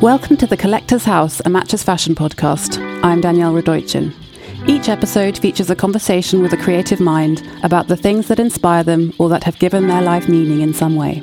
Welcome 0.00 0.36
to 0.36 0.46
The 0.46 0.56
Collector's 0.56 1.04
House, 1.04 1.42
a 1.44 1.50
Matches 1.50 1.82
Fashion 1.82 2.14
podcast. 2.14 2.78
I'm 3.02 3.20
Danielle 3.20 3.52
Radojcin. 3.52 4.14
Each 4.68 4.88
episode 4.88 5.36
features 5.36 5.70
a 5.70 5.74
conversation 5.74 6.40
with 6.40 6.52
a 6.52 6.56
creative 6.56 7.00
mind 7.00 7.42
about 7.64 7.88
the 7.88 7.96
things 7.96 8.28
that 8.28 8.38
inspire 8.38 8.84
them 8.84 9.12
or 9.18 9.28
that 9.28 9.42
have 9.42 9.58
given 9.58 9.88
their 9.88 10.00
life 10.00 10.28
meaning 10.28 10.60
in 10.60 10.72
some 10.72 10.94
way. 10.94 11.20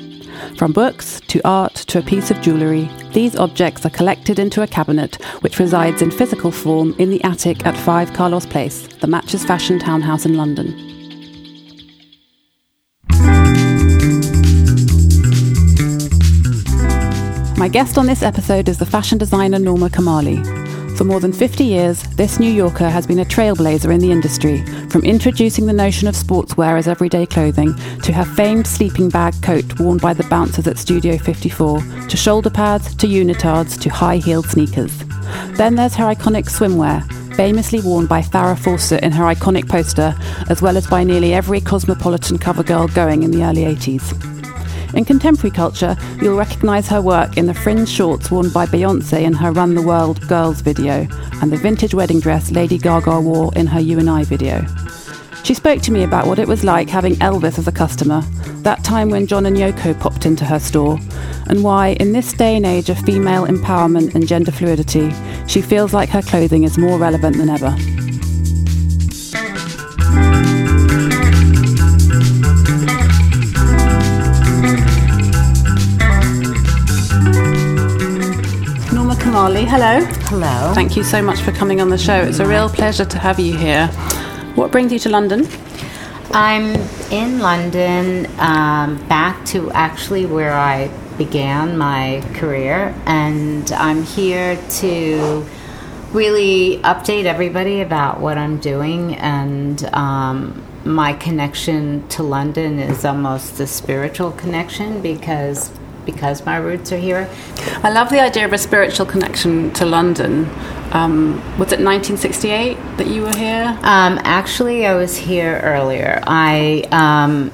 From 0.56 0.74
books 0.74 1.22
to 1.28 1.40
art 1.42 1.74
to 1.74 2.00
a 2.00 2.02
piece 2.02 2.30
of 2.30 2.42
jewellery, 2.42 2.90
these 3.14 3.34
objects 3.34 3.86
are 3.86 3.90
collected 3.90 4.38
into 4.38 4.60
a 4.60 4.66
cabinet 4.66 5.14
which 5.40 5.58
resides 5.58 6.02
in 6.02 6.10
physical 6.10 6.50
form 6.50 6.94
in 6.98 7.08
the 7.08 7.24
attic 7.24 7.64
at 7.64 7.78
5 7.78 8.12
Carlos 8.12 8.44
Place, 8.44 8.86
the 9.00 9.06
Matches 9.06 9.42
Fashion 9.42 9.78
townhouse 9.78 10.26
in 10.26 10.36
London. 10.36 10.95
My 17.66 17.70
guest 17.70 17.98
on 17.98 18.06
this 18.06 18.22
episode 18.22 18.68
is 18.68 18.78
the 18.78 18.86
fashion 18.86 19.18
designer 19.18 19.58
Norma 19.58 19.88
Kamali. 19.88 20.96
For 20.96 21.02
more 21.02 21.18
than 21.18 21.32
50 21.32 21.64
years, 21.64 22.00
this 22.14 22.38
New 22.38 22.48
Yorker 22.48 22.88
has 22.88 23.08
been 23.08 23.18
a 23.18 23.24
trailblazer 23.24 23.92
in 23.92 23.98
the 23.98 24.12
industry, 24.12 24.64
from 24.88 25.02
introducing 25.02 25.66
the 25.66 25.72
notion 25.72 26.06
of 26.06 26.14
sportswear 26.14 26.78
as 26.78 26.86
everyday 26.86 27.26
clothing 27.26 27.74
to 28.02 28.12
her 28.12 28.24
famed 28.24 28.68
sleeping 28.68 29.08
bag 29.08 29.34
coat 29.42 29.80
worn 29.80 29.98
by 29.98 30.14
the 30.14 30.22
bouncers 30.28 30.68
at 30.68 30.78
Studio 30.78 31.18
54, 31.18 31.80
to 32.08 32.16
shoulder 32.16 32.50
pads, 32.50 32.94
to 32.94 33.08
unitards, 33.08 33.76
to 33.80 33.90
high 33.90 34.18
heeled 34.18 34.46
sneakers. 34.46 34.96
Then 35.56 35.74
there's 35.74 35.96
her 35.96 36.04
iconic 36.04 36.44
swimwear, 36.44 37.02
famously 37.34 37.80
worn 37.80 38.06
by 38.06 38.22
Farrah 38.22 38.56
Fawcett 38.56 39.02
in 39.02 39.10
her 39.10 39.24
iconic 39.24 39.68
poster, 39.68 40.14
as 40.48 40.62
well 40.62 40.76
as 40.76 40.86
by 40.86 41.02
nearly 41.02 41.34
every 41.34 41.60
cosmopolitan 41.60 42.38
cover 42.38 42.62
girl 42.62 42.86
going 42.86 43.24
in 43.24 43.32
the 43.32 43.42
early 43.42 43.62
80s. 43.62 44.35
In 44.96 45.04
contemporary 45.04 45.54
culture, 45.54 45.94
you'll 46.22 46.38
recognise 46.38 46.88
her 46.88 47.02
work 47.02 47.36
in 47.36 47.44
the 47.44 47.52
fringe 47.52 47.86
shorts 47.86 48.30
worn 48.30 48.48
by 48.48 48.64
Beyonce 48.64 49.20
in 49.22 49.34
her 49.34 49.52
Run 49.52 49.74
the 49.74 49.82
World 49.82 50.26
Girls 50.26 50.62
video, 50.62 51.06
and 51.42 51.52
the 51.52 51.58
vintage 51.58 51.92
wedding 51.92 52.18
dress 52.18 52.50
Lady 52.50 52.78
Gaga 52.78 53.20
wore 53.20 53.52
in 53.54 53.66
her 53.66 53.78
You 53.78 53.98
and 53.98 54.08
I 54.08 54.24
video. 54.24 54.64
She 55.44 55.52
spoke 55.52 55.82
to 55.82 55.92
me 55.92 56.02
about 56.02 56.26
what 56.26 56.38
it 56.38 56.48
was 56.48 56.64
like 56.64 56.88
having 56.88 57.14
Elvis 57.16 57.58
as 57.58 57.68
a 57.68 57.72
customer, 57.72 58.22
that 58.62 58.84
time 58.84 59.10
when 59.10 59.26
John 59.26 59.44
and 59.44 59.58
Yoko 59.58 60.00
popped 60.00 60.24
into 60.24 60.46
her 60.46 60.58
store, 60.58 60.98
and 61.46 61.62
why, 61.62 61.88
in 62.00 62.12
this 62.12 62.32
day 62.32 62.56
and 62.56 62.64
age 62.64 62.88
of 62.88 62.98
female 63.00 63.46
empowerment 63.46 64.14
and 64.14 64.26
gender 64.26 64.50
fluidity, 64.50 65.12
she 65.46 65.60
feels 65.60 65.92
like 65.92 66.08
her 66.08 66.22
clothing 66.22 66.64
is 66.64 66.78
more 66.78 66.98
relevant 66.98 67.36
than 67.36 67.50
ever. 67.50 67.76
Kamali, 79.36 79.66
hello. 79.66 80.02
Hello. 80.30 80.72
Thank 80.72 80.96
you 80.96 81.02
so 81.02 81.20
much 81.20 81.42
for 81.42 81.52
coming 81.52 81.82
on 81.82 81.90
the 81.90 81.98
show. 81.98 82.22
It's 82.22 82.38
a 82.38 82.46
real 82.46 82.70
pleasure 82.70 83.04
to 83.04 83.18
have 83.18 83.38
you 83.38 83.54
here. 83.54 83.88
What 84.54 84.72
brings 84.72 84.94
you 84.94 84.98
to 85.00 85.10
London? 85.10 85.46
I'm 86.30 86.74
in 87.12 87.40
London, 87.40 88.30
um, 88.38 88.96
back 89.08 89.44
to 89.48 89.70
actually 89.72 90.24
where 90.24 90.54
I 90.54 90.88
began 91.18 91.76
my 91.76 92.24
career, 92.32 92.94
and 93.04 93.70
I'm 93.72 94.04
here 94.04 94.56
to 94.80 95.46
really 96.12 96.78
update 96.78 97.26
everybody 97.26 97.82
about 97.82 98.20
what 98.20 98.38
I'm 98.38 98.56
doing 98.58 99.16
and 99.16 99.84
um, 99.92 100.64
my 100.86 101.12
connection 101.12 102.08
to 102.08 102.22
London 102.22 102.78
is 102.78 103.04
almost 103.04 103.60
a 103.60 103.66
spiritual 103.66 104.30
connection 104.30 105.02
because 105.02 105.70
because 106.06 106.46
my 106.46 106.56
roots 106.56 106.92
are 106.92 106.96
here. 106.96 107.28
I 107.82 107.90
love 107.90 108.08
the 108.08 108.20
idea 108.20 108.46
of 108.46 108.52
a 108.52 108.58
spiritual 108.58 109.04
connection 109.04 109.72
to 109.74 109.84
London. 109.84 110.48
Um, 110.92 111.34
was 111.58 111.72
it 111.72 111.80
1968 111.82 112.78
that 112.96 113.08
you 113.08 113.22
were 113.22 113.36
here? 113.36 113.76
Um, 113.82 114.18
actually, 114.22 114.86
I 114.86 114.94
was 114.94 115.16
here 115.16 115.60
earlier. 115.62 116.22
I 116.26 116.84
um, 116.92 117.50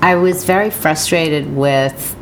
I 0.00 0.14
was 0.14 0.44
very 0.44 0.70
frustrated 0.70 1.54
with 1.54 2.16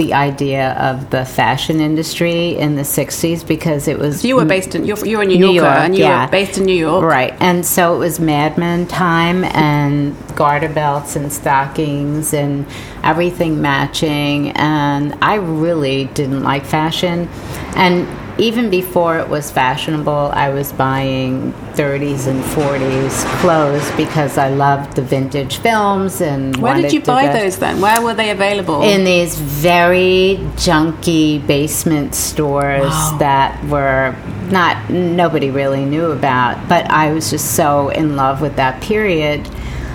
the 0.00 0.14
idea 0.14 0.72
of 0.78 1.10
the 1.10 1.26
fashion 1.26 1.78
industry 1.78 2.56
in 2.56 2.74
the 2.74 2.82
60s 2.82 3.46
because 3.46 3.86
it 3.86 3.98
was. 3.98 4.22
So 4.22 4.28
you 4.28 4.36
were 4.36 4.46
based 4.46 4.74
in, 4.74 4.86
you're, 4.86 5.04
you're 5.04 5.20
a 5.20 5.26
New, 5.26 5.36
New 5.36 5.52
Yorker, 5.52 5.68
York, 5.68 5.78
and 5.78 5.94
you 5.94 6.04
yeah. 6.04 6.24
were 6.24 6.30
based 6.30 6.56
in 6.56 6.64
New 6.64 6.74
York. 6.74 7.04
Right. 7.04 7.36
And 7.38 7.66
so 7.66 7.96
it 7.96 7.98
was 7.98 8.18
Mad 8.18 8.56
Men 8.56 8.86
time 8.86 9.44
and 9.44 10.16
garter 10.36 10.70
belts 10.70 11.16
and 11.16 11.30
stockings 11.30 12.32
and 12.32 12.66
everything 13.04 13.60
matching. 13.60 14.52
And 14.52 15.18
I 15.20 15.34
really 15.34 16.06
didn't 16.06 16.44
like 16.44 16.64
fashion. 16.64 17.28
And 17.76 18.08
even 18.40 18.70
before 18.70 19.18
it 19.18 19.28
was 19.28 19.50
fashionable, 19.50 20.30
I 20.32 20.48
was 20.48 20.72
buying 20.72 21.52
30s 21.74 22.26
and 22.26 22.42
40s 22.42 23.24
clothes 23.40 23.88
because 23.96 24.38
I 24.38 24.48
loved 24.48 24.96
the 24.96 25.02
vintage 25.02 25.58
films 25.58 26.20
and. 26.22 26.56
Where 26.56 26.80
did 26.80 26.92
you 26.92 27.02
buy 27.02 27.28
those 27.28 27.58
then? 27.58 27.80
Where 27.80 28.00
were 28.02 28.14
they 28.14 28.30
available? 28.30 28.82
In 28.82 29.04
these 29.04 29.38
very 29.38 30.38
junky 30.56 31.46
basement 31.46 32.14
stores 32.14 32.90
wow. 32.90 33.16
that 33.18 33.64
were 33.66 34.16
not 34.50 34.90
nobody 34.90 35.50
really 35.50 35.84
knew 35.84 36.10
about, 36.10 36.68
but 36.68 36.90
I 36.90 37.12
was 37.12 37.30
just 37.30 37.54
so 37.54 37.90
in 37.90 38.16
love 38.16 38.40
with 38.40 38.56
that 38.56 38.82
period, 38.82 39.48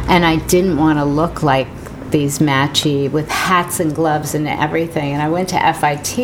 and 0.08 0.24
I 0.24 0.38
didn't 0.38 0.78
want 0.78 1.00
to 1.00 1.06
look 1.06 1.42
like 1.42 1.68
these 2.16 2.40
matchy 2.40 3.12
with 3.12 3.28
hats 3.28 3.82
and 3.82 3.94
gloves 3.94 4.34
and 4.36 4.48
everything. 4.48 5.12
And 5.12 5.22
I 5.22 5.28
went 5.28 5.50
to 5.50 5.74
FIT, 5.74 6.18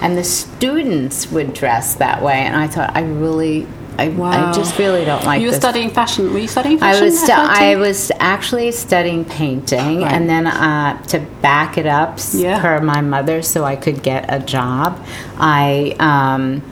and 0.00 0.16
the 0.16 0.22
students 0.22 1.32
would 1.32 1.52
dress 1.52 1.96
that 1.96 2.22
way, 2.22 2.34
and 2.34 2.54
I 2.54 2.68
thought 2.68 2.96
I 2.96 3.02
really. 3.02 3.66
I, 3.98 4.08
wow. 4.08 4.50
I 4.50 4.52
just 4.52 4.78
really 4.78 5.04
don't 5.04 5.24
like. 5.24 5.40
You 5.40 5.46
were 5.46 5.52
this. 5.52 5.60
studying 5.60 5.90
fashion. 5.90 6.32
Were 6.32 6.38
you 6.38 6.46
studying 6.46 6.78
fashion? 6.78 7.02
I 7.02 7.04
was. 7.04 7.20
Stu- 7.20 7.32
I 7.32 7.76
was 7.76 8.12
actually 8.20 8.70
studying 8.70 9.24
painting, 9.24 10.02
right. 10.02 10.12
and 10.12 10.28
then 10.28 10.46
uh, 10.46 11.02
to 11.08 11.18
back 11.42 11.76
it 11.76 11.86
up 11.86 12.20
yeah. 12.32 12.60
per 12.60 12.80
my 12.80 13.00
mother, 13.00 13.42
so 13.42 13.64
I 13.64 13.74
could 13.74 14.04
get 14.04 14.32
a 14.32 14.38
job. 14.38 15.04
I 15.38 15.96
um, 15.98 16.62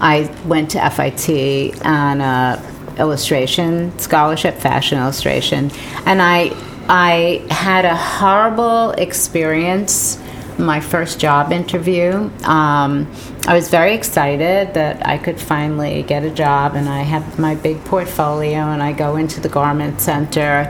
I 0.00 0.34
went 0.44 0.72
to 0.72 0.90
FIT 0.90 1.86
on 1.86 2.20
a 2.20 2.60
illustration 2.98 3.96
scholarship, 3.98 4.56
fashion 4.56 4.98
illustration, 4.98 5.70
and 6.04 6.20
I 6.20 6.56
I 6.94 7.42
had 7.48 7.86
a 7.86 7.96
horrible 7.96 8.90
experience 8.90 10.20
my 10.58 10.78
first 10.80 11.18
job 11.18 11.50
interview. 11.50 12.30
Um, 12.44 13.10
I 13.46 13.54
was 13.54 13.70
very 13.70 13.94
excited 13.94 14.74
that 14.74 15.06
I 15.06 15.16
could 15.16 15.40
finally 15.40 16.02
get 16.02 16.22
a 16.22 16.30
job, 16.30 16.74
and 16.74 16.90
I 16.90 17.00
have 17.00 17.38
my 17.38 17.54
big 17.54 17.82
portfolio, 17.86 18.58
and 18.58 18.82
I 18.82 18.92
go 18.92 19.16
into 19.16 19.40
the 19.40 19.48
garment 19.48 20.02
center. 20.02 20.68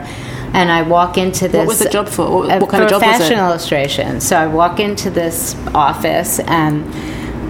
And 0.53 0.71
I 0.71 0.83
walk 0.83 1.17
into 1.17 1.49
this. 1.49 1.57
What 1.57 1.67
was 1.67 1.79
the 1.79 1.89
job 1.89 2.07
for? 2.07 2.29
What, 2.29 2.61
what 2.61 2.69
kind 2.69 2.83
of 2.83 2.89
job 2.89 3.01
fashion 3.01 3.21
was 3.21 3.31
it? 3.31 3.37
illustration. 3.39 4.21
So 4.21 4.37
I 4.37 4.47
walk 4.47 4.79
into 4.79 5.09
this 5.09 5.55
office, 5.75 6.39
and 6.39 6.85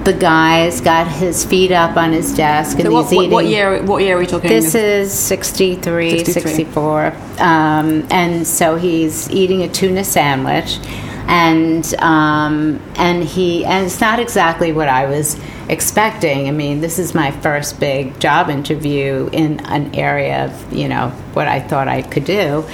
the 0.05 0.13
guy's 0.13 0.81
got 0.81 1.07
his 1.07 1.45
feet 1.45 1.71
up 1.71 1.95
on 1.95 2.11
his 2.11 2.33
desk 2.35 2.77
and 2.77 2.87
so 2.87 2.93
what, 2.93 3.03
he's 3.03 3.13
eating. 3.13 3.31
What 3.31 3.45
year? 3.45 3.81
What 3.83 4.03
year 4.03 4.17
are 4.17 4.19
we 4.19 4.27
talking? 4.27 4.49
This 4.49 4.75
is 4.75 5.13
63, 5.13 6.17
63. 6.17 6.41
64, 6.41 7.07
um, 7.39 8.05
and 8.11 8.45
so 8.45 8.75
he's 8.75 9.29
eating 9.29 9.63
a 9.63 9.69
tuna 9.69 10.03
sandwich, 10.03 10.79
and 11.27 11.93
um, 11.95 12.81
and 12.95 13.23
he 13.23 13.65
and 13.65 13.85
it's 13.85 14.01
not 14.01 14.19
exactly 14.19 14.71
what 14.71 14.89
I 14.89 15.05
was 15.05 15.39
expecting. 15.69 16.47
I 16.47 16.51
mean, 16.51 16.81
this 16.81 16.99
is 16.99 17.13
my 17.13 17.31
first 17.31 17.79
big 17.79 18.19
job 18.19 18.49
interview 18.49 19.29
in 19.31 19.59
an 19.67 19.95
area 19.95 20.45
of 20.45 20.73
you 20.73 20.89
know 20.89 21.09
what 21.33 21.47
I 21.47 21.61
thought 21.61 21.87
I 21.87 22.01
could 22.01 22.25
do. 22.25 22.65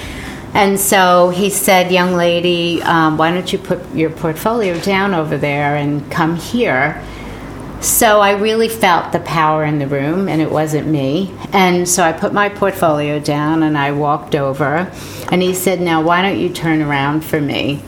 And 0.52 0.80
so 0.80 1.28
he 1.28 1.48
said, 1.48 1.92
Young 1.92 2.14
lady, 2.14 2.82
um, 2.82 3.16
why 3.16 3.30
don't 3.30 3.52
you 3.52 3.58
put 3.58 3.94
your 3.94 4.10
portfolio 4.10 4.80
down 4.80 5.14
over 5.14 5.38
there 5.38 5.76
and 5.76 6.10
come 6.10 6.34
here? 6.34 7.00
So 7.80 8.20
I 8.20 8.32
really 8.32 8.68
felt 8.68 9.12
the 9.12 9.20
power 9.20 9.64
in 9.64 9.78
the 9.78 9.86
room, 9.86 10.28
and 10.28 10.42
it 10.42 10.50
wasn't 10.50 10.86
me. 10.86 11.34
And 11.52 11.88
so 11.88 12.02
I 12.02 12.12
put 12.12 12.32
my 12.32 12.50
portfolio 12.50 13.18
down 13.18 13.62
and 13.62 13.76
I 13.76 13.92
walked 13.92 14.34
over, 14.34 14.92
and 15.32 15.40
he 15.40 15.54
said, 15.54 15.80
Now, 15.80 16.02
why 16.02 16.20
don't 16.20 16.38
you 16.38 16.50
turn 16.50 16.82
around 16.82 17.24
for 17.24 17.40
me? 17.40 17.82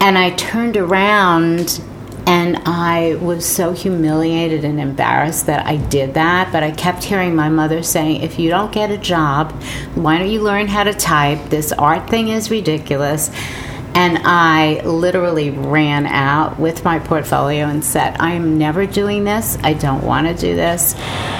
And 0.00 0.16
I 0.16 0.30
turned 0.30 0.78
around 0.78 1.82
and 2.26 2.58
I 2.64 3.16
was 3.16 3.44
so 3.44 3.72
humiliated 3.72 4.64
and 4.64 4.78
embarrassed 4.78 5.46
that 5.46 5.66
I 5.66 5.76
did 5.76 6.14
that. 6.14 6.52
But 6.52 6.62
I 6.62 6.70
kept 6.70 7.02
hearing 7.02 7.34
my 7.34 7.48
mother 7.48 7.82
saying, 7.82 8.22
if 8.22 8.38
you 8.38 8.50
don't 8.50 8.72
get 8.72 8.90
a 8.90 8.96
job, 8.96 9.52
why 9.94 10.16
don't 10.18 10.30
you 10.30 10.40
learn 10.40 10.68
how 10.68 10.84
to 10.84 10.94
type? 10.94 11.50
This 11.50 11.72
art 11.72 12.08
thing 12.08 12.28
is 12.28 12.50
ridiculous. 12.50 13.30
And 13.94 14.18
I 14.24 14.80
literally 14.82 15.50
ran 15.50 16.06
out 16.06 16.58
with 16.58 16.84
my 16.84 16.98
portfolio 16.98 17.66
and 17.66 17.84
said, 17.84 18.16
I 18.20 18.32
am 18.32 18.56
never 18.56 18.86
doing 18.86 19.24
this. 19.24 19.58
I 19.62 19.74
don't 19.74 20.04
want 20.04 20.26
to 20.26 20.34
do 20.34 20.54
this. 20.54 20.94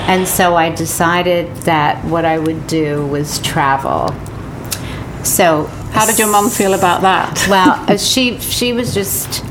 And 0.08 0.26
so 0.26 0.56
I 0.56 0.70
decided 0.75 1.55
that 1.58 2.05
what 2.05 2.25
I 2.25 2.38
would 2.38 2.67
do 2.67 3.06
was 3.06 3.38
travel. 3.41 4.12
So, 5.25 5.67
how 5.93 6.06
did 6.06 6.19
your 6.19 6.31
mom 6.31 6.50
feel 6.50 6.75
about 6.75 7.02
that? 7.02 7.47
well, 7.49 7.73
uh, 7.88 7.97
she 7.97 8.38
she 8.38 8.73
was 8.73 8.94
just 8.94 9.44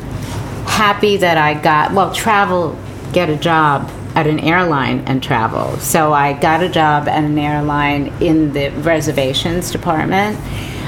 happy 0.65 1.17
that 1.17 1.37
I 1.37 1.53
got 1.53 1.93
well 1.93 2.13
travel 2.13 2.77
get 3.11 3.29
a 3.29 3.35
job 3.35 3.89
at 4.15 4.27
an 4.27 4.39
airline 4.39 4.99
and 5.01 5.21
travel. 5.21 5.77
So 5.77 6.13
I 6.13 6.33
got 6.33 6.63
a 6.63 6.69
job 6.69 7.07
at 7.07 7.23
an 7.23 7.37
airline 7.37 8.07
in 8.21 8.53
the 8.53 8.69
reservations 8.69 9.71
department, 9.71 10.37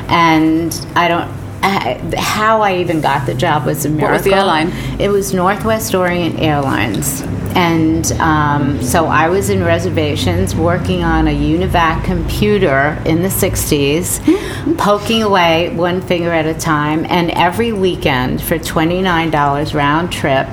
and 0.09 0.73
I 0.95 1.07
don't. 1.07 1.40
How 1.61 2.61
I 2.61 2.77
even 2.77 3.01
got 3.01 3.25
the 3.25 3.33
job 3.33 3.65
was 3.65 3.85
a 3.85 3.89
miracle. 3.89 4.07
What 4.07 4.13
was 4.13 4.23
the 4.23 4.33
airline? 4.33 4.71
It 4.99 5.09
was 5.09 5.33
Northwest 5.33 5.93
Orient 5.93 6.39
Airlines. 6.39 7.21
And 7.53 8.09
um, 8.13 8.81
so 8.81 9.05
I 9.05 9.27
was 9.29 9.49
in 9.49 9.63
reservations 9.63 10.55
working 10.55 11.03
on 11.03 11.27
a 11.27 11.31
UNIVAC 11.31 12.03
computer 12.05 13.01
in 13.05 13.21
the 13.21 13.27
60s, 13.27 14.77
poking 14.77 15.21
away 15.21 15.75
one 15.75 16.01
finger 16.01 16.31
at 16.31 16.45
a 16.45 16.53
time. 16.53 17.05
And 17.09 17.29
every 17.31 17.73
weekend 17.73 18.41
for 18.41 18.57
$29 18.57 19.73
round 19.73 20.11
trip, 20.13 20.47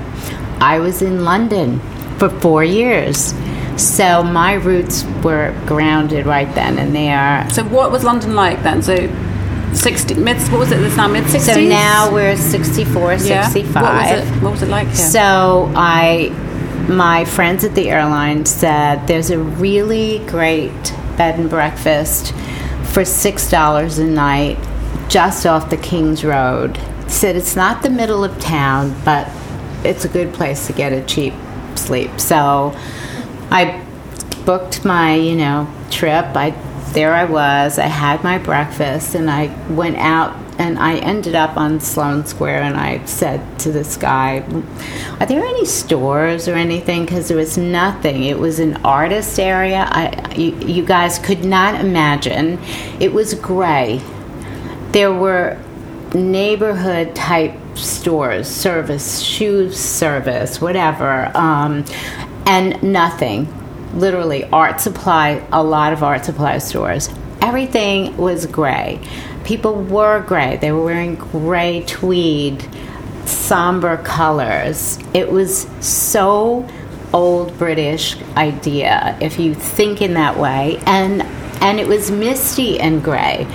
I 0.61 0.79
was 0.79 1.01
in 1.01 1.23
London 1.23 1.79
for 2.17 2.29
four 2.29 2.63
years. 2.63 3.33
So 3.77 4.21
my 4.21 4.55
roots 4.55 5.05
were 5.23 5.55
grounded 5.65 6.25
right 6.25 6.53
then 6.53 6.77
and 6.77 6.93
there. 6.93 7.49
So 7.49 7.63
what 7.63 7.91
was 7.91 8.03
London 8.03 8.35
like 8.35 8.61
then? 8.61 8.81
So 8.81 9.07
60 9.73 10.15
mid 10.15 10.37
what 10.51 10.59
was 10.59 10.71
it 10.71 10.81
it's 10.81 10.97
now 10.97 11.07
mid 11.07 11.23
60s 11.25 11.53
so 11.53 11.61
now 11.61 12.11
we're 12.11 12.35
64 12.35 13.13
yeah. 13.13 13.47
65 13.47 13.73
what 13.73 13.93
was 13.93 14.11
it, 14.11 14.43
what 14.43 14.51
was 14.51 14.61
it 14.63 14.69
like 14.69 14.87
here? 14.87 14.95
so 14.95 15.71
i 15.75 16.29
my 16.89 17.23
friends 17.23 17.63
at 17.63 17.75
the 17.75 17.89
airline 17.89 18.45
said 18.45 19.05
there's 19.07 19.29
a 19.29 19.37
really 19.37 20.19
great 20.25 20.71
bed 21.17 21.39
and 21.39 21.49
breakfast 21.49 22.33
for 22.85 23.05
six 23.05 23.49
dollars 23.49 23.99
a 23.99 24.05
night 24.05 24.57
just 25.09 25.45
off 25.45 25.69
the 25.69 25.77
king's 25.77 26.23
road. 26.23 26.79
Said 27.07 27.35
it's 27.35 27.55
not 27.55 27.81
the 27.81 27.89
middle 27.89 28.23
of 28.23 28.39
town 28.39 28.95
but 29.03 29.29
it's 29.83 30.05
a 30.05 30.09
good 30.09 30.33
place 30.33 30.67
to 30.67 30.73
get 30.73 30.93
a 30.93 31.03
cheap 31.05 31.33
sleep. 31.75 32.19
So 32.19 32.73
i 33.51 33.85
booked 34.45 34.85
my 34.85 35.15
you 35.15 35.35
know 35.35 35.67
trip. 35.91 36.25
I 36.35 36.51
there 36.93 37.13
I 37.13 37.25
was. 37.25 37.77
I 37.77 37.87
had 37.87 38.23
my 38.23 38.37
breakfast 38.37 39.15
and 39.15 39.29
I 39.29 39.47
went 39.69 39.97
out 39.97 40.35
and 40.59 40.77
I 40.77 40.97
ended 40.97 41.35
up 41.35 41.55
on 41.55 41.79
Sloane 41.79 42.25
Square 42.25 42.63
and 42.63 42.75
I 42.75 43.05
said 43.05 43.59
to 43.59 43.71
this 43.71 43.95
guy, 43.95 44.39
Are 45.19 45.25
there 45.25 45.43
any 45.43 45.65
stores 45.65 46.47
or 46.47 46.55
anything? 46.55 47.05
Because 47.05 47.29
there 47.29 47.37
was 47.37 47.57
nothing. 47.57 48.23
It 48.23 48.37
was 48.37 48.59
an 48.59 48.75
artist 48.85 49.39
area. 49.39 49.87
I, 49.89 50.33
you, 50.35 50.55
you 50.59 50.85
guys 50.85 51.17
could 51.19 51.45
not 51.45 51.75
imagine. 51.79 52.59
It 52.99 53.13
was 53.13 53.33
gray. 53.35 54.01
There 54.91 55.13
were 55.13 55.57
neighborhood 56.13 57.15
type 57.15 57.53
stores, 57.75 58.47
service, 58.47 59.21
shoes 59.21 59.79
service, 59.79 60.59
whatever, 60.59 61.31
um, 61.37 61.85
and 62.45 62.81
nothing 62.81 63.47
literally 63.93 64.43
art 64.45 64.81
supply, 64.81 65.45
a 65.51 65.63
lot 65.63 65.93
of 65.93 66.03
art 66.03 66.25
supply 66.25 66.57
stores. 66.57 67.09
Everything 67.41 68.15
was 68.17 68.45
gray. 68.45 68.99
People 69.43 69.81
were 69.83 70.21
gray. 70.21 70.57
They 70.57 70.71
were 70.71 70.83
wearing 70.83 71.15
gray 71.15 71.83
tweed, 71.85 72.67
somber 73.25 73.97
colors. 73.97 74.99
It 75.13 75.31
was 75.31 75.67
so 75.79 76.67
old 77.13 77.57
British 77.57 78.15
idea 78.35 79.17
if 79.21 79.39
you 79.39 79.55
think 79.55 80.01
in 80.01 80.13
that 80.13 80.37
way. 80.37 80.81
And 80.85 81.23
and 81.61 81.79
it 81.79 81.87
was 81.87 82.09
misty 82.09 82.79
and 82.79 83.03
gray. 83.03 83.45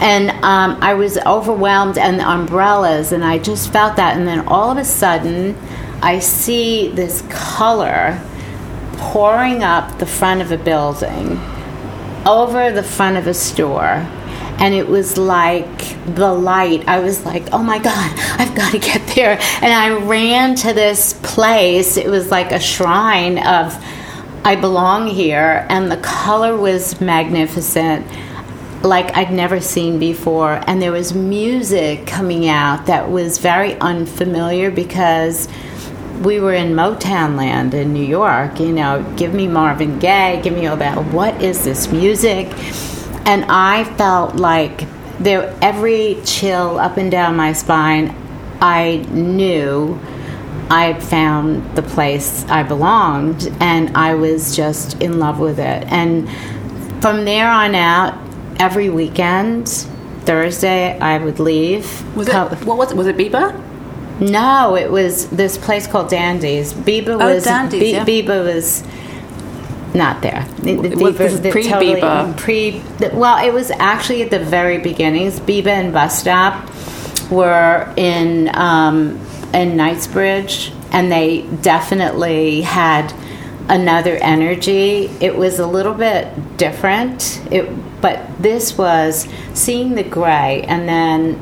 And 0.00 0.30
um, 0.44 0.78
I 0.82 0.94
was 0.94 1.18
overwhelmed, 1.18 1.98
and 1.98 2.20
umbrellas, 2.20 3.12
and 3.12 3.24
I 3.24 3.38
just 3.38 3.72
felt 3.72 3.96
that. 3.96 4.16
And 4.16 4.26
then 4.26 4.46
all 4.48 4.70
of 4.70 4.78
a 4.78 4.84
sudden, 4.84 5.56
I 6.02 6.18
see 6.18 6.88
this 6.88 7.22
color 7.30 8.20
pouring 8.96 9.62
up 9.62 9.98
the 9.98 10.06
front 10.06 10.40
of 10.40 10.50
a 10.52 10.58
building 10.58 11.38
over 12.26 12.72
the 12.72 12.82
front 12.82 13.16
of 13.16 13.26
a 13.26 13.34
store 13.34 14.06
and 14.58 14.72
it 14.72 14.88
was 14.88 15.18
like 15.18 15.78
the 16.14 16.32
light. 16.32 16.86
I 16.88 17.00
was 17.00 17.24
like, 17.24 17.52
oh 17.52 17.62
my 17.62 17.78
God, 17.78 18.18
I've 18.38 18.54
got 18.54 18.72
to 18.72 18.78
get 18.78 19.14
there. 19.14 19.38
And 19.60 19.72
I 19.72 19.98
ran 20.04 20.54
to 20.56 20.72
this 20.72 21.14
place. 21.22 21.96
It 21.96 22.08
was 22.08 22.30
like 22.30 22.52
a 22.52 22.60
shrine 22.60 23.38
of, 23.38 23.76
I 24.44 24.56
belong 24.56 25.08
here. 25.08 25.66
And 25.68 25.90
the 25.90 25.96
color 25.98 26.56
was 26.56 27.00
magnificent, 27.00 28.06
like 28.82 29.16
I'd 29.16 29.32
never 29.32 29.60
seen 29.60 29.98
before. 29.98 30.60
And 30.66 30.80
there 30.80 30.92
was 30.92 31.14
music 31.14 32.06
coming 32.06 32.48
out 32.48 32.86
that 32.86 33.10
was 33.10 33.38
very 33.38 33.74
unfamiliar 33.80 34.70
because 34.70 35.48
we 36.22 36.40
were 36.40 36.54
in 36.54 36.74
Motown 36.74 37.36
land 37.36 37.74
in 37.74 37.92
New 37.92 38.04
York, 38.04 38.60
you 38.60 38.72
know, 38.72 39.04
give 39.16 39.34
me 39.34 39.48
Marvin 39.48 39.98
Gaye, 39.98 40.40
give 40.42 40.54
me 40.54 40.66
all 40.66 40.76
that. 40.76 40.96
What 41.12 41.42
is 41.42 41.64
this 41.64 41.90
music? 41.90 42.48
And 43.26 43.44
I 43.48 43.84
felt 43.96 44.36
like 44.36 44.86
there 45.18 45.56
every 45.62 46.18
chill 46.24 46.78
up 46.78 46.96
and 46.96 47.10
down 47.10 47.36
my 47.36 47.52
spine, 47.52 48.14
I 48.60 48.96
knew 49.10 49.98
I 50.70 50.86
had 50.86 51.02
found 51.02 51.76
the 51.76 51.82
place 51.82 52.44
I 52.48 52.62
belonged 52.62 53.52
and 53.60 53.96
I 53.96 54.14
was 54.14 54.56
just 54.56 55.00
in 55.02 55.18
love 55.18 55.38
with 55.38 55.58
it. 55.58 55.84
And 55.88 56.28
from 57.02 57.24
there 57.24 57.48
on 57.48 57.74
out, 57.74 58.18
every 58.58 58.88
weekend, 58.88 59.68
Thursday, 60.24 60.98
I 60.98 61.18
would 61.18 61.38
leave. 61.38 62.16
Was 62.16 62.28
it, 62.28 62.34
what 62.64 62.78
was 62.78 62.92
it? 62.92 62.96
Was 62.96 63.06
it 63.06 63.16
Biba? 63.16 63.63
No, 64.20 64.76
it 64.76 64.90
was 64.90 65.28
this 65.30 65.58
place 65.58 65.86
called 65.86 66.08
Dandy's. 66.08 66.72
Biba 66.72 67.20
oh, 67.20 67.34
was 67.34 67.44
Dandy's, 67.44 67.80
B- 67.80 67.92
yeah. 67.92 68.04
Biba 68.04 68.44
was 68.44 68.84
not 69.94 70.22
there. 70.22 70.46
The, 70.58 70.76
the 70.76 70.96
was 70.96 71.16
Biba, 71.16 71.50
pre 71.50 71.62
totally, 71.64 72.00
Biba? 72.00 72.36
Pre. 72.36 72.70
The, 72.98 73.10
well, 73.14 73.44
it 73.44 73.52
was 73.52 73.70
actually 73.72 74.22
at 74.22 74.30
the 74.30 74.38
very 74.38 74.78
beginnings. 74.78 75.40
Biba 75.40 75.66
and 75.66 75.92
Bus 75.92 76.18
Stop 76.18 76.70
were 77.30 77.92
in 77.96 78.54
um, 78.54 79.20
in 79.52 79.76
Knightsbridge, 79.76 80.72
and 80.92 81.10
they 81.10 81.42
definitely 81.62 82.62
had 82.62 83.12
another 83.68 84.16
energy. 84.16 85.06
It 85.20 85.36
was 85.36 85.58
a 85.58 85.66
little 85.66 85.94
bit 85.94 86.56
different. 86.56 87.40
It, 87.50 87.68
but 88.00 88.20
this 88.40 88.76
was 88.76 89.26
seeing 89.54 89.94
the 89.94 90.02
gray, 90.04 90.62
and 90.62 90.88
then 90.88 91.40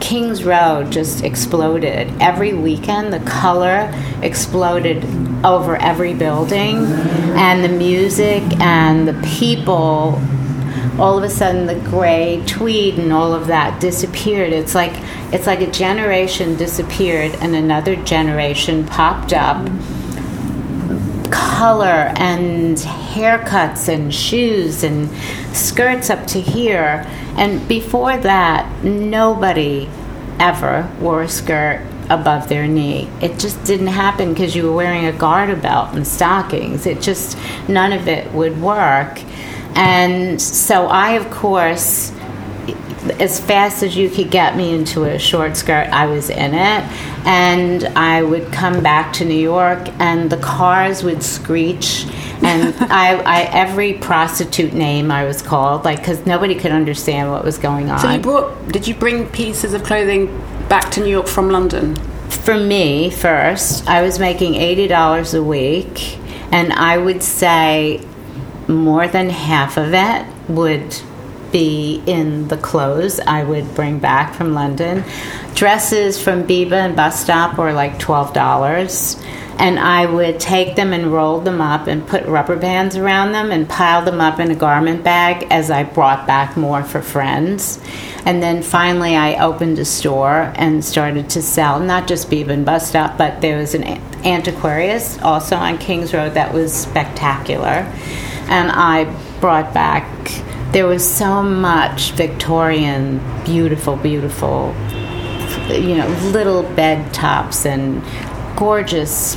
King's 0.00 0.44
Road 0.44 0.90
just 0.90 1.24
exploded. 1.24 2.12
Every 2.20 2.52
weekend, 2.52 3.12
the 3.12 3.20
color 3.20 3.92
exploded 4.22 5.04
over 5.44 5.76
every 5.76 6.14
building, 6.14 6.76
and 7.36 7.62
the 7.64 7.68
music 7.68 8.42
and 8.60 9.06
the 9.06 9.14
people. 9.36 10.20
All 10.98 11.18
of 11.18 11.24
a 11.24 11.28
sudden, 11.28 11.66
the 11.66 11.74
gray 11.90 12.42
tweed 12.46 12.98
and 12.98 13.12
all 13.12 13.32
of 13.32 13.48
that 13.48 13.80
disappeared. 13.80 14.52
It's 14.52 14.74
like 14.74 14.92
it's 15.32 15.46
like 15.46 15.60
a 15.60 15.70
generation 15.70 16.56
disappeared 16.56 17.34
and 17.40 17.54
another 17.54 17.96
generation 17.96 18.86
popped 18.86 19.32
up. 19.32 19.68
Color 21.34 22.12
and 22.16 22.76
haircuts 22.76 23.88
and 23.88 24.14
shoes 24.14 24.82
and 24.84 25.10
skirts 25.54 26.10
up 26.10 26.26
to 26.28 26.40
here 26.40 27.06
and 27.36 27.66
before 27.66 28.16
that, 28.16 28.84
nobody 28.84 29.88
ever 30.38 30.88
wore 31.00 31.22
a 31.22 31.28
skirt 31.28 31.84
above 32.08 32.48
their 32.48 32.68
knee. 32.68 33.08
It 33.20 33.38
just 33.40 33.62
didn't 33.64 33.88
happen 33.88 34.32
because 34.32 34.54
you 34.54 34.64
were 34.64 34.72
wearing 34.72 35.06
a 35.06 35.12
garter 35.12 35.56
belt 35.56 35.94
and 35.94 36.06
stockings. 36.06 36.86
It 36.86 37.00
just, 37.00 37.36
none 37.68 37.92
of 37.92 38.06
it 38.06 38.30
would 38.32 38.60
work. 38.60 39.20
And 39.74 40.40
so 40.40 40.86
I, 40.86 41.12
of 41.12 41.28
course, 41.30 42.12
as 43.20 43.40
fast 43.40 43.82
as 43.82 43.96
you 43.96 44.08
could 44.08 44.30
get 44.30 44.56
me 44.56 44.74
into 44.74 45.04
a 45.04 45.18
short 45.18 45.56
skirt, 45.56 45.88
I 45.88 46.06
was 46.06 46.30
in 46.30 46.54
it. 46.54 46.84
And 47.26 47.84
I 47.96 48.22
would 48.22 48.52
come 48.52 48.82
back 48.82 49.12
to 49.14 49.24
New 49.24 49.34
York, 49.34 49.88
and 49.98 50.30
the 50.30 50.36
cars 50.38 51.02
would 51.02 51.22
screech 51.22 52.06
and 52.44 52.74
I, 52.92 53.16
I, 53.16 53.40
every 53.52 53.94
prostitute 53.94 54.74
name 54.74 55.10
I 55.10 55.24
was 55.24 55.42
called, 55.42 55.84
like 55.84 55.98
because 55.98 56.24
nobody 56.26 56.54
could 56.54 56.72
understand 56.72 57.30
what 57.30 57.44
was 57.44 57.58
going 57.58 57.90
on. 57.90 57.98
So 57.98 58.10
you 58.10 58.20
brought? 58.20 58.68
Did 58.68 58.86
you 58.86 58.94
bring 58.94 59.26
pieces 59.28 59.74
of 59.74 59.82
clothing 59.82 60.26
back 60.68 60.90
to 60.92 61.00
New 61.00 61.10
York 61.10 61.26
from 61.26 61.50
London? 61.50 61.96
For 62.28 62.56
me, 62.56 63.10
first, 63.10 63.88
I 63.88 64.02
was 64.02 64.18
making 64.18 64.54
eighty 64.56 64.86
dollars 64.86 65.34
a 65.34 65.42
week, 65.42 66.18
and 66.52 66.72
I 66.72 66.98
would 66.98 67.22
say 67.22 68.04
more 68.68 69.08
than 69.08 69.30
half 69.30 69.76
of 69.76 69.92
it 69.92 70.26
would 70.48 70.94
be 71.54 72.02
in 72.04 72.48
the 72.48 72.56
clothes 72.56 73.20
I 73.20 73.44
would 73.44 73.76
bring 73.76 74.00
back 74.00 74.34
from 74.34 74.54
London. 74.54 75.04
Dresses 75.54 76.20
from 76.20 76.48
Biba 76.48 76.72
and 76.72 76.96
Bus 76.96 77.22
Stop 77.22 77.56
were 77.56 77.72
like 77.72 78.00
$12 78.00 78.34
and 79.56 79.78
I 79.78 80.04
would 80.06 80.40
take 80.40 80.74
them 80.74 80.92
and 80.92 81.12
roll 81.12 81.40
them 81.40 81.60
up 81.60 81.86
and 81.86 82.04
put 82.04 82.26
rubber 82.26 82.56
bands 82.56 82.96
around 82.96 83.30
them 83.30 83.52
and 83.52 83.68
pile 83.68 84.04
them 84.04 84.20
up 84.20 84.40
in 84.40 84.50
a 84.50 84.56
garment 84.56 85.04
bag 85.04 85.46
as 85.50 85.70
I 85.70 85.84
brought 85.84 86.26
back 86.26 86.56
more 86.56 86.82
for 86.82 87.00
friends. 87.00 87.78
And 88.26 88.42
then 88.42 88.62
finally, 88.62 89.14
I 89.14 89.44
opened 89.44 89.78
a 89.78 89.84
store 89.84 90.52
and 90.56 90.84
started 90.84 91.30
to 91.30 91.42
sell 91.42 91.78
not 91.78 92.08
just 92.08 92.30
Biba 92.30 92.48
and 92.48 92.66
Bus 92.66 92.88
Stop, 92.88 93.16
but 93.16 93.40
there 93.42 93.58
was 93.58 93.76
an 93.76 93.84
antiquarius 94.24 95.22
also 95.22 95.54
on 95.54 95.78
Kings 95.78 96.12
Road 96.12 96.34
that 96.34 96.52
was 96.52 96.74
spectacular. 96.74 97.86
And 98.48 98.72
I 98.72 99.04
brought 99.40 99.72
back, 99.72 100.04
there 100.74 100.88
was 100.88 101.08
so 101.08 101.40
much 101.40 102.10
Victorian, 102.12 103.20
beautiful, 103.44 103.94
beautiful, 103.94 104.74
you 105.68 105.96
know, 105.96 106.08
little 106.32 106.64
bed 106.74 107.14
tops 107.14 107.64
and 107.64 108.02
gorgeous 108.56 109.36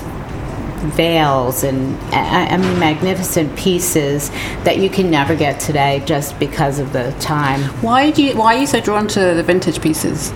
veils 0.95 1.63
and 1.63 1.95
I 2.13 2.57
mean 2.57 2.79
magnificent 2.79 3.55
pieces 3.55 4.31
that 4.63 4.79
you 4.79 4.89
can 4.89 5.11
never 5.11 5.35
get 5.35 5.59
today 5.59 6.01
just 6.07 6.39
because 6.39 6.79
of 6.79 6.91
the 6.91 7.15
time. 7.19 7.61
Why 7.83 8.09
do 8.09 8.23
you 8.23 8.35
why 8.35 8.55
are 8.55 8.59
you 8.61 8.67
so 8.67 8.81
drawn 8.81 9.07
to 9.09 9.19
the 9.19 9.43
vintage 9.43 9.79
pieces? 9.79 10.31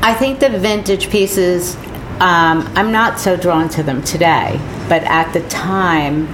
I 0.00 0.14
think 0.14 0.38
the 0.38 0.50
vintage 0.50 1.10
pieces 1.10 1.74
um, 2.20 2.70
I'm 2.76 2.92
not 2.92 3.18
so 3.18 3.36
drawn 3.36 3.68
to 3.70 3.82
them 3.82 4.02
today, 4.02 4.60
but 4.88 5.02
at 5.04 5.32
the 5.32 5.40
time 5.48 6.28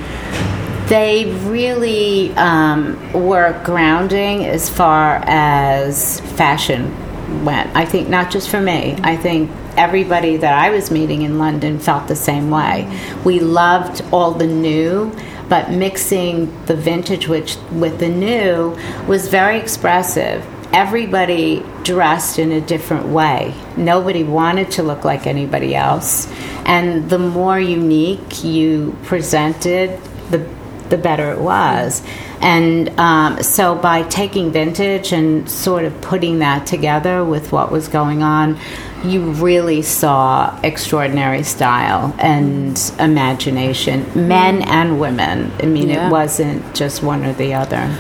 they 0.88 1.33
really 1.47 2.33
um, 2.35 3.12
were 3.12 3.61
grounding 3.64 4.45
as 4.45 4.71
far 4.71 5.21
as 5.26 6.21
fashion 6.37 7.45
went. 7.45 7.75
I 7.75 7.85
think 7.85 8.09
not 8.09 8.31
just 8.31 8.49
for 8.49 8.61
me. 8.61 8.97
I 9.02 9.16
think 9.16 9.50
everybody 9.76 10.37
that 10.37 10.55
I 10.55 10.71
was 10.71 10.90
meeting 10.90 11.23
in 11.23 11.38
London 11.38 11.78
felt 11.78 12.07
the 12.07 12.16
same 12.16 12.50
way. 12.50 12.88
We 13.25 13.40
loved 13.40 14.02
all 14.12 14.33
the 14.33 14.47
new, 14.47 15.12
but 15.49 15.71
mixing 15.71 16.64
the 16.66 16.76
vintage 16.76 17.26
which, 17.26 17.57
with 17.73 17.99
the 17.99 18.09
new 18.09 18.78
was 19.07 19.28
very 19.28 19.59
expressive. 19.59 20.47
Everybody 20.73 21.64
dressed 21.83 22.38
in 22.38 22.52
a 22.52 22.61
different 22.61 23.07
way. 23.07 23.55
Nobody 23.76 24.23
wanted 24.23 24.71
to 24.73 24.83
look 24.83 25.05
like 25.05 25.26
anybody 25.26 25.75
else. 25.75 26.31
And 26.64 27.09
the 27.09 27.19
more 27.19 27.59
unique 27.59 28.45
you 28.45 28.97
presented, 29.05 30.00
the 30.31 30.55
the 30.90 30.99
better 30.99 31.31
it 31.31 31.40
was. 31.40 32.02
And 32.40 32.88
um, 32.99 33.43
so 33.43 33.75
by 33.75 34.02
taking 34.05 34.52
vintage 34.52 35.12
and 35.12 35.50
sort 35.50 35.85
of 35.85 36.00
putting 36.00 36.40
that 36.40 36.66
together 36.66 37.25
with 37.25 37.52
what 37.52 37.71
was 37.71 37.88
going 37.88 38.23
on, 38.23 38.59
you 39.05 39.31
really 39.33 39.83
saw 39.83 40.59
extraordinary 40.62 41.43
style 41.43 42.14
and 42.19 42.78
imagination, 42.99 44.28
men 44.28 44.62
and 44.62 45.00
women. 45.00 45.52
I 45.61 45.66
mean, 45.66 45.88
yeah. 45.88 46.09
it 46.09 46.11
wasn't 46.11 46.75
just 46.75 47.02
one 47.02 47.25
or 47.25 47.33
the 47.33 47.55
other. 47.55 47.95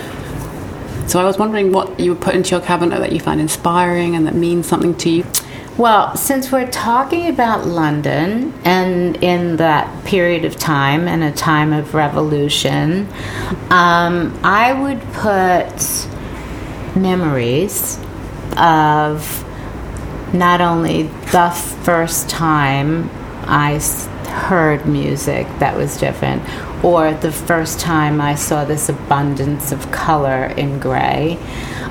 So 1.08 1.20
I 1.20 1.24
was 1.24 1.38
wondering 1.38 1.72
what 1.72 2.00
you 2.00 2.12
would 2.12 2.20
put 2.20 2.34
into 2.34 2.50
your 2.50 2.60
cabinet 2.60 2.98
that 2.98 3.12
you 3.12 3.20
find 3.20 3.40
inspiring 3.40 4.16
and 4.16 4.26
that 4.26 4.34
means 4.34 4.66
something 4.66 4.94
to 4.98 5.10
you. 5.10 5.26
Well, 5.78 6.16
since 6.16 6.50
we're 6.50 6.70
talking 6.70 7.28
about 7.28 7.66
London 7.66 8.54
and 8.64 9.22
in 9.22 9.56
that 9.56 10.06
period 10.06 10.46
of 10.46 10.56
time 10.56 11.06
and 11.06 11.22
a 11.22 11.30
time 11.30 11.74
of 11.74 11.92
revolution, 11.92 13.06
um, 13.68 14.40
I 14.42 14.72
would 14.72 15.02
put 15.12 16.08
memories 16.96 17.98
of 18.56 19.44
not 20.32 20.62
only 20.62 21.02
the 21.02 21.50
first 21.82 22.30
time 22.30 23.10
I 23.44 23.78
heard 24.48 24.86
music 24.86 25.46
that 25.58 25.76
was 25.76 25.98
different, 25.98 26.42
or 26.82 27.12
the 27.14 27.32
first 27.32 27.80
time 27.80 28.20
I 28.20 28.34
saw 28.34 28.64
this 28.64 28.88
abundance 28.88 29.72
of 29.72 29.90
color 29.90 30.46
in 30.46 30.78
gray, 30.78 31.38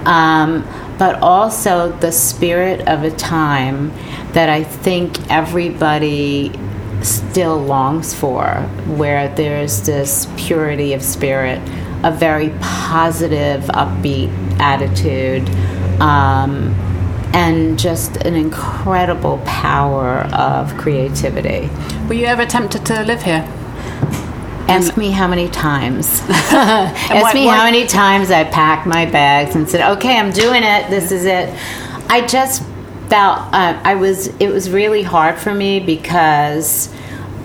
um, 0.05 0.67
but 0.97 1.21
also 1.21 1.91
the 1.91 2.11
spirit 2.11 2.87
of 2.87 3.03
a 3.03 3.11
time 3.11 3.91
that 4.33 4.49
I 4.49 4.63
think 4.63 5.31
everybody 5.31 6.51
still 7.01 7.57
longs 7.57 8.13
for, 8.13 8.45
where 8.97 9.33
there's 9.35 9.81
this 9.81 10.27
purity 10.37 10.93
of 10.93 11.01
spirit, 11.01 11.61
a 12.03 12.11
very 12.11 12.49
positive, 12.61 13.63
upbeat 13.63 14.29
attitude. 14.59 15.49
Um, 16.01 16.73
and 17.33 17.77
just 17.77 18.15
an 18.17 18.33
incredible 18.33 19.41
power 19.45 20.19
of 20.33 20.75
creativity. 20.77 21.69
Were 22.07 22.13
you 22.13 22.27
ever 22.27 22.45
tempted 22.45 22.85
to 22.85 23.03
live 23.03 23.23
here? 23.23 23.45
Ask 24.67 24.97
me 24.97 25.11
how 25.11 25.27
many 25.27 25.47
times. 25.49 26.21
Ask 26.29 27.33
me 27.33 27.45
how 27.45 27.63
many 27.65 27.85
times 27.85 28.31
I 28.31 28.43
packed 28.43 28.87
my 28.87 29.05
bags 29.05 29.55
and 29.55 29.69
said, 29.69 29.97
"Okay, 29.97 30.17
I'm 30.17 30.31
doing 30.31 30.63
it. 30.63 30.89
This 30.89 31.11
is 31.11 31.25
it." 31.25 31.53
I 32.09 32.25
just 32.25 32.63
felt 33.09 33.39
uh, 33.53 33.79
I 33.83 33.95
was. 33.95 34.27
It 34.39 34.49
was 34.49 34.69
really 34.69 35.03
hard 35.03 35.37
for 35.37 35.53
me 35.53 35.79
because 35.79 36.93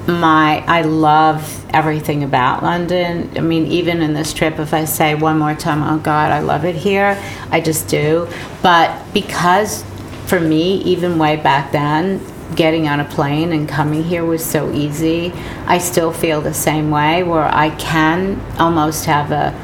my 0.07 0.65
I 0.67 0.83
love 0.83 1.65
everything 1.75 2.25
about 2.25 2.63
London. 2.63 3.31
I 3.37 3.41
mean, 3.41 3.67
even 3.67 4.03
in 4.03 4.15
this 4.15 4.33
trip, 4.33 4.59
if 4.59 4.73
I 4.73 4.85
say 4.85 5.15
one 5.15 5.39
more 5.39 5.55
time, 5.55 5.83
"Oh 5.83 5.99
God, 5.99 6.33
I 6.33 6.41
love 6.41 6.65
it 6.65 6.75
here," 6.75 7.23
I 7.51 7.61
just 7.61 7.89
do. 7.89 8.29
But 8.63 8.97
because 9.13 9.85
for 10.27 10.41
me, 10.41 10.77
even 10.83 11.19
way 11.19 11.37
back 11.37 11.73
then, 11.73 12.21
getting 12.55 12.89
on 12.89 13.01
a 13.01 13.05
plane 13.05 13.53
and 13.53 13.69
coming 13.69 14.03
here 14.05 14.25
was 14.25 14.45
so 14.45 14.73
easy. 14.73 15.33
I 15.67 15.79
still 15.79 16.13
feel 16.13 16.41
the 16.41 16.55
same 16.55 16.91
way, 16.91 17.23
where 17.23 17.45
I 17.45 17.71
can 17.77 18.41
almost 18.59 19.05
have 19.07 19.31
a 19.33 19.55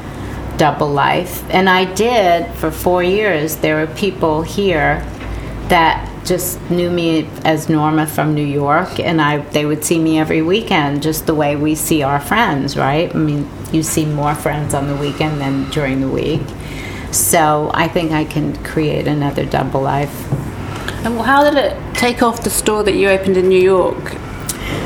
double 0.57 0.89
life, 0.89 1.43
and 1.49 1.69
I 1.69 1.85
did 1.93 2.51
for 2.55 2.71
four 2.71 3.03
years. 3.03 3.57
There 3.57 3.75
were 3.75 3.93
people 3.93 4.41
here 4.41 5.05
that 5.69 6.09
just 6.25 6.59
knew 6.69 6.89
me 6.89 7.29
as 7.45 7.69
Norma 7.69 8.07
from 8.07 8.33
New 8.33 8.45
York, 8.45 8.99
and 8.99 9.21
I 9.21 9.37
they 9.37 9.65
would 9.65 9.83
see 9.83 9.99
me 9.99 10.19
every 10.19 10.41
weekend, 10.41 11.03
just 11.03 11.25
the 11.25 11.35
way 11.35 11.55
we 11.55 11.75
see 11.75 12.03
our 12.03 12.19
friends, 12.19 12.75
right? 12.75 13.13
I 13.13 13.17
mean, 13.17 13.49
you 13.71 13.83
see 13.83 14.05
more 14.05 14.33
friends 14.35 14.73
on 14.73 14.87
the 14.87 14.95
weekend 14.95 15.39
than 15.39 15.69
during 15.69 16.01
the 16.01 16.09
week. 16.09 16.41
So 17.11 17.71
I 17.73 17.87
think 17.87 18.11
I 18.11 18.25
can 18.25 18.61
create 18.63 19.07
another 19.07 19.45
double 19.45 19.81
life. 19.81 20.27
And 21.05 21.19
how 21.19 21.49
did 21.49 21.57
it 21.57 21.95
take 21.95 22.21
off 22.21 22.43
the 22.43 22.49
store 22.49 22.83
that 22.83 22.95
you 22.95 23.09
opened 23.09 23.37
in 23.37 23.49
New 23.49 23.61
York? 23.61 24.11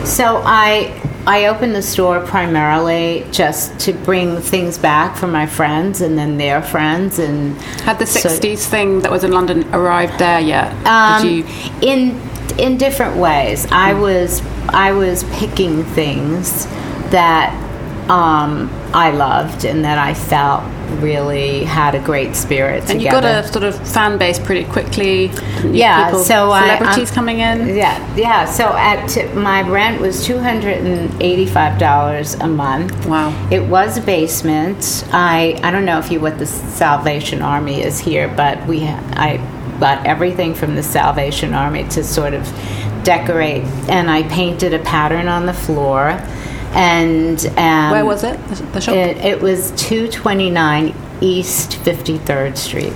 So 0.05 0.41
I 0.45 0.97
I 1.27 1.45
opened 1.45 1.75
the 1.75 1.83
store 1.83 2.19
primarily 2.19 3.27
just 3.31 3.79
to 3.81 3.93
bring 3.93 4.37
things 4.37 4.77
back 4.79 5.15
for 5.15 5.27
my 5.27 5.45
friends 5.45 6.01
and 6.01 6.17
then 6.17 6.37
their 6.37 6.61
friends 6.61 7.19
and 7.19 7.55
had 7.83 7.99
the 7.99 8.05
'60s 8.05 8.57
so, 8.57 8.69
thing 8.69 8.99
that 9.01 9.11
was 9.11 9.23
in 9.23 9.31
London 9.31 9.63
arrived 9.73 10.17
there 10.19 10.39
yet? 10.39 10.73
Um, 10.85 11.27
you? 11.27 11.45
In 11.81 12.19
in 12.57 12.77
different 12.77 13.17
ways. 13.17 13.67
I 13.71 13.93
was 13.93 14.41
I 14.69 14.93
was 14.93 15.23
picking 15.35 15.83
things 15.83 16.65
that 17.11 17.60
um, 18.11 18.69
I 18.93 19.11
loved 19.11 19.63
and 19.63 19.85
that 19.85 19.97
I 19.97 20.13
felt 20.13 20.65
really 21.01 21.63
had 21.63 21.95
a 21.95 21.99
great 21.99 22.35
spirit. 22.35 22.81
And 22.89 22.99
together. 22.99 23.05
you 23.05 23.21
got 23.21 23.45
a 23.45 23.47
sort 23.47 23.63
of 23.63 23.87
fan 23.87 24.17
base 24.17 24.37
pretty 24.37 24.65
quickly. 24.65 25.27
Yeah, 25.63 26.07
People, 26.07 26.19
so 26.19 26.49
celebrities 26.49 27.09
I, 27.09 27.11
um, 27.11 27.15
coming 27.15 27.39
in. 27.39 27.69
Yeah, 27.69 28.15
yeah. 28.17 28.45
So 28.45 28.75
at 28.75 29.33
my 29.33 29.61
rent 29.61 30.01
was 30.01 30.25
two 30.25 30.37
hundred 30.37 30.85
and 30.85 31.21
eighty-five 31.21 31.79
dollars 31.79 32.33
a 32.35 32.47
month. 32.47 33.05
Wow. 33.05 33.31
It 33.49 33.63
was 33.63 33.97
a 33.97 34.01
basement. 34.01 35.07
I 35.13 35.57
I 35.63 35.71
don't 35.71 35.85
know 35.85 35.97
if 35.97 36.11
you 36.11 36.19
what 36.19 36.37
the 36.37 36.45
Salvation 36.45 37.41
Army 37.41 37.81
is 37.81 37.97
here, 37.97 38.27
but 38.27 38.67
we 38.67 38.83
I 38.83 39.37
bought 39.79 40.05
everything 40.05 40.53
from 40.53 40.75
the 40.75 40.83
Salvation 40.83 41.53
Army 41.53 41.87
to 41.89 42.03
sort 42.03 42.33
of 42.33 42.43
decorate, 43.03 43.63
and 43.87 44.11
I 44.11 44.23
painted 44.23 44.73
a 44.73 44.79
pattern 44.79 45.29
on 45.29 45.45
the 45.45 45.53
floor 45.53 46.21
and 46.73 47.45
um, 47.57 47.91
where 47.91 48.05
was 48.05 48.23
it? 48.23 48.37
The 48.73 48.81
shop. 48.81 48.95
It, 48.95 49.17
it 49.17 49.41
was 49.41 49.71
two 49.71 50.07
twenty 50.09 50.49
nine 50.49 50.95
East 51.21 51.75
Fifty 51.77 52.17
Third 52.17 52.57
Street. 52.57 52.93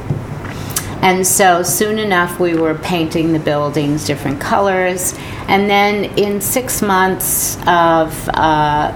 And 1.01 1.27
so 1.27 1.61
soon 1.61 1.99
enough, 1.99 2.39
we 2.39 2.55
were 2.55 2.73
painting 2.73 3.31
the 3.31 3.39
buildings 3.39 4.07
different 4.07 4.41
colors. 4.41 5.13
And 5.47 5.69
then 5.69 6.05
in 6.17 6.41
six 6.41 6.81
months 6.81 7.57
of 7.67 8.27
uh, 8.33 8.91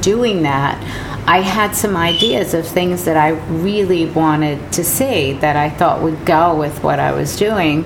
doing 0.00 0.42
that, 0.42 0.80
I 1.26 1.40
had 1.40 1.74
some 1.74 1.96
ideas 1.96 2.54
of 2.54 2.66
things 2.66 3.04
that 3.06 3.16
I 3.16 3.30
really 3.48 4.06
wanted 4.06 4.72
to 4.74 4.84
see 4.84 5.32
that 5.34 5.56
I 5.56 5.70
thought 5.70 6.00
would 6.02 6.24
go 6.24 6.56
with 6.56 6.84
what 6.84 7.00
I 7.00 7.10
was 7.12 7.34
doing 7.34 7.84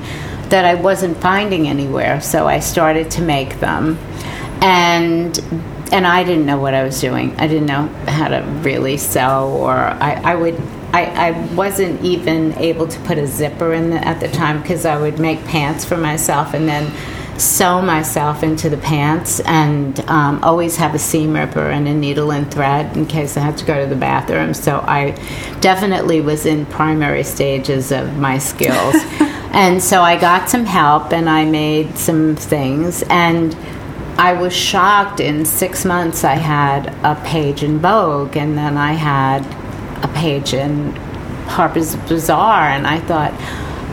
that 0.50 0.66
I 0.66 0.74
wasn't 0.74 1.16
finding 1.18 1.66
anywhere. 1.66 2.20
So 2.20 2.46
I 2.46 2.60
started 2.60 3.10
to 3.12 3.22
make 3.22 3.58
them. 3.60 3.96
And 4.60 5.38
and 5.92 6.06
I 6.06 6.24
didn't 6.24 6.46
know 6.46 6.58
what 6.58 6.74
I 6.74 6.82
was 6.82 7.00
doing. 7.00 7.34
I 7.38 7.46
didn't 7.46 7.66
know 7.66 7.86
how 8.08 8.28
to 8.28 8.40
really 8.62 8.96
sew, 8.96 9.56
or 9.60 9.74
I, 9.74 10.20
I 10.24 10.34
would 10.34 10.60
I, 10.92 11.28
I 11.28 11.54
wasn't 11.54 12.02
even 12.02 12.56
able 12.58 12.88
to 12.88 13.00
put 13.00 13.18
a 13.18 13.26
zipper 13.26 13.74
in 13.74 13.90
the, 13.90 13.96
at 14.06 14.20
the 14.20 14.28
time 14.28 14.62
because 14.62 14.86
I 14.86 14.98
would 14.98 15.18
make 15.18 15.44
pants 15.44 15.84
for 15.84 15.96
myself 15.96 16.54
and 16.54 16.66
then 16.66 16.90
sew 17.38 17.82
myself 17.82 18.42
into 18.42 18.70
the 18.70 18.78
pants 18.78 19.40
and 19.40 20.00
um, 20.08 20.42
always 20.42 20.76
have 20.76 20.94
a 20.94 20.98
seam 20.98 21.34
ripper 21.34 21.68
and 21.68 21.86
a 21.86 21.92
needle 21.92 22.32
and 22.32 22.50
thread 22.50 22.96
in 22.96 23.04
case 23.04 23.36
I 23.36 23.40
had 23.40 23.58
to 23.58 23.64
go 23.66 23.82
to 23.82 23.86
the 23.86 23.96
bathroom. 23.96 24.54
So 24.54 24.78
I 24.78 25.10
definitely 25.60 26.20
was 26.20 26.46
in 26.46 26.64
primary 26.66 27.24
stages 27.24 27.92
of 27.92 28.16
my 28.16 28.38
skills. 28.38 28.94
and 29.52 29.82
so 29.82 30.00
I 30.00 30.18
got 30.18 30.48
some 30.48 30.64
help 30.64 31.12
and 31.12 31.28
I 31.28 31.44
made 31.44 31.98
some 31.98 32.36
things. 32.36 33.02
And 33.10 33.54
I 34.18 34.32
was 34.32 34.52
shocked 34.54 35.20
in 35.20 35.44
six 35.44 35.84
months 35.84 36.24
I 36.24 36.34
had 36.34 36.88
a 37.04 37.20
page 37.26 37.62
in 37.62 37.78
Vogue 37.78 38.36
and 38.36 38.56
then 38.56 38.78
I 38.78 38.92
had 38.92 39.44
a 40.02 40.08
page 40.08 40.54
in 40.54 40.92
Harper's 41.46 41.96
Bazaar. 41.96 42.62
And 42.62 42.86
I 42.86 42.98
thought, 43.00 43.32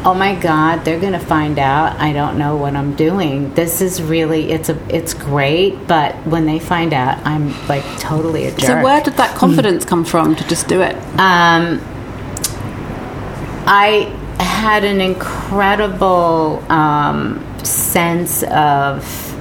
oh 0.05 0.13
my 0.13 0.35
god 0.35 0.83
they're 0.83 0.99
going 0.99 1.13
to 1.13 1.19
find 1.19 1.59
out. 1.59 1.97
I 1.99 2.13
don't 2.13 2.37
know 2.37 2.55
what 2.55 2.75
i'm 2.75 2.95
doing. 2.95 3.53
This 3.53 3.81
is 3.81 4.01
really 4.01 4.51
it's 4.51 4.69
a 4.69 4.95
it's 4.95 5.13
great 5.13 5.87
but 5.87 6.15
when 6.27 6.45
they 6.45 6.59
find 6.59 6.93
out 6.93 7.17
i'm 7.25 7.49
like 7.67 7.83
totally 7.99 8.45
a 8.45 8.51
jerk. 8.51 8.61
so 8.61 8.83
where 8.83 9.01
did 9.01 9.13
that 9.13 9.35
confidence 9.37 9.85
come 9.85 10.03
from 10.03 10.35
to 10.35 10.47
just 10.47 10.67
do 10.67 10.81
it? 10.81 10.95
Um, 11.19 11.81
i 13.65 14.11
had 14.39 14.83
an 14.83 14.99
incredible 14.99 16.63
um, 16.69 17.39
sense 17.63 18.43
of 18.43 19.32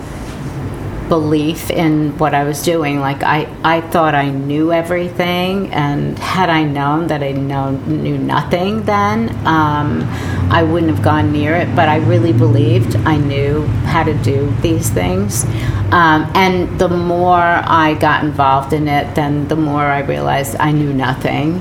belief 1.13 1.69
in 1.69 2.17
what 2.17 2.33
I 2.33 2.45
was 2.45 2.63
doing. 2.63 2.99
Like 2.99 3.23
I, 3.23 3.47
I 3.63 3.83
thought 3.83 4.15
I 4.15 4.31
knew 4.31 4.73
everything, 4.73 5.71
and 5.71 6.19
had 6.19 6.49
I 6.49 6.63
known 6.63 7.09
that 7.09 7.23
I 7.23 7.33
know, 7.33 7.73
knew 7.73 8.17
nothing, 8.17 8.85
then 8.85 9.29
um, 9.47 10.05
I 10.51 10.63
wouldn't 10.63 10.91
have 10.91 11.05
gone 11.05 11.31
near 11.31 11.55
it. 11.55 11.77
But 11.77 11.91
I 11.91 11.97
really 11.97 12.33
believed 12.33 12.97
I 12.97 13.19
knew 13.19 13.67
how 13.93 14.05
to 14.05 14.15
do 14.23 14.51
these 14.63 14.89
things. 14.89 15.45
Um, 15.93 16.33
and 16.35 16.81
the 16.81 16.89
more 16.89 17.37
I 17.37 17.93
got 18.01 18.25
involved 18.25 18.73
in 18.73 18.89
it, 18.89 19.15
then 19.15 19.49
the 19.49 19.57
more 19.57 19.83
I 19.83 20.01
realized 20.01 20.57
I 20.59 20.73
knew 20.73 20.95
nothing, 20.95 21.61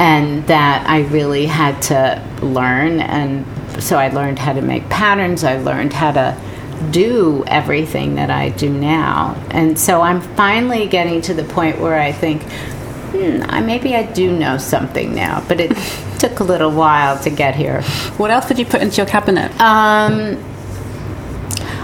and 0.00 0.44
that 0.48 0.84
I 0.88 1.02
really 1.02 1.46
had 1.46 1.80
to 1.82 2.20
learn. 2.42 2.98
And 2.98 3.46
so 3.80 3.96
I 3.96 4.08
learned 4.08 4.40
how 4.40 4.54
to 4.54 4.60
make 4.60 4.88
patterns. 4.88 5.44
I 5.44 5.58
learned 5.58 5.92
how 5.92 6.10
to 6.10 6.47
do 6.90 7.44
everything 7.46 8.16
that 8.16 8.30
I 8.30 8.50
do 8.50 8.70
now. 8.70 9.34
And 9.50 9.78
so 9.78 10.00
I'm 10.00 10.20
finally 10.20 10.86
getting 10.86 11.20
to 11.22 11.34
the 11.34 11.44
point 11.44 11.78
where 11.80 11.98
I 11.98 12.12
think, 12.12 12.42
hmm, 12.42 13.42
I, 13.48 13.60
maybe 13.60 13.94
I 13.94 14.04
do 14.04 14.36
know 14.36 14.58
something 14.58 15.14
now, 15.14 15.44
but 15.48 15.60
it 15.60 15.76
took 16.18 16.40
a 16.40 16.44
little 16.44 16.70
while 16.70 17.18
to 17.20 17.30
get 17.30 17.54
here. 17.54 17.82
What 18.16 18.30
else 18.30 18.48
would 18.48 18.58
you 18.58 18.66
put 18.66 18.82
into 18.82 18.96
your 18.96 19.06
cabinet? 19.06 19.50
Um, 19.60 20.42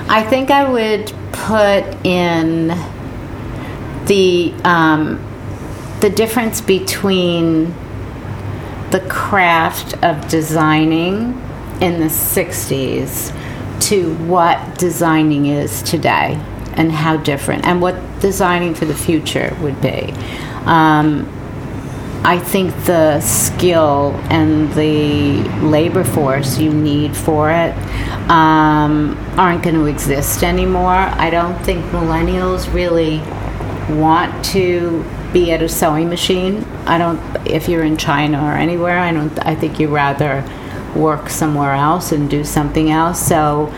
I 0.08 0.22
think 0.22 0.50
I 0.50 0.68
would 0.68 1.12
put 1.32 1.84
in 2.06 2.68
the 4.06 4.52
um, 4.64 5.20
the 6.00 6.10
difference 6.10 6.60
between 6.60 7.74
the 8.90 9.00
craft 9.08 9.94
of 10.04 10.28
designing 10.28 11.40
in 11.80 12.00
the 12.00 12.06
60s 12.06 13.32
to 13.84 14.14
what 14.24 14.78
designing 14.78 15.46
is 15.46 15.82
today 15.82 16.40
and 16.74 16.90
how 16.90 17.16
different 17.16 17.66
and 17.66 17.80
what 17.80 17.94
designing 18.20 18.74
for 18.74 18.84
the 18.84 18.94
future 18.94 19.56
would 19.60 19.80
be. 19.80 20.12
Um, 20.64 21.28
I 22.24 22.38
think 22.38 22.74
the 22.86 23.20
skill 23.20 24.12
and 24.30 24.72
the 24.72 25.42
labor 25.60 26.04
force 26.04 26.58
you 26.58 26.72
need 26.72 27.14
for 27.14 27.50
it 27.50 27.76
um, 28.30 29.18
aren't 29.38 29.62
going 29.62 29.76
to 29.76 29.84
exist 29.84 30.42
anymore. 30.42 30.94
I 30.94 31.28
don't 31.28 31.62
think 31.64 31.84
millennials 31.86 32.72
really 32.72 33.18
want 33.94 34.42
to 34.46 35.04
be 35.34 35.52
at 35.52 35.60
a 35.60 35.68
sewing 35.68 36.08
machine. 36.08 36.64
I 36.86 36.96
don't. 36.96 37.20
If 37.46 37.68
you're 37.68 37.84
in 37.84 37.98
China 37.98 38.42
or 38.42 38.52
anywhere, 38.52 38.98
I 38.98 39.12
don't. 39.12 39.38
I 39.46 39.54
think 39.54 39.78
you 39.78 39.88
rather 39.88 40.42
work 40.96 41.28
somewhere 41.28 41.72
else 41.72 42.12
and 42.12 42.28
do 42.30 42.44
something 42.44 42.90
else. 42.90 43.20
So 43.24 43.72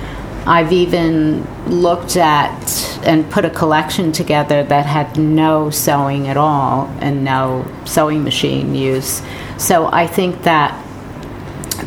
I've 0.46 0.72
even 0.72 1.44
looked 1.66 2.16
at 2.16 3.00
and 3.04 3.28
put 3.30 3.44
a 3.44 3.50
collection 3.50 4.12
together 4.12 4.62
that 4.62 4.86
had 4.86 5.18
no 5.18 5.70
sewing 5.70 6.28
at 6.28 6.36
all 6.36 6.86
and 7.00 7.24
no 7.24 7.66
sewing 7.84 8.22
machine 8.22 8.74
use. 8.74 9.22
So 9.58 9.86
I 9.92 10.06
think 10.06 10.42
that 10.42 10.82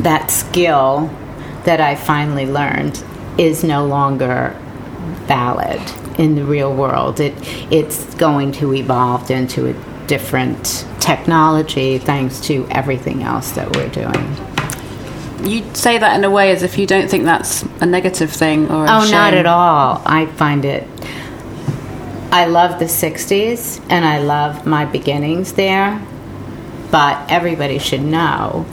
that 0.00 0.30
skill 0.30 1.10
that 1.64 1.80
I 1.80 1.94
finally 1.94 2.46
learned 2.46 3.02
is 3.38 3.64
no 3.64 3.86
longer 3.86 4.56
valid 5.26 5.80
in 6.18 6.34
the 6.34 6.44
real 6.44 6.74
world. 6.74 7.20
It 7.20 7.34
it's 7.72 8.14
going 8.16 8.52
to 8.52 8.74
evolve 8.74 9.30
into 9.30 9.70
a 9.70 10.06
different 10.06 10.86
technology 11.00 11.98
thanks 11.98 12.40
to 12.40 12.66
everything 12.70 13.22
else 13.22 13.52
that 13.52 13.74
we're 13.76 13.88
doing 13.88 14.49
you 15.44 15.74
say 15.74 15.98
that 15.98 16.16
in 16.16 16.24
a 16.24 16.30
way 16.30 16.50
as 16.52 16.62
if 16.62 16.78
you 16.78 16.86
don't 16.86 17.08
think 17.08 17.24
that's 17.24 17.62
a 17.80 17.86
negative 17.86 18.30
thing 18.30 18.70
or 18.70 18.84
oh 18.84 19.08
not 19.10 19.34
at 19.34 19.46
all. 19.46 20.02
I 20.04 20.26
find 20.26 20.64
it 20.64 20.86
i 22.32 22.46
love 22.46 22.78
the 22.78 22.84
60s 22.84 23.84
and 23.90 24.04
i 24.04 24.18
love 24.18 24.64
my 24.64 24.84
beginnings 24.84 25.54
there 25.54 26.00
but 26.92 27.28
everybody 27.28 27.76
should 27.76 28.02
know 28.02 28.64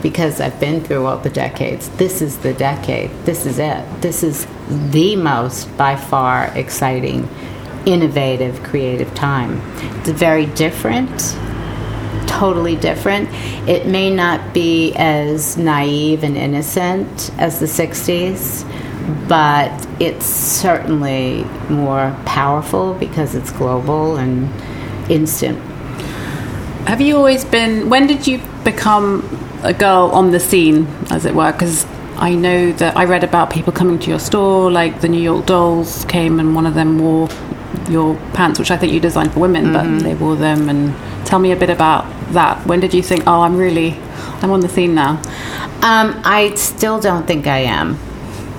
because 0.00 0.40
i've 0.40 0.58
been 0.58 0.82
through 0.82 1.04
all 1.04 1.18
the 1.18 1.28
decades 1.28 1.90
this 1.90 2.22
is 2.22 2.38
the 2.38 2.54
decade 2.54 3.10
this 3.26 3.44
is 3.44 3.58
it. 3.58 4.00
This 4.00 4.22
is 4.22 4.46
the 4.90 5.14
most 5.16 5.76
by 5.76 5.94
far 5.96 6.46
exciting 6.56 7.28
innovative 7.86 8.62
creative 8.62 9.12
time. 9.14 9.60
It's 10.00 10.10
very 10.10 10.46
different 10.46 11.36
totally 12.38 12.76
different. 12.76 13.28
It 13.68 13.86
may 13.86 14.14
not 14.14 14.54
be 14.54 14.92
as 14.94 15.56
naive 15.56 16.24
and 16.24 16.36
innocent 16.36 17.30
as 17.38 17.60
the 17.60 17.66
60s, 17.66 18.66
but 19.28 19.86
it's 20.00 20.26
certainly 20.26 21.44
more 21.68 22.16
powerful 22.24 22.94
because 22.94 23.34
it's 23.34 23.50
global 23.50 24.16
and 24.16 24.48
instant. 25.10 25.58
Have 26.86 27.00
you 27.00 27.16
always 27.16 27.44
been, 27.44 27.88
when 27.88 28.06
did 28.06 28.26
you 28.26 28.40
become 28.64 29.22
a 29.62 29.72
girl 29.72 30.10
on 30.12 30.30
the 30.30 30.40
scene, 30.40 30.86
as 31.10 31.24
it 31.24 31.34
were? 31.34 31.52
Because 31.52 31.86
I 32.16 32.34
know 32.34 32.72
that 32.72 32.96
I 32.96 33.04
read 33.04 33.24
about 33.24 33.50
people 33.50 33.72
coming 33.72 33.98
to 34.00 34.10
your 34.10 34.18
store, 34.18 34.70
like 34.70 35.00
the 35.00 35.08
New 35.08 35.20
York 35.20 35.46
Dolls 35.46 36.04
came 36.06 36.40
and 36.40 36.54
one 36.54 36.66
of 36.66 36.74
them 36.74 36.98
wore 36.98 37.28
your 37.92 38.16
pants, 38.32 38.58
which 38.58 38.70
I 38.70 38.76
think 38.76 38.92
you 38.92 39.00
designed 39.00 39.32
for 39.32 39.40
women, 39.40 39.66
mm-hmm. 39.66 39.98
but 39.98 40.02
they 40.02 40.14
wore 40.14 40.36
them. 40.36 40.68
And 40.68 40.94
tell 41.26 41.38
me 41.38 41.52
a 41.52 41.56
bit 41.56 41.70
about 41.70 42.04
that. 42.32 42.66
When 42.66 42.80
did 42.80 42.94
you 42.94 43.02
think, 43.02 43.24
oh, 43.26 43.42
I'm 43.42 43.56
really, 43.56 43.92
I'm 44.40 44.50
on 44.50 44.60
the 44.60 44.68
scene 44.68 44.94
now? 44.94 45.20
Um, 45.82 46.20
I 46.24 46.54
still 46.56 47.00
don't 47.00 47.26
think 47.26 47.46
I 47.46 47.58
am. 47.58 47.98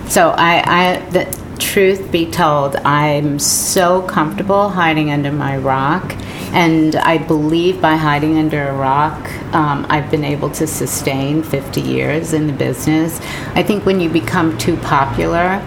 So 0.07 0.29
I, 0.29 0.63
I, 0.65 1.09
the 1.09 1.43
truth 1.59 2.11
be 2.11 2.29
told, 2.29 2.75
I'm 2.77 3.39
so 3.39 4.01
comfortable 4.03 4.69
hiding 4.69 5.09
under 5.11 5.31
my 5.31 5.57
rock, 5.57 6.15
and 6.53 6.95
I 6.95 7.17
believe 7.17 7.81
by 7.81 7.95
hiding 7.95 8.37
under 8.37 8.67
a 8.67 8.75
rock, 8.75 9.31
um, 9.53 9.85
I've 9.89 10.11
been 10.11 10.23
able 10.23 10.49
to 10.51 10.67
sustain 10.67 11.41
50 11.41 11.81
years 11.81 12.33
in 12.33 12.47
the 12.47 12.53
business. 12.53 13.19
I 13.55 13.63
think 13.63 13.85
when 13.85 13.99
you 13.99 14.09
become 14.09 14.57
too 14.57 14.77
popular, 14.77 15.65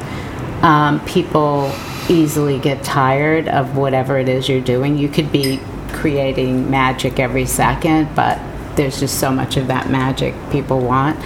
um, 0.62 1.04
people 1.06 1.72
easily 2.08 2.58
get 2.58 2.82
tired 2.84 3.48
of 3.48 3.76
whatever 3.76 4.18
it 4.18 4.28
is 4.28 4.48
you're 4.48 4.60
doing. 4.60 4.96
You 4.98 5.08
could 5.08 5.32
be 5.32 5.60
creating 5.92 6.70
magic 6.70 7.18
every 7.18 7.46
second, 7.46 8.14
but 8.14 8.38
there's 8.76 9.00
just 9.00 9.18
so 9.18 9.32
much 9.32 9.56
of 9.56 9.68
that 9.68 9.90
magic 9.90 10.34
people 10.50 10.80
want. 10.80 11.18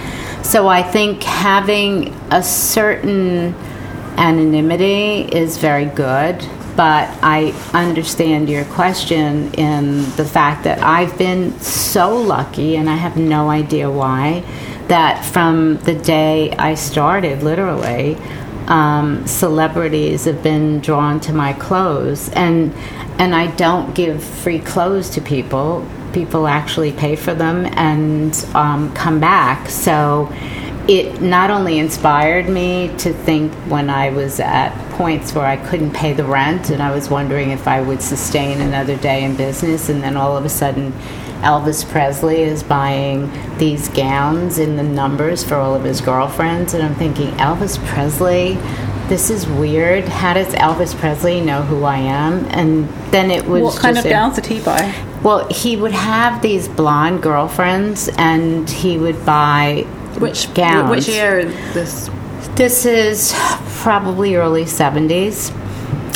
So 0.45 0.67
I 0.67 0.81
think 0.81 1.23
having 1.23 2.13
a 2.31 2.41
certain 2.41 3.53
anonymity 4.17 5.23
is 5.35 5.57
very 5.57 5.85
good, 5.85 6.37
but 6.75 7.09
I 7.21 7.53
understand 7.73 8.49
your 8.49 8.65
question 8.65 9.53
in 9.53 10.03
the 10.15 10.25
fact 10.25 10.63
that 10.63 10.81
I've 10.81 11.17
been 11.17 11.59
so 11.59 12.17
lucky, 12.17 12.77
and 12.77 12.89
I 12.89 12.95
have 12.95 13.17
no 13.17 13.49
idea 13.49 13.89
why, 13.91 14.43
that 14.87 15.23
from 15.25 15.77
the 15.79 15.93
day 15.93 16.51
I 16.51 16.75
started, 16.75 17.43
literally, 17.43 18.17
um, 18.67 19.25
celebrities 19.27 20.25
have 20.25 20.41
been 20.43 20.79
drawn 20.79 21.19
to 21.21 21.33
my 21.33 21.53
clothes, 21.53 22.29
and 22.29 22.73
and 23.19 23.35
I 23.35 23.47
don't 23.55 23.93
give 23.93 24.23
free 24.23 24.59
clothes 24.59 25.09
to 25.11 25.21
people. 25.21 25.85
People 26.13 26.47
actually 26.47 26.91
pay 26.91 27.15
for 27.15 27.33
them 27.33 27.65
and 27.77 28.35
um, 28.53 28.93
come 28.93 29.19
back. 29.19 29.69
So 29.69 30.31
it 30.87 31.21
not 31.21 31.51
only 31.51 31.79
inspired 31.79 32.49
me 32.49 32.91
to 32.97 33.13
think 33.13 33.53
when 33.69 33.89
I 33.89 34.09
was 34.09 34.39
at 34.39 34.73
points 34.91 35.33
where 35.33 35.45
I 35.45 35.57
couldn't 35.57 35.93
pay 35.93 36.13
the 36.13 36.23
rent 36.23 36.69
and 36.69 36.81
I 36.81 36.91
was 36.93 37.09
wondering 37.09 37.51
if 37.51 37.67
I 37.67 37.81
would 37.81 38.01
sustain 38.01 38.59
another 38.59 38.97
day 38.97 39.23
in 39.23 39.35
business, 39.35 39.89
and 39.89 40.01
then 40.03 40.17
all 40.17 40.35
of 40.35 40.43
a 40.43 40.49
sudden 40.49 40.93
Elvis 41.41 41.89
Presley 41.89 42.41
is 42.43 42.61
buying 42.63 43.31
these 43.57 43.89
gowns 43.89 44.59
in 44.59 44.75
the 44.75 44.83
numbers 44.83 45.43
for 45.43 45.55
all 45.55 45.73
of 45.73 45.83
his 45.83 45.99
girlfriends, 45.99 46.73
and 46.73 46.83
I'm 46.83 46.95
thinking, 46.95 47.29
Elvis 47.37 47.83
Presley, 47.87 48.53
this 49.07 49.29
is 49.29 49.47
weird. 49.47 50.07
How 50.07 50.33
does 50.33 50.53
Elvis 50.53 50.95
Presley 50.95 51.41
know 51.41 51.63
who 51.63 51.83
I 51.83 51.97
am? 51.97 52.45
And 52.51 52.87
then 53.11 53.31
it 53.31 53.45
was. 53.45 53.63
What 53.63 53.77
kind 53.77 53.97
of 53.97 54.05
a, 54.05 54.09
gowns 54.09 54.35
did 54.35 54.45
he 54.45 54.61
buy? 54.61 54.93
Well, 55.23 55.47
he 55.49 55.75
would 55.75 55.91
have 55.91 56.41
these 56.41 56.67
blonde 56.67 57.21
girlfriends, 57.21 58.09
and 58.17 58.69
he 58.69 58.97
would 58.97 59.25
buy 59.25 59.81
which 60.19 60.53
gowns. 60.53 60.89
Which 60.89 61.07
year 61.07 61.39
is 61.39 61.73
this? 61.73 62.09
This 62.55 62.85
is 62.85 63.33
probably 63.81 64.35
early 64.35 64.65
seventies, 64.65 65.51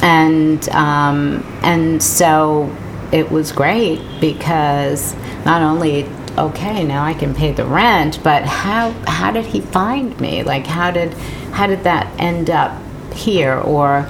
and 0.02 0.70
um, 0.70 1.44
and 1.64 2.02
so 2.02 2.74
it 3.12 3.32
was 3.32 3.52
great 3.52 4.02
because 4.20 5.16
not 5.46 5.62
only 5.62 6.06
okay 6.38 6.84
now 6.84 7.04
I 7.04 7.14
can 7.14 7.34
pay 7.34 7.52
the 7.52 7.66
rent, 7.66 8.20
but 8.24 8.44
how 8.46 8.92
how 9.08 9.32
did 9.32 9.46
he 9.46 9.62
find 9.62 10.20
me? 10.20 10.44
Like 10.44 10.66
how 10.66 10.92
did 10.92 11.14
how 11.54 11.68
did 11.68 11.84
that 11.84 12.08
end 12.20 12.50
up 12.50 12.82
here? 13.14 13.56
Or 13.58 14.10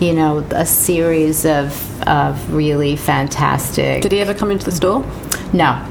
you 0.00 0.12
know 0.14 0.38
a 0.50 0.66
series 0.66 1.44
of 1.44 1.86
of 2.08 2.52
really 2.52 2.96
fantastic 2.96 4.02
did 4.02 4.10
he 4.12 4.20
ever 4.20 4.34
come 4.34 4.50
into 4.50 4.64
the 4.64 4.72
store? 4.72 5.04
No. 5.52 5.86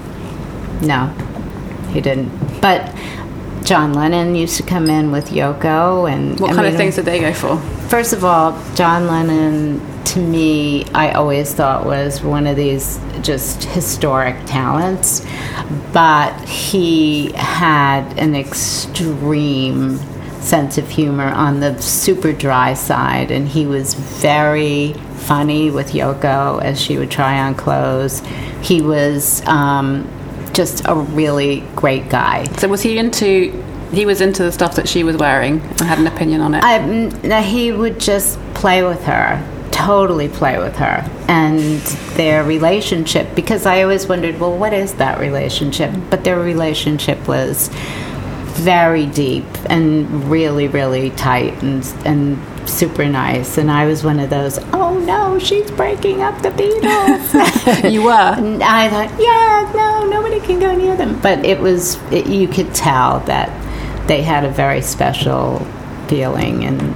No. 0.82 1.08
He 1.92 2.02
didn't. 2.02 2.32
But 2.62 2.94
john 3.64 3.94
lennon 3.94 4.36
used 4.36 4.56
to 4.56 4.64
come 4.64 4.90
in 4.90 5.12
with 5.12 5.30
yoko 5.30 6.10
and 6.12 6.40
what 6.40 6.52
I 6.52 6.54
kind 6.56 6.66
mean, 6.66 6.74
of 6.74 6.78
things 6.78 6.96
did 6.96 7.04
they 7.04 7.20
go 7.20 7.34
for? 7.34 7.58
First 7.90 8.14
of 8.14 8.24
all 8.26 8.60
john 8.74 9.06
lennon 9.08 9.80
to 10.10 10.20
me 10.20 10.86
i 10.94 11.12
always 11.12 11.54
thought 11.54 11.86
was 11.86 12.22
one 12.22 12.48
of 12.48 12.56
these 12.56 13.00
just 13.22 13.64
historic 13.64 14.36
talents 14.46 15.26
but 15.94 16.38
he 16.48 17.32
had 17.34 18.18
an 18.18 18.36
extreme 18.36 20.00
sense 20.42 20.78
of 20.78 20.90
humor 20.90 21.28
on 21.28 21.60
the 21.60 21.80
super 21.82 22.34
dry 22.34 22.74
side, 22.74 23.32
and 23.32 23.48
he 23.48 23.66
was 23.66 23.94
very 23.94 24.94
funny 25.18 25.70
with 25.70 25.92
Yoko 25.92 26.62
as 26.62 26.82
she 26.82 26.98
would 26.98 27.12
try 27.12 27.40
on 27.40 27.56
clothes. 27.56 28.22
He 28.62 28.82
was 28.82 29.46
um, 29.46 30.10
just 30.54 30.82
a 30.86 30.96
really 30.96 31.62
great 31.76 32.10
guy. 32.10 32.46
So 32.58 32.68
was 32.68 32.82
he 32.82 32.98
into? 32.98 33.66
He 33.92 34.06
was 34.06 34.22
into 34.22 34.44
the 34.44 34.52
stuff 34.52 34.76
that 34.76 34.88
she 34.88 35.04
was 35.04 35.18
wearing 35.18 35.62
and 35.62 35.82
had 35.82 35.98
an 35.98 36.06
opinion 36.06 36.42
on 36.42 36.54
it. 36.54 36.64
I, 36.64 37.42
he 37.42 37.72
would 37.72 38.00
just 38.00 38.40
play 38.54 38.84
with 38.84 39.04
her, 39.06 39.44
totally 39.86 40.28
play 40.28 40.58
with 40.58 40.76
her, 40.78 41.10
and 41.28 41.80
their 42.18 42.44
relationship. 42.44 43.34
Because 43.36 43.66
I 43.66 43.84
always 43.84 44.08
wondered, 44.08 44.40
well, 44.40 44.58
what 44.58 44.74
is 44.74 44.94
that 44.96 45.20
relationship? 45.20 45.94
But 46.10 46.24
their 46.24 46.40
relationship 46.40 47.28
was 47.28 47.70
very 48.60 49.06
deep 49.06 49.46
and 49.70 50.30
really, 50.30 50.68
really 50.68 51.12
tight 51.12 51.64
and 51.64 51.86
and 52.06 52.70
super 52.70 53.06
nice. 53.06 53.58
And 53.58 53.72
I 53.72 53.86
was 53.86 54.04
one 54.04 54.20
of 54.20 54.30
those. 54.30 54.60
Oh 54.74 55.00
no, 55.00 55.40
she's 55.40 55.72
breaking 55.72 56.22
up 56.22 56.42
the 56.42 56.50
Beatles. 56.50 57.92
you 57.92 58.04
were. 58.04 58.12
And 58.12 58.62
I 58.62 58.90
thought, 58.90 59.20
yeah, 59.20 59.72
no, 59.74 60.08
nobody 60.08 60.40
can 60.42 60.60
go 60.60 60.76
near 60.76 60.96
them. 60.96 61.20
But 61.22 61.46
it 61.46 61.60
was. 61.60 61.96
It, 62.12 62.28
you 62.28 62.48
could 62.48 62.76
tell 62.76 63.22
that 63.22 63.50
they 64.08 64.22
had 64.24 64.44
a 64.44 64.50
very 64.50 64.82
special 64.82 65.60
feeling 66.08 66.66
and. 66.66 66.96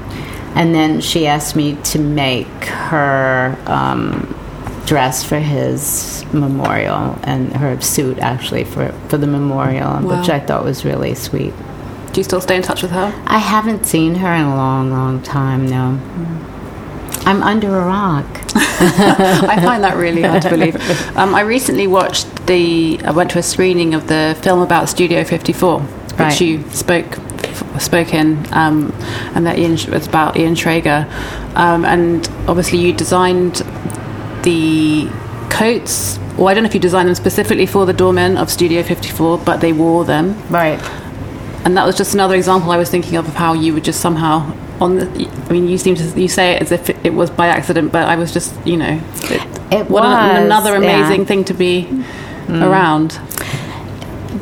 And 0.55 0.73
then 0.73 1.01
she 1.01 1.27
asked 1.27 1.55
me 1.55 1.75
to 1.83 1.99
make 1.99 2.47
her 2.65 3.57
um, 3.65 4.35
dress 4.85 5.23
for 5.23 5.39
his 5.39 6.25
memorial 6.33 7.17
and 7.23 7.55
her 7.55 7.79
suit 7.81 8.19
actually 8.19 8.63
for, 8.63 8.91
for 9.09 9.17
the 9.17 9.27
memorial, 9.27 10.01
wow. 10.01 10.19
which 10.19 10.29
I 10.29 10.39
thought 10.39 10.63
was 10.63 10.85
really 10.85 11.15
sweet. 11.15 11.53
Do 12.11 12.19
you 12.19 12.23
still 12.23 12.41
stay 12.41 12.55
in 12.55 12.61
touch 12.61 12.83
with 12.83 12.91
her? 12.91 13.23
I 13.25 13.39
haven't 13.39 13.85
seen 13.85 14.15
her 14.15 14.31
in 14.33 14.45
a 14.45 14.55
long, 14.55 14.91
long 14.91 15.21
time, 15.23 15.65
no. 15.67 15.99
I'm 17.25 17.41
under 17.41 17.75
a 17.75 17.85
rock. 17.85 18.25
I 18.55 19.59
find 19.63 19.83
that 19.83 19.95
really 19.95 20.21
hard 20.21 20.41
to 20.43 20.49
believe. 20.49 20.75
Um, 21.15 21.35
I 21.35 21.41
recently 21.41 21.87
watched 21.87 22.47
the. 22.47 22.99
I 23.05 23.11
went 23.11 23.31
to 23.31 23.39
a 23.39 23.43
screening 23.43 23.93
of 23.93 24.07
the 24.07 24.37
film 24.41 24.61
about 24.61 24.89
Studio 24.89 25.23
54, 25.23 25.79
which 25.81 26.19
right. 26.19 26.41
you 26.41 26.67
spoke 26.71 27.17
spoke 27.79 28.13
in, 28.13 28.45
um, 28.53 28.93
and 29.35 29.45
that 29.45 29.57
Ian 29.57 29.71
was 29.71 30.07
about 30.07 30.37
Ian 30.37 30.55
Schrager, 30.55 31.09
um, 31.55 31.85
and 31.85 32.27
obviously 32.47 32.79
you 32.79 32.93
designed 32.93 33.55
the 34.43 35.09
coats. 35.49 36.19
Well, 36.37 36.47
I 36.47 36.53
don't 36.53 36.63
know 36.63 36.69
if 36.69 36.73
you 36.73 36.79
designed 36.79 37.07
them 37.07 37.15
specifically 37.15 37.65
for 37.65 37.85
the 37.85 37.93
doormen 37.93 38.37
of 38.37 38.49
Studio 38.49 38.81
54, 38.83 39.39
but 39.39 39.61
they 39.61 39.71
wore 39.71 40.03
them. 40.03 40.35
Right. 40.49 40.79
And 41.63 41.77
that 41.77 41.85
was 41.85 41.95
just 41.95 42.13
another 42.13 42.35
example 42.35 42.71
I 42.71 42.77
was 42.77 42.89
thinking 42.89 43.15
of 43.15 43.27
of 43.27 43.35
how 43.35 43.53
you 43.53 43.73
would 43.73 43.83
just 43.83 44.01
somehow 44.01 44.51
on 44.81 44.97
the. 44.97 45.29
I 45.47 45.53
mean, 45.53 45.67
you 45.67 45.77
seem 45.77 45.95
to 45.95 46.19
you 46.19 46.27
say 46.27 46.53
it 46.53 46.61
as 46.61 46.71
if 46.71 46.89
it, 47.05 47.13
was 47.13 47.29
by 47.29 47.47
accident, 47.47 47.91
but 47.91 48.07
I 48.07 48.15
was 48.15 48.33
just 48.33 48.53
you 48.65 48.77
know, 48.77 48.99
it, 49.23 49.41
it 49.71 49.89
what 49.89 50.03
was, 50.03 50.35
an, 50.35 50.43
another 50.43 50.75
amazing 50.75 51.21
yeah. 51.21 51.27
thing 51.27 51.45
to 51.45 51.53
be 51.53 51.87
mm. 52.47 52.61
around. 52.61 53.19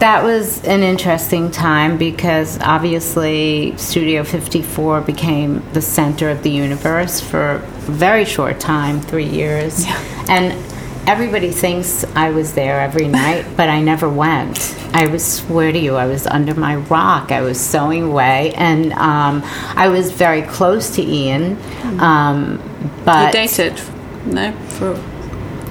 That 0.01 0.23
was 0.23 0.63
an 0.63 0.81
interesting 0.81 1.51
time 1.51 1.99
because 1.99 2.59
obviously 2.59 3.77
Studio 3.77 4.23
54 4.23 5.01
became 5.01 5.61
the 5.73 5.81
center 5.83 6.31
of 6.31 6.41
the 6.41 6.49
universe 6.49 7.21
for 7.21 7.51
a 7.51 7.59
very 7.81 8.25
short 8.25 8.59
time, 8.59 8.99
three 8.99 9.27
years. 9.27 9.85
Yeah. 9.85 10.25
And 10.27 11.07
everybody 11.07 11.51
thinks 11.51 12.03
I 12.15 12.31
was 12.31 12.53
there 12.53 12.81
every 12.81 13.07
night, 13.21 13.45
but 13.55 13.69
I 13.69 13.79
never 13.81 14.09
went. 14.09 14.75
I 14.91 15.05
was 15.05 15.23
swear 15.23 15.71
to 15.71 15.77
you, 15.77 15.97
I 15.97 16.07
was 16.07 16.25
under 16.25 16.55
my 16.55 16.77
rock. 16.77 17.31
I 17.31 17.41
was 17.41 17.59
sewing 17.59 18.01
away, 18.01 18.55
and 18.55 18.93
um, 18.93 19.43
I 19.75 19.89
was 19.89 20.11
very 20.11 20.41
close 20.41 20.95
to 20.95 21.03
Ian. 21.03 21.59
Um, 22.01 22.59
but 23.05 23.35
you 23.35 23.47
dated, 23.47 23.79
no? 24.25 24.51
For 24.79 24.99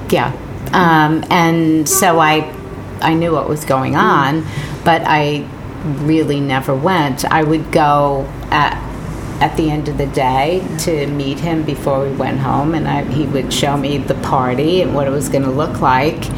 yeah, 0.09 0.31
um, 0.71 1.25
and 1.29 1.87
so 1.87 2.19
I, 2.19 2.60
I 3.01 3.13
knew 3.13 3.31
what 3.31 3.49
was 3.49 3.65
going 3.65 3.95
on, 3.95 4.45
but 4.83 5.01
I 5.05 5.47
really 5.83 6.39
never 6.39 6.75
went. 6.75 7.25
I 7.25 7.43
would 7.43 7.71
go 7.71 8.27
at 8.51 8.91
at 9.41 9.57
the 9.57 9.71
end 9.71 9.89
of 9.89 9.97
the 9.97 10.05
day 10.05 10.63
to 10.77 11.07
meet 11.07 11.39
him 11.39 11.63
before 11.63 12.07
we 12.07 12.15
went 12.15 12.39
home, 12.39 12.75
and 12.75 12.87
I, 12.87 13.03
he 13.05 13.25
would 13.25 13.51
show 13.51 13.75
me 13.75 13.97
the 13.97 14.13
party 14.15 14.83
and 14.83 14.93
what 14.93 15.07
it 15.07 15.09
was 15.09 15.29
going 15.29 15.43
to 15.43 15.49
look 15.49 15.81
like. 15.81 16.29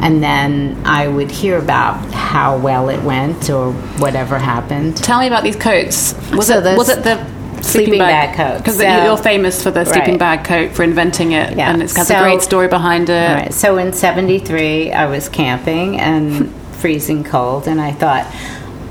And 0.00 0.22
then 0.22 0.80
I 0.86 1.06
would 1.06 1.30
hear 1.30 1.58
about 1.58 1.96
how 2.12 2.56
well 2.56 2.88
it 2.88 3.02
went 3.02 3.50
or 3.50 3.72
whatever 3.98 4.38
happened. 4.38 4.96
Tell 4.96 5.20
me 5.20 5.26
about 5.26 5.42
these 5.42 5.56
coats. 5.56 6.14
Was 6.32 6.46
so 6.48 6.58
it 6.60 6.76
was 6.76 6.88
it 6.88 7.04
the 7.04 7.35
sleeping, 7.66 7.94
sleeping 7.94 7.98
bag, 7.98 8.36
coat? 8.36 8.58
Because 8.58 8.78
so, 8.78 9.04
you're 9.04 9.16
famous 9.16 9.62
for 9.62 9.70
the 9.70 9.84
sleeping 9.84 10.18
right. 10.18 10.42
bag 10.42 10.44
coat 10.44 10.74
for 10.74 10.82
inventing 10.82 11.32
it, 11.32 11.56
yeah. 11.56 11.70
and 11.70 11.82
it 11.82 11.92
has 11.92 12.08
so, 12.08 12.16
a 12.16 12.22
great 12.22 12.42
story 12.42 12.68
behind 12.68 13.08
it. 13.08 13.34
Right. 13.34 13.54
So 13.54 13.78
in 13.78 13.92
'73, 13.92 14.92
I 14.92 15.06
was 15.06 15.28
camping 15.28 16.00
and 16.00 16.54
freezing 16.72 17.24
cold, 17.24 17.68
and 17.68 17.80
I 17.80 17.92
thought 17.92 18.26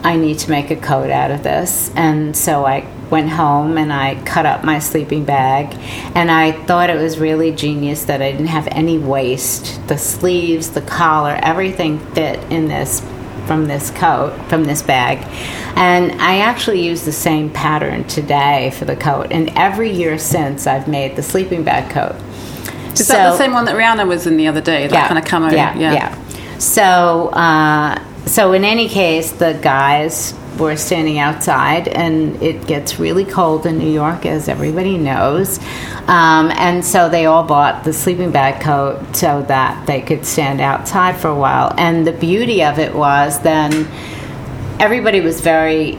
I 0.03 0.17
need 0.17 0.39
to 0.39 0.49
make 0.49 0.71
a 0.71 0.75
coat 0.75 1.09
out 1.09 1.31
of 1.31 1.43
this, 1.43 1.91
and 1.95 2.35
so 2.35 2.65
I 2.65 2.87
went 3.09 3.29
home 3.29 3.77
and 3.77 3.93
I 3.93 4.21
cut 4.23 4.45
up 4.45 4.63
my 4.63 4.79
sleeping 4.79 5.25
bag. 5.25 5.73
And 6.15 6.31
I 6.31 6.51
thought 6.65 6.89
it 6.89 6.97
was 6.97 7.19
really 7.19 7.51
genius 7.51 8.05
that 8.05 8.21
I 8.21 8.31
didn't 8.31 8.47
have 8.47 8.67
any 8.71 8.97
waste. 8.97 9.79
The 9.87 9.97
sleeves, 9.97 10.71
the 10.71 10.81
collar, 10.81 11.37
everything 11.41 11.99
fit 12.13 12.39
in 12.51 12.67
this 12.67 13.01
from 13.45 13.67
this 13.67 13.91
coat, 13.91 14.33
from 14.49 14.63
this 14.63 14.81
bag. 14.81 15.19
And 15.75 16.21
I 16.21 16.39
actually 16.39 16.85
use 16.85 17.03
the 17.03 17.11
same 17.11 17.49
pattern 17.49 18.05
today 18.05 18.71
for 18.77 18.85
the 18.85 18.95
coat. 18.95 19.27
And 19.31 19.49
every 19.55 19.91
year 19.91 20.17
since, 20.17 20.67
I've 20.67 20.87
made 20.87 21.15
the 21.15 21.23
sleeping 21.23 21.63
bag 21.63 21.91
coat. 21.91 22.15
Is 22.93 23.07
so, 23.07 23.13
that 23.13 23.31
the 23.31 23.37
same 23.37 23.51
one 23.51 23.65
that 23.65 23.75
Rihanna 23.75 24.07
was 24.07 24.25
in 24.25 24.37
the 24.37 24.47
other 24.47 24.61
day? 24.61 24.87
That 24.87 24.93
yeah, 24.93 25.07
kind 25.07 25.19
of 25.19 25.25
camo? 25.25 25.49
Yeah, 25.49 25.77
yeah. 25.77 25.93
yeah. 25.93 26.57
So, 26.59 27.29
uh, 27.29 27.99
so 28.25 28.53
in 28.53 28.63
any 28.63 28.87
case, 28.87 29.31
the 29.31 29.59
guys 29.61 30.33
we're 30.57 30.75
standing 30.75 31.19
outside, 31.19 31.87
and 31.87 32.41
it 32.41 32.67
gets 32.67 32.99
really 32.99 33.25
cold 33.25 33.65
in 33.65 33.77
New 33.77 33.91
York, 33.91 34.25
as 34.25 34.47
everybody 34.47 34.97
knows. 34.97 35.59
Um, 36.07 36.51
and 36.51 36.83
so 36.83 37.09
they 37.09 37.25
all 37.25 37.43
bought 37.43 37.83
the 37.83 37.93
sleeping 37.93 38.31
bag 38.31 38.61
coat 38.61 39.15
so 39.15 39.41
that 39.43 39.85
they 39.87 40.01
could 40.01 40.25
stand 40.25 40.61
outside 40.61 41.17
for 41.17 41.27
a 41.27 41.35
while. 41.35 41.73
And 41.77 42.05
the 42.05 42.13
beauty 42.13 42.63
of 42.63 42.79
it 42.79 42.93
was 42.93 43.39
then 43.41 43.87
everybody 44.79 45.21
was 45.21 45.41
very 45.41 45.97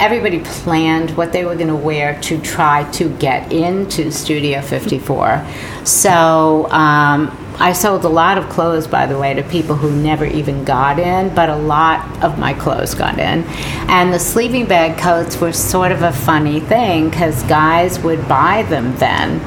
everybody 0.00 0.40
planned 0.40 1.16
what 1.16 1.32
they 1.32 1.44
were 1.44 1.54
going 1.54 1.68
to 1.68 1.76
wear 1.76 2.18
to 2.22 2.40
try 2.40 2.90
to 2.90 3.08
get 3.18 3.52
into 3.52 4.10
Studio 4.10 4.62
54. 4.62 5.46
So 5.84 6.70
um, 6.70 7.28
I 7.60 7.74
sold 7.74 8.06
a 8.06 8.08
lot 8.08 8.38
of 8.38 8.48
clothes, 8.48 8.86
by 8.86 9.04
the 9.04 9.18
way, 9.18 9.34
to 9.34 9.42
people 9.42 9.76
who 9.76 9.94
never 9.94 10.24
even 10.24 10.64
got 10.64 10.98
in, 10.98 11.34
but 11.34 11.50
a 11.50 11.56
lot 11.56 12.24
of 12.24 12.38
my 12.38 12.54
clothes 12.54 12.94
got 12.94 13.18
in. 13.18 13.44
And 13.88 14.14
the 14.14 14.18
sleeping 14.18 14.64
bag 14.64 14.98
coats 14.98 15.38
were 15.38 15.52
sort 15.52 15.92
of 15.92 16.02
a 16.02 16.10
funny 16.10 16.60
thing 16.60 17.10
because 17.10 17.42
guys 17.42 17.98
would 18.00 18.26
buy 18.26 18.62
them 18.62 18.96
then 18.96 19.40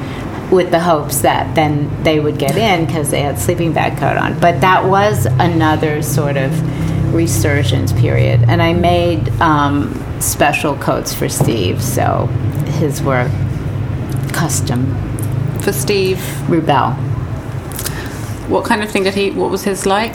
with 0.52 0.70
the 0.70 0.78
hopes 0.78 1.22
that 1.22 1.52
then 1.56 2.04
they 2.04 2.20
would 2.20 2.38
get 2.38 2.56
in 2.56 2.86
because 2.86 3.10
they 3.10 3.20
had 3.20 3.36
sleeping 3.36 3.72
bag 3.72 3.98
coat 3.98 4.16
on. 4.16 4.38
But 4.38 4.60
that 4.60 4.84
was 4.84 5.26
another 5.26 6.00
sort 6.00 6.36
of 6.36 6.52
resurgence 7.12 7.92
period, 7.92 8.44
and 8.48 8.62
I 8.62 8.74
made 8.74 9.28
um, 9.40 9.92
special 10.20 10.76
coats 10.76 11.12
for 11.12 11.28
Steve, 11.28 11.82
so 11.82 12.26
his 12.78 13.02
were 13.02 13.28
custom 14.32 14.94
for 15.60 15.72
Steve 15.72 16.18
Rubell. 16.46 17.13
What 18.48 18.64
kind 18.64 18.82
of 18.82 18.90
thing 18.90 19.04
did 19.04 19.14
he? 19.14 19.30
What 19.30 19.50
was 19.50 19.62
his 19.62 19.86
like? 19.86 20.14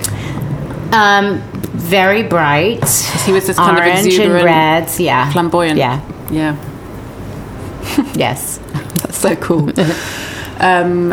Um, 0.94 1.42
very 1.80 2.24
bright. 2.24 2.88
He 3.26 3.32
was 3.32 3.48
this 3.48 3.58
kind 3.58 3.78
orange 3.78 4.00
of 4.00 4.06
exuberant, 4.06 4.36
and 4.36 4.46
reds. 4.46 5.00
Yeah, 5.00 5.32
flamboyant. 5.32 5.78
Yeah, 5.78 6.02
yeah. 6.32 6.56
yes, 8.14 8.58
that's 9.02 9.18
so 9.18 9.36
cool. 9.36 9.72
um, 10.60 11.12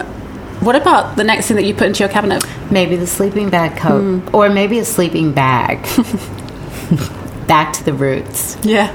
what 0.61 0.77
about 0.77 1.17
the 1.17 1.25
next 1.25 1.49
thing 1.49 1.57
that 1.57 1.65
you 1.65 1.75
put 1.75 1.87
into 1.87 2.01
your 2.01 2.09
cabinet? 2.09 2.45
Maybe 2.71 2.97
the 2.97 3.07
sleeping 3.07 3.51
bag 3.51 3.79
coat, 3.79 4.03
mm. 4.03 4.35
or 4.35 4.49
maybe 4.49 4.79
a 4.79 4.85
sleeping 4.85 5.33
bag. 5.33 5.83
Back 7.47 7.73
to 7.75 7.85
the 7.85 7.95
roots. 7.95 8.57
Yeah, 8.63 8.95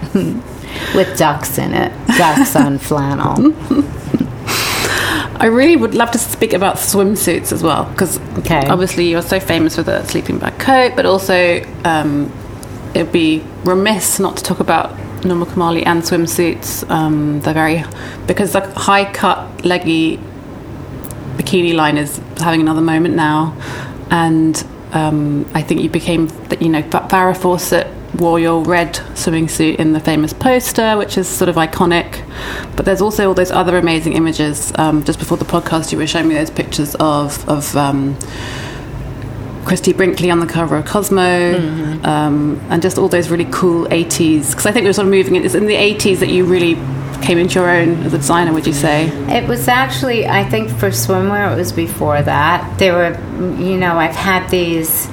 with 0.93 1.17
ducks 1.17 1.57
in 1.57 1.73
it. 1.73 1.91
Ducks 2.17 2.55
on 2.55 2.77
flannel. 2.77 3.53
I 5.41 5.47
really 5.47 5.75
would 5.75 5.95
love 5.95 6.11
to 6.11 6.19
speak 6.19 6.53
about 6.53 6.75
swimsuits 6.75 7.51
as 7.51 7.63
well, 7.63 7.85
because 7.85 8.19
okay. 8.37 8.63
obviously 8.67 9.09
you're 9.09 9.23
so 9.23 9.39
famous 9.39 9.75
for 9.75 9.81
the 9.81 10.05
sleeping 10.05 10.37
bag 10.37 10.59
coat, 10.59 10.95
but 10.95 11.07
also 11.07 11.63
um, 11.83 12.31
it'd 12.93 13.11
be 13.11 13.43
remiss 13.63 14.19
not 14.19 14.37
to 14.37 14.43
talk 14.43 14.59
about 14.59 14.95
Norma 15.25 15.47
Kamali 15.47 15.83
and 15.83 16.03
swimsuits. 16.03 16.87
Um, 16.91 17.41
they're 17.41 17.55
very 17.55 17.83
because 18.27 18.53
the 18.53 18.61
high 18.79 19.11
cut 19.11 19.65
leggy 19.65 20.17
bikini 21.37 21.73
line 21.73 21.97
is 21.97 22.21
having 22.37 22.61
another 22.61 22.81
moment 22.81 23.15
now, 23.15 23.57
and 24.11 24.63
um, 24.91 25.49
I 25.55 25.63
think 25.63 25.81
you 25.81 25.89
became 25.89 26.29
you 26.59 26.69
know 26.69 26.83
Farrah 26.83 27.35
Fawcett 27.35 27.87
wore 28.15 28.39
your 28.39 28.63
red 28.63 28.95
swimming 29.15 29.47
suit 29.47 29.79
in 29.79 29.93
the 29.93 29.99
famous 29.99 30.33
poster, 30.33 30.97
which 30.97 31.17
is 31.17 31.27
sort 31.27 31.49
of 31.49 31.55
iconic. 31.55 32.23
But 32.75 32.85
there's 32.85 33.01
also 33.01 33.27
all 33.27 33.33
those 33.33 33.51
other 33.51 33.77
amazing 33.77 34.13
images. 34.13 34.71
Um, 34.75 35.03
just 35.03 35.19
before 35.19 35.37
the 35.37 35.45
podcast, 35.45 35.91
you 35.91 35.97
were 35.97 36.07
showing 36.07 36.27
me 36.27 36.35
those 36.35 36.51
pictures 36.51 36.95
of 36.95 37.47
of 37.49 37.75
um, 37.75 38.17
Christie 39.65 39.93
Brinkley 39.93 40.31
on 40.31 40.39
the 40.39 40.47
cover 40.47 40.75
of 40.75 40.85
Cosmo, 40.85 41.21
mm-hmm. 41.21 42.05
um, 42.05 42.59
and 42.69 42.81
just 42.81 42.97
all 42.97 43.07
those 43.07 43.29
really 43.29 43.47
cool 43.51 43.85
80s. 43.87 44.49
Because 44.51 44.65
I 44.65 44.71
think 44.71 44.83
we 44.83 44.89
were 44.89 44.93
sort 44.93 45.07
of 45.07 45.11
moving. 45.11 45.35
It's 45.35 45.55
in 45.55 45.65
the 45.65 45.75
80s 45.75 46.19
that 46.19 46.29
you 46.29 46.45
really 46.45 46.75
came 47.21 47.37
into 47.37 47.59
your 47.59 47.69
own 47.69 48.03
as 48.03 48.13
a 48.13 48.17
designer. 48.17 48.53
Would 48.53 48.67
you 48.67 48.73
say? 48.73 49.07
It 49.29 49.47
was 49.47 49.67
actually, 49.67 50.27
I 50.27 50.43
think, 50.43 50.69
for 50.69 50.89
swimwear, 50.89 51.53
it 51.53 51.55
was 51.55 51.71
before 51.71 52.21
that. 52.21 52.79
There 52.79 52.93
were, 52.93 53.61
you 53.61 53.77
know, 53.77 53.97
I've 53.97 54.15
had 54.15 54.49
these 54.49 55.07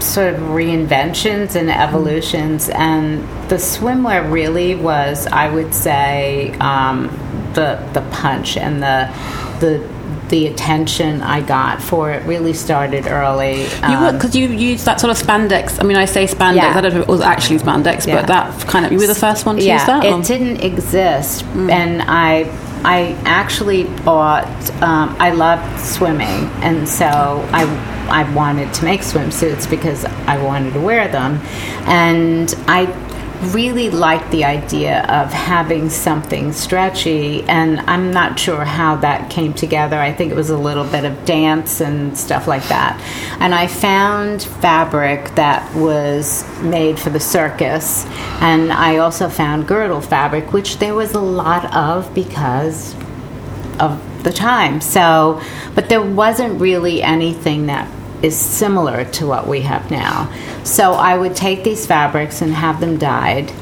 sort 0.00 0.34
of 0.34 0.40
reinventions 0.40 1.56
and 1.56 1.70
evolutions, 1.70 2.68
and 2.68 3.22
the 3.48 3.56
swimwear 3.56 4.30
really 4.30 4.74
was, 4.74 5.26
I 5.26 5.48
would 5.48 5.74
say, 5.74 6.52
um, 6.60 7.08
the 7.54 7.82
the 7.92 8.02
punch 8.12 8.56
and 8.56 8.82
the 8.82 9.10
the 9.60 9.96
the 10.28 10.48
attention 10.48 11.22
I 11.22 11.40
got 11.40 11.80
for 11.80 12.10
it 12.10 12.24
really 12.24 12.52
started 12.52 13.06
early. 13.06 13.66
Um, 13.82 14.04
you 14.04 14.12
because 14.12 14.34
you 14.34 14.48
used 14.48 14.84
that 14.86 15.00
sort 15.00 15.10
of 15.10 15.24
spandex. 15.24 15.80
I 15.80 15.86
mean, 15.86 15.96
I 15.96 16.04
say 16.04 16.26
spandex. 16.26 16.56
Yeah. 16.56 16.76
I 16.76 16.80
don't 16.80 16.94
know 16.94 17.00
if 17.00 17.08
it 17.08 17.10
was 17.10 17.20
actually 17.20 17.58
spandex, 17.58 18.06
yeah. 18.06 18.16
but 18.16 18.26
that 18.26 18.68
kind 18.68 18.86
of 18.86 18.92
you 18.92 18.98
were 18.98 19.06
the 19.06 19.14
first 19.14 19.46
one 19.46 19.56
to 19.56 19.62
yeah, 19.62 19.78
use 19.78 19.86
that. 19.86 20.04
It 20.04 20.12
or? 20.12 20.22
didn't 20.22 20.62
exist, 20.62 21.44
mm. 21.44 21.70
and 21.70 22.02
I 22.02 22.44
I 22.84 23.16
actually 23.24 23.84
bought. 24.04 24.46
Um, 24.82 25.16
I 25.18 25.30
loved 25.30 25.80
swimming, 25.80 26.50
and 26.62 26.88
so 26.88 27.06
I 27.06 27.64
I 28.08 28.30
wanted 28.34 28.72
to 28.74 28.84
make 28.84 29.02
swimsuits 29.02 29.68
because 29.68 30.04
I 30.04 30.42
wanted 30.42 30.74
to 30.74 30.80
wear 30.80 31.08
them, 31.08 31.40
and 31.86 32.54
I 32.66 32.86
really 33.52 33.90
liked 33.90 34.30
the 34.30 34.44
idea 34.44 35.02
of 35.02 35.30
having 35.30 35.90
something 35.90 36.52
stretchy, 36.52 37.42
and 37.44 37.80
I'm 37.80 38.10
not 38.10 38.38
sure 38.38 38.64
how 38.64 38.96
that 38.96 39.28
came 39.28 39.52
together. 39.52 39.98
I 39.98 40.12
think 40.12 40.32
it 40.32 40.34
was 40.34 40.48
a 40.48 40.56
little 40.56 40.84
bit 40.84 41.04
of 41.04 41.24
dance 41.26 41.82
and 41.82 42.16
stuff 42.16 42.48
like 42.48 42.66
that. 42.68 42.98
And 43.38 43.54
I 43.54 43.66
found 43.66 44.42
fabric 44.42 45.34
that 45.34 45.74
was 45.74 46.46
made 46.62 46.98
for 46.98 47.10
the 47.10 47.20
circus, 47.20 48.06
and 48.40 48.72
I 48.72 48.96
also 48.96 49.28
found 49.28 49.68
girdle 49.68 50.00
fabric, 50.00 50.54
which 50.54 50.78
there 50.78 50.94
was 50.94 51.12
a 51.12 51.20
lot 51.20 51.74
of 51.76 52.14
because 52.14 52.94
of 53.80 54.00
the 54.22 54.32
time. 54.32 54.80
So, 54.80 55.40
but 55.74 55.88
there 55.88 56.02
wasn't 56.02 56.60
really 56.60 57.02
anything 57.02 57.66
that 57.66 57.90
is 58.22 58.36
similar 58.36 59.04
to 59.04 59.26
what 59.26 59.46
we 59.46 59.60
have 59.60 59.90
now. 59.90 60.32
So 60.64 60.92
I 60.92 61.16
would 61.16 61.36
take 61.36 61.64
these 61.64 61.86
fabrics 61.86 62.42
and 62.42 62.52
have 62.54 62.80
them 62.80 62.98
dyed, 62.98 63.52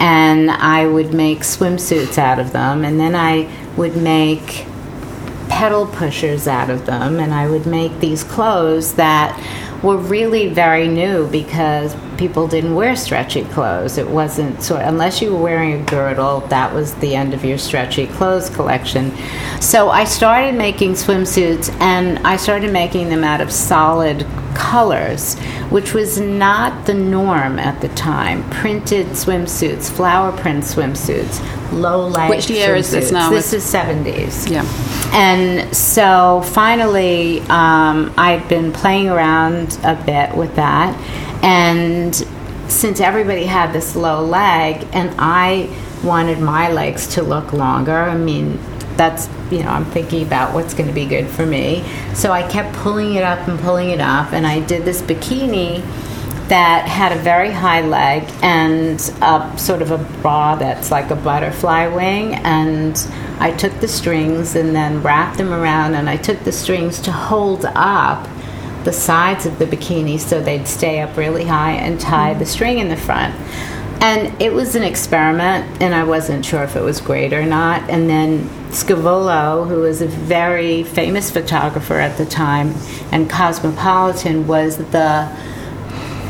and 0.00 0.50
I 0.50 0.86
would 0.86 1.12
make 1.12 1.40
swimsuits 1.40 2.16
out 2.16 2.38
of 2.38 2.52
them, 2.52 2.84
and 2.84 2.98
then 2.98 3.14
I 3.14 3.50
would 3.76 3.96
make 3.96 4.66
pedal 5.48 5.86
pushers 5.86 6.48
out 6.48 6.70
of 6.70 6.86
them, 6.86 7.20
and 7.20 7.34
I 7.34 7.48
would 7.50 7.66
make 7.66 8.00
these 8.00 8.24
clothes 8.24 8.94
that 8.94 9.38
were 9.82 9.98
really 9.98 10.48
very 10.48 10.88
new 10.88 11.26
because 11.28 11.94
people 12.16 12.46
didn't 12.48 12.74
wear 12.74 12.96
stretchy 12.96 13.44
clothes. 13.44 13.98
It 13.98 14.08
wasn't 14.08 14.62
so 14.62 14.76
unless 14.76 15.20
you 15.20 15.32
were 15.32 15.42
wearing 15.42 15.72
a 15.74 15.84
girdle, 15.84 16.40
that 16.48 16.72
was 16.72 16.94
the 16.96 17.14
end 17.14 17.34
of 17.34 17.44
your 17.44 17.58
stretchy 17.58 18.06
clothes 18.06 18.50
collection. 18.50 19.12
So 19.60 19.90
I 19.90 20.04
started 20.04 20.54
making 20.54 20.92
swimsuits 20.92 21.70
and 21.80 22.18
I 22.26 22.36
started 22.36 22.72
making 22.72 23.08
them 23.08 23.24
out 23.24 23.40
of 23.40 23.52
solid 23.52 24.26
colors, 24.54 25.38
which 25.70 25.94
was 25.94 26.20
not 26.20 26.86
the 26.86 26.94
norm 26.94 27.58
at 27.58 27.80
the 27.80 27.88
time. 27.90 28.48
Printed 28.50 29.08
swimsuits, 29.08 29.90
flower 29.90 30.32
print 30.32 30.64
swimsuits, 30.64 31.40
low 31.72 32.06
leg. 32.06 32.30
Which 32.30 32.48
year 32.48 32.74
swimsuits. 32.74 32.78
is 32.78 32.90
this 32.90 33.12
now? 33.12 33.30
This 33.30 33.52
is 33.52 33.64
seventies. 33.64 34.48
Yeah. 34.48 34.64
And 35.12 35.74
so 35.74 36.42
finally, 36.46 37.40
um, 37.42 38.12
I'd 38.16 38.46
been 38.48 38.72
playing 38.72 39.08
around 39.08 39.78
a 39.84 39.94
bit 39.94 40.36
with 40.36 40.56
that, 40.56 40.94
and 41.44 42.14
since 42.68 43.00
everybody 43.00 43.44
had 43.44 43.72
this 43.72 43.94
low 43.94 44.24
leg, 44.24 44.86
and 44.92 45.14
I 45.18 45.68
wanted 46.02 46.40
my 46.40 46.72
legs 46.72 47.06
to 47.14 47.22
look 47.22 47.52
longer. 47.52 47.92
I 47.92 48.16
mean, 48.16 48.58
that's 48.96 49.28
you 49.50 49.62
know 49.62 49.70
i'm 49.70 49.84
thinking 49.86 50.22
about 50.22 50.54
what's 50.54 50.72
going 50.72 50.88
to 50.88 50.94
be 50.94 51.04
good 51.04 51.26
for 51.26 51.44
me 51.44 51.84
so 52.14 52.30
i 52.30 52.48
kept 52.48 52.72
pulling 52.76 53.14
it 53.14 53.24
up 53.24 53.48
and 53.48 53.58
pulling 53.58 53.90
it 53.90 54.00
up 54.00 54.32
and 54.32 54.46
i 54.46 54.60
did 54.60 54.84
this 54.84 55.02
bikini 55.02 55.82
that 56.48 56.86
had 56.86 57.10
a 57.10 57.20
very 57.22 57.50
high 57.50 57.80
leg 57.80 58.22
and 58.42 59.00
a, 59.22 59.58
sort 59.58 59.82
of 59.82 59.90
a 59.90 59.98
bra 60.20 60.54
that's 60.54 60.90
like 60.90 61.10
a 61.10 61.16
butterfly 61.16 61.88
wing 61.88 62.34
and 62.34 63.08
i 63.40 63.50
took 63.50 63.72
the 63.80 63.88
strings 63.88 64.54
and 64.54 64.76
then 64.76 65.02
wrapped 65.02 65.38
them 65.38 65.52
around 65.52 65.94
and 65.94 66.08
i 66.08 66.16
took 66.16 66.38
the 66.44 66.52
strings 66.52 67.00
to 67.00 67.10
hold 67.10 67.64
up 67.74 68.28
the 68.84 68.92
sides 68.92 69.46
of 69.46 69.58
the 69.58 69.66
bikini 69.66 70.18
so 70.18 70.40
they'd 70.40 70.68
stay 70.68 71.00
up 71.00 71.16
really 71.16 71.44
high 71.44 71.72
and 71.72 72.00
tie 72.00 72.34
the 72.34 72.46
string 72.46 72.78
in 72.78 72.88
the 72.88 72.96
front 72.96 73.34
and 74.04 74.38
it 74.42 74.52
was 74.52 74.74
an 74.74 74.82
experiment, 74.82 75.80
and 75.80 75.94
I 75.94 76.04
wasn't 76.04 76.44
sure 76.44 76.62
if 76.62 76.76
it 76.76 76.82
was 76.82 77.00
great 77.00 77.32
or 77.32 77.46
not. 77.46 77.88
And 77.88 78.06
then 78.06 78.50
Scavullo, 78.68 79.66
who 79.66 79.80
was 79.80 80.02
a 80.02 80.06
very 80.06 80.82
famous 80.82 81.30
photographer 81.30 81.94
at 81.94 82.18
the 82.18 82.26
time, 82.26 82.74
and 83.12 83.30
Cosmopolitan 83.30 84.46
was 84.46 84.76
the 84.76 85.34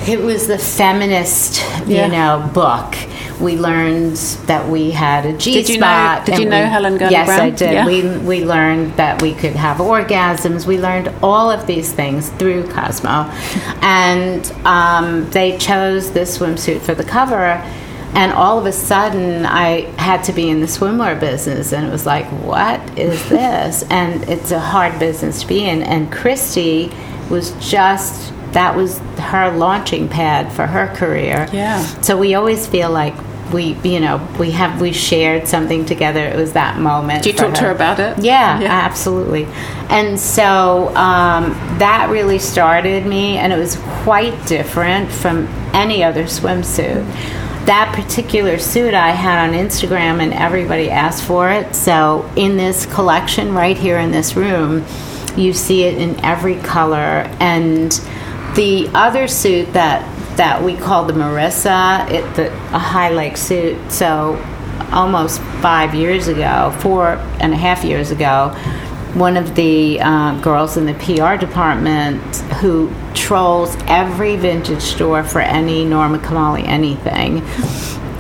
it 0.06 0.20
was 0.20 0.46
the 0.46 0.58
feminist, 0.58 1.62
yeah. 1.86 2.04
you 2.04 2.12
know, 2.12 2.48
book. 2.54 2.94
We 3.40 3.56
learned 3.56 4.16
that 4.46 4.68
we 4.68 4.90
had 4.90 5.26
a 5.26 5.36
G 5.36 5.54
did 5.54 5.68
you 5.68 5.76
spot. 5.76 6.20
Know, 6.20 6.24
did 6.26 6.42
you 6.42 6.48
know 6.48 6.62
we, 6.62 6.70
Helen 6.70 6.98
Gurley 6.98 7.12
Yes, 7.12 7.26
Brown? 7.26 7.40
I 7.40 7.50
did. 7.50 7.72
Yeah. 7.72 7.86
We 7.86 8.18
we 8.18 8.44
learned 8.44 8.94
that 8.96 9.20
we 9.22 9.34
could 9.34 9.54
have 9.54 9.78
orgasms. 9.78 10.66
We 10.66 10.78
learned 10.78 11.12
all 11.22 11.50
of 11.50 11.66
these 11.66 11.92
things 11.92 12.30
through 12.30 12.68
Cosmo, 12.70 13.30
and 13.82 14.50
um, 14.64 15.28
they 15.30 15.58
chose 15.58 16.12
this 16.12 16.38
swimsuit 16.38 16.80
for 16.80 16.94
the 16.94 17.04
cover 17.04 17.62
and 18.14 18.32
all 18.32 18.58
of 18.58 18.64
a 18.64 18.72
sudden 18.72 19.44
i 19.44 19.80
had 19.98 20.22
to 20.22 20.32
be 20.32 20.48
in 20.48 20.60
the 20.60 20.66
swimwear 20.66 21.18
business 21.18 21.72
and 21.72 21.84
it 21.84 21.90
was 21.90 22.06
like 22.06 22.24
what 22.44 22.80
is 22.96 23.28
this 23.28 23.82
and 23.90 24.22
it's 24.28 24.52
a 24.52 24.60
hard 24.60 24.96
business 24.98 25.40
to 25.40 25.48
be 25.48 25.64
in 25.64 25.82
and 25.82 26.12
Christie 26.12 26.92
was 27.30 27.52
just 27.52 28.33
that 28.54 28.74
was 28.74 28.98
her 29.18 29.50
launching 29.56 30.08
pad 30.08 30.50
for 30.52 30.66
her 30.66 30.92
career 30.96 31.48
yeah 31.52 31.82
so 32.00 32.16
we 32.16 32.34
always 32.34 32.66
feel 32.66 32.90
like 32.90 33.14
we 33.52 33.74
you 33.84 34.00
know 34.00 34.26
we 34.38 34.50
have 34.50 34.80
we 34.80 34.92
shared 34.92 35.46
something 35.46 35.84
together 35.84 36.24
it 36.24 36.36
was 36.36 36.54
that 36.54 36.78
moment 36.78 37.22
Did 37.22 37.34
you 37.34 37.38
talk 37.38 37.50
her. 37.50 37.56
to 37.56 37.62
her 37.64 37.70
about 37.70 38.00
it 38.00 38.18
yeah, 38.24 38.60
yeah. 38.60 38.68
absolutely 38.70 39.44
and 39.90 40.18
so 40.18 40.88
um, 40.96 41.52
that 41.78 42.08
really 42.10 42.38
started 42.38 43.06
me 43.06 43.36
and 43.36 43.52
it 43.52 43.58
was 43.58 43.76
quite 44.02 44.46
different 44.46 45.10
from 45.10 45.46
any 45.74 46.02
other 46.02 46.24
swimsuit 46.24 47.04
that 47.66 47.94
particular 47.94 48.58
suit 48.58 48.92
I 48.92 49.12
had 49.12 49.48
on 49.48 49.54
Instagram, 49.54 50.20
and 50.22 50.34
everybody 50.34 50.90
asked 50.90 51.24
for 51.24 51.50
it. 51.50 51.74
So 51.74 52.30
in 52.36 52.58
this 52.58 52.84
collection 52.84 53.54
right 53.54 53.76
here 53.76 53.98
in 53.98 54.10
this 54.10 54.36
room, 54.36 54.84
you 55.34 55.54
see 55.54 55.84
it 55.84 55.96
in 55.96 56.22
every 56.22 56.56
color. 56.56 57.26
And 57.40 57.92
the 58.54 58.88
other 58.94 59.28
suit 59.28 59.72
that 59.72 60.10
that 60.36 60.62
we 60.62 60.76
call 60.76 61.04
the 61.04 61.12
Marissa, 61.12 62.10
it, 62.10 62.34
the, 62.34 62.52
a 62.74 62.78
highlight 62.78 63.38
suit. 63.38 63.78
So 63.90 64.36
almost 64.92 65.40
five 65.60 65.94
years 65.94 66.26
ago, 66.26 66.76
four 66.80 67.14
and 67.40 67.52
a 67.52 67.56
half 67.56 67.84
years 67.84 68.10
ago, 68.10 68.48
one 69.14 69.36
of 69.36 69.54
the 69.54 70.00
uh, 70.00 70.40
girls 70.40 70.76
in 70.76 70.86
the 70.86 70.94
PR 70.94 71.36
department 71.36 72.20
who 72.60 72.92
trolls 73.14 73.76
every 73.86 74.36
vintage 74.36 74.82
store 74.82 75.22
for 75.22 75.40
any 75.40 75.84
Norma 75.84 76.18
Kamali 76.18 76.64
anything. 76.64 77.42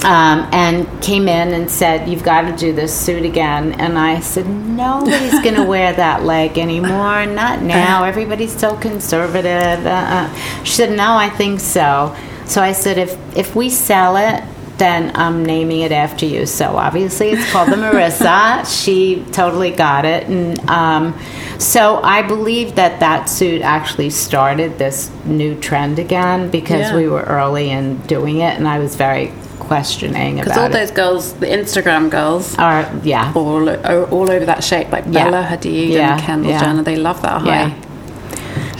Um, 0.04 0.46
and 0.52 1.02
came 1.02 1.28
in 1.28 1.54
and 1.54 1.70
said, 1.70 2.08
You've 2.08 2.22
got 2.22 2.42
to 2.42 2.56
do 2.56 2.74
this 2.74 2.94
suit 2.94 3.24
again. 3.24 3.72
And 3.72 3.98
I 3.98 4.20
said, 4.20 4.46
Nobody's 4.46 5.40
going 5.42 5.54
to 5.54 5.64
wear 5.64 5.94
that 5.94 6.24
leg 6.24 6.58
anymore. 6.58 7.24
Not 7.26 7.62
now. 7.62 8.04
Everybody's 8.04 8.56
so 8.56 8.76
conservative. 8.76 9.86
Uh-uh. 9.86 10.62
She 10.64 10.72
said, 10.74 10.94
No, 10.96 11.16
I 11.16 11.30
think 11.30 11.60
so. 11.60 12.14
So 12.44 12.60
I 12.60 12.72
said, 12.72 12.98
If, 12.98 13.16
if 13.36 13.56
we 13.56 13.70
sell 13.70 14.16
it, 14.16 14.44
then 14.78 15.12
I'm 15.14 15.44
naming 15.44 15.80
it 15.80 15.92
after 15.92 16.26
you. 16.26 16.46
So 16.46 16.76
obviously 16.76 17.30
it's 17.30 17.50
called 17.52 17.70
the 17.70 17.76
Marissa. 17.76 18.64
she 18.84 19.24
totally 19.32 19.70
got 19.70 20.04
it. 20.04 20.26
And 20.26 20.58
um, 20.68 21.18
so 21.58 22.02
I 22.02 22.22
believe 22.22 22.74
that 22.74 23.00
that 23.00 23.28
suit 23.28 23.62
actually 23.62 24.10
started 24.10 24.78
this 24.78 25.10
new 25.24 25.58
trend 25.60 25.98
again 25.98 26.50
because 26.50 26.90
yeah. 26.90 26.96
we 26.96 27.08
were 27.08 27.22
early 27.22 27.70
in 27.70 27.98
doing 28.02 28.38
it 28.38 28.56
and 28.56 28.66
I 28.66 28.78
was 28.78 28.96
very 28.96 29.32
questioning 29.64 30.36
because 30.36 30.56
all 30.56 30.68
those 30.68 30.90
girls, 30.90 31.34
the 31.34 31.46
Instagram 31.46 32.10
girls, 32.10 32.56
are 32.58 32.90
yeah 33.02 33.32
all 33.34 33.68
all 33.68 34.30
over 34.30 34.46
that 34.46 34.62
shape, 34.62 34.90
like 34.90 35.04
yeah. 35.06 35.24
Bella 35.24 35.42
Hadid 35.44 35.90
yeah. 35.90 36.14
and 36.14 36.22
Kendall 36.22 36.50
yeah. 36.50 36.60
Jenner. 36.60 36.82
They 36.82 36.96
love 36.96 37.22
that 37.22 37.42
high 37.42 37.46
yeah. 37.46 37.84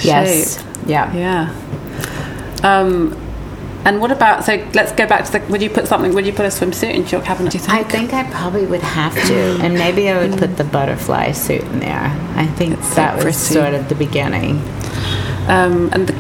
Yes. 0.03 0.65
Yeah. 0.87 1.13
Yeah. 1.15 1.61
Um, 2.63 3.21
and 3.85 4.01
what 4.01 4.11
about? 4.11 4.45
So 4.45 4.67
let's 4.73 4.93
go 4.93 5.07
back 5.07 5.27
to 5.27 5.33
the. 5.33 5.41
Would 5.51 5.61
you 5.61 5.69
put 5.69 5.87
something? 5.87 6.15
Would 6.15 6.27
you 6.27 6.33
put 6.33 6.47
a 6.47 6.49
swimsuit 6.49 6.95
into 6.95 7.13
your 7.13 7.21
cabinet? 7.21 7.53
Do 7.53 7.59
you 7.59 7.65
think? 7.65 7.75
I 7.75 7.83
think 7.85 8.15
I 8.15 8.25
probably 8.31 8.65
would 8.65 8.81
have 8.81 9.15
to, 9.29 9.59
and 9.63 9.75
maybe 9.75 10.09
I 10.09 10.27
would 10.27 10.39
put 10.39 10.57
the 10.57 10.65
butterfly 10.65 11.33
suit 11.33 11.61
in 11.63 11.81
there. 11.81 12.11
I 12.35 12.47
think 12.47 12.79
it's 12.79 12.95
that 12.95 13.21
so 13.21 13.27
was 13.27 13.37
sort 13.37 13.75
of 13.75 13.91
the 13.91 13.95
beginning. 13.95 14.57
Um, 15.49 15.91
and 15.93 16.07
the, 16.07 16.13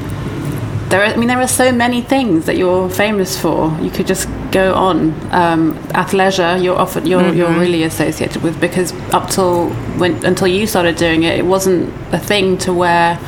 there, 0.90 1.00
are, 1.02 1.06
I 1.06 1.16
mean, 1.16 1.28
there 1.28 1.40
are 1.40 1.48
so 1.48 1.72
many 1.72 2.02
things 2.02 2.44
that 2.44 2.58
you're 2.58 2.90
famous 2.90 3.40
for. 3.40 3.74
You 3.80 3.90
could 3.90 4.06
just 4.06 4.28
go 4.54 4.72
on. 4.72 5.12
Um, 5.32 5.74
athleisure, 5.92 6.62
you're 6.62 6.78
often 6.78 7.06
you're 7.06 7.20
mm-hmm. 7.20 7.36
you're 7.36 7.58
really 7.58 7.82
associated 7.82 8.42
with 8.42 8.58
because 8.60 8.92
up 9.12 9.28
till 9.28 9.70
when 9.98 10.24
until 10.24 10.48
you 10.48 10.66
started 10.66 10.96
doing 10.96 11.24
it, 11.24 11.38
it 11.38 11.44
wasn't 11.44 11.92
a 12.14 12.18
thing 12.18 12.56
to 12.58 12.72
wear 12.72 13.18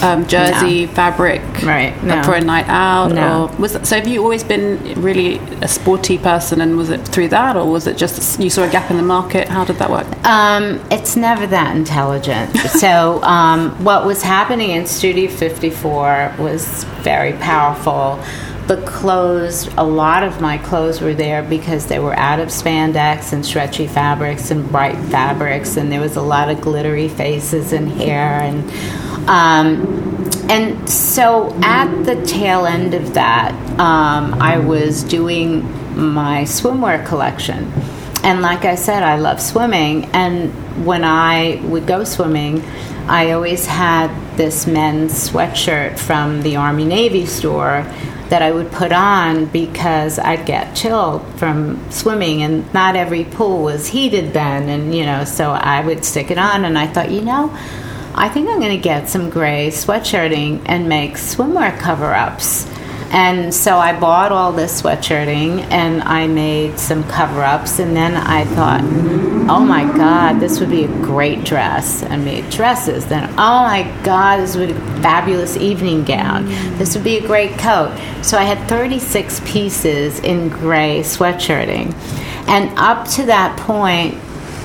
um, 0.00 0.26
jersey 0.26 0.86
no. 0.86 0.92
fabric 0.92 1.42
right 1.62 2.02
no. 2.02 2.22
for 2.22 2.34
a 2.34 2.40
night 2.40 2.66
out 2.68 3.12
no. 3.12 3.44
or 3.44 3.56
was 3.60 3.74
it, 3.74 3.86
so 3.86 3.96
have 3.96 4.08
you 4.08 4.22
always 4.22 4.42
been 4.42 4.78
really 5.00 5.38
a 5.60 5.68
sporty 5.68 6.18
person 6.18 6.60
and 6.60 6.76
was 6.76 6.88
it 6.90 7.06
through 7.06 7.28
that 7.28 7.56
or 7.56 7.68
was 7.70 7.86
it 7.86 7.96
just 7.96 8.40
you 8.40 8.48
saw 8.48 8.62
a 8.62 8.70
gap 8.70 8.90
in 8.90 8.96
the 8.96 9.02
market 9.02 9.48
how 9.48 9.64
did 9.64 9.76
that 9.76 9.90
work 9.90 10.06
um, 10.24 10.82
it's 10.90 11.16
never 11.16 11.46
that 11.46 11.76
intelligent 11.76 12.56
so 12.80 13.22
um, 13.22 13.70
what 13.84 14.06
was 14.06 14.22
happening 14.22 14.70
in 14.70 14.86
studio 14.86 15.30
54 15.30 16.34
was 16.38 16.84
very 17.02 17.34
powerful 17.34 18.18
the 18.66 18.80
clothes, 18.82 19.68
a 19.76 19.84
lot 19.84 20.22
of 20.22 20.40
my 20.40 20.58
clothes 20.58 21.00
were 21.00 21.14
there 21.14 21.42
because 21.42 21.86
they 21.86 21.98
were 21.98 22.14
out 22.14 22.40
of 22.40 22.48
spandex 22.48 23.32
and 23.32 23.44
stretchy 23.44 23.86
fabrics 23.86 24.50
and 24.50 24.68
bright 24.70 24.96
fabrics, 25.10 25.76
and 25.76 25.90
there 25.90 26.00
was 26.00 26.16
a 26.16 26.22
lot 26.22 26.48
of 26.48 26.60
glittery 26.60 27.08
faces 27.08 27.72
and 27.72 27.88
hair 27.88 28.40
and 28.40 28.70
um, 29.28 30.02
and 30.50 30.88
so 30.88 31.56
at 31.62 32.02
the 32.02 32.20
tail 32.26 32.66
end 32.66 32.94
of 32.94 33.14
that, 33.14 33.52
um, 33.80 34.34
I 34.34 34.58
was 34.58 35.04
doing 35.04 35.62
my 35.96 36.42
swimwear 36.42 37.06
collection. 37.06 37.72
And 38.24 38.42
like 38.42 38.64
I 38.64 38.74
said, 38.74 39.02
I 39.02 39.16
love 39.16 39.40
swimming. 39.40 40.06
And 40.06 40.84
when 40.84 41.04
I 41.04 41.60
would 41.64 41.86
go 41.86 42.04
swimming, 42.04 42.62
I 43.08 43.32
always 43.32 43.66
had 43.66 44.10
this 44.36 44.66
men's 44.66 45.12
sweatshirt 45.30 45.98
from 45.98 46.42
the 46.42 46.56
Army 46.56 46.84
Navy 46.84 47.26
store 47.26 47.86
that 48.32 48.40
I 48.40 48.50
would 48.50 48.72
put 48.72 48.92
on 48.92 49.44
because 49.44 50.18
I'd 50.18 50.46
get 50.46 50.74
chilled 50.74 51.22
from 51.38 51.90
swimming, 51.90 52.42
and 52.42 52.72
not 52.72 52.96
every 52.96 53.24
pool 53.24 53.62
was 53.62 53.86
heated 53.86 54.32
then. 54.32 54.70
And, 54.70 54.94
you 54.94 55.04
know, 55.04 55.24
so 55.24 55.50
I 55.50 55.84
would 55.84 56.02
stick 56.02 56.30
it 56.30 56.38
on, 56.38 56.64
and 56.64 56.78
I 56.78 56.86
thought, 56.86 57.10
you 57.10 57.20
know, 57.20 57.54
I 58.14 58.30
think 58.30 58.48
I'm 58.48 58.58
going 58.58 58.74
to 58.74 58.82
get 58.82 59.10
some 59.10 59.28
gray 59.28 59.68
sweatshirting 59.68 60.62
and 60.64 60.88
make 60.88 61.16
swimwear 61.16 61.78
cover 61.78 62.14
ups. 62.14 62.64
And 63.12 63.54
so 63.54 63.76
I 63.76 63.98
bought 63.98 64.32
all 64.32 64.52
this 64.52 64.80
sweatshirting 64.80 65.70
and 65.70 66.02
I 66.02 66.26
made 66.26 66.78
some 66.78 67.04
cover 67.04 67.42
ups. 67.42 67.78
And 67.78 67.94
then 67.94 68.16
I 68.16 68.46
thought, 68.46 68.80
oh 69.50 69.60
my 69.60 69.84
God, 69.84 70.40
this 70.40 70.60
would 70.60 70.70
be 70.70 70.84
a 70.84 70.88
great 70.88 71.44
dress. 71.44 72.02
I 72.02 72.16
made 72.16 72.48
dresses. 72.48 73.04
Then, 73.06 73.28
oh 73.32 73.34
my 73.34 73.82
God, 74.02 74.38
this 74.38 74.56
would 74.56 74.70
be 74.70 74.74
a 74.74 75.02
fabulous 75.02 75.58
evening 75.58 76.04
gown. 76.04 76.46
This 76.78 76.94
would 76.94 77.04
be 77.04 77.18
a 77.18 77.26
great 77.26 77.58
coat. 77.58 77.94
So 78.22 78.38
I 78.38 78.44
had 78.44 78.66
36 78.66 79.40
pieces 79.44 80.18
in 80.20 80.48
gray 80.48 81.00
sweatshirting. 81.00 81.94
And 82.48 82.76
up 82.78 83.06
to 83.08 83.26
that 83.26 83.58
point, 83.58 84.14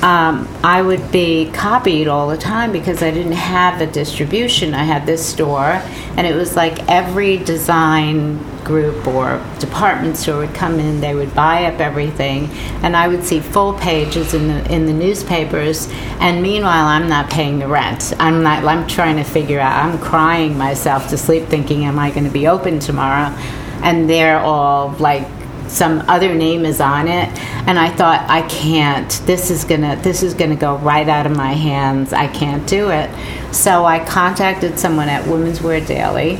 um, 0.03 0.47
I 0.63 0.81
would 0.81 1.12
be 1.12 1.49
copied 1.51 2.07
all 2.07 2.27
the 2.27 2.38
time 2.38 2.71
because 2.71 3.01
I 3.01 3.10
didn't 3.10 3.31
have 3.31 3.81
a 3.81 3.88
distribution. 3.88 4.73
I 4.73 4.83
had 4.83 5.05
this 5.05 5.25
store, 5.25 5.81
and 6.15 6.27
it 6.27 6.36
was 6.36 6.55
like 6.55 6.88
every 6.88 7.38
design 7.38 8.38
group 8.63 9.07
or 9.07 9.43
department 9.60 10.17
store 10.17 10.39
would 10.39 10.53
come 10.53 10.79
in. 10.79 11.01
They 11.01 11.15
would 11.15 11.33
buy 11.33 11.65
up 11.65 11.79
everything, 11.79 12.49
and 12.83 12.95
I 12.95 13.07
would 13.07 13.23
see 13.23 13.39
full 13.39 13.73
pages 13.73 14.33
in 14.33 14.47
the 14.47 14.71
in 14.71 14.86
the 14.86 14.93
newspapers. 14.93 15.88
And 16.19 16.43
meanwhile, 16.43 16.86
I'm 16.86 17.10
not 17.10 17.29
paying 17.29 17.57
the 17.60 17.67
rent. 17.67 18.13
I'm 18.19 18.43
not. 18.43 18.63
I'm 18.63 18.88
trying 18.88 19.17
to 19.17 19.23
figure 19.23 19.60
out. 19.60 19.83
I'm 19.83 19.97
crying 19.99 20.57
myself 20.57 21.10
to 21.10 21.17
sleep, 21.17 21.45
thinking, 21.47 21.86
"Am 21.86 21.97
I 21.97 22.12
going 22.12 22.25
to 22.25 22.31
be 22.31 22.47
open 22.47 22.79
tomorrow?" 22.79 23.36
And 23.81 24.10
they're 24.10 24.39
all 24.39 24.89
like 24.99 25.25
some 25.69 26.03
other 26.08 26.34
name 26.34 26.65
is 26.65 26.80
on 26.82 27.08
it. 27.08 27.30
And 27.67 27.77
i 27.77 27.89
thought 27.89 28.25
i 28.30 28.41
can't. 28.47 29.10
This 29.25 29.51
is 29.51 29.63
gonna 29.63 29.95
this 29.97 30.23
is 30.23 30.34
gonna 30.34 30.56
go 30.56 30.77
right 30.77 31.08
out 31.08 31.25
of 31.25 31.36
my 31.36 31.53
hands. 31.53 32.13
I 32.13 32.27
can't 32.27 32.67
do 32.67 32.89
it. 32.89 33.10
So 33.53 33.86
i 33.86 34.03
contacted 34.03 34.80
someone 34.80 35.10
at 35.10 35.27
women's 35.27 35.62
wear 35.62 35.82
daily 35.82 36.39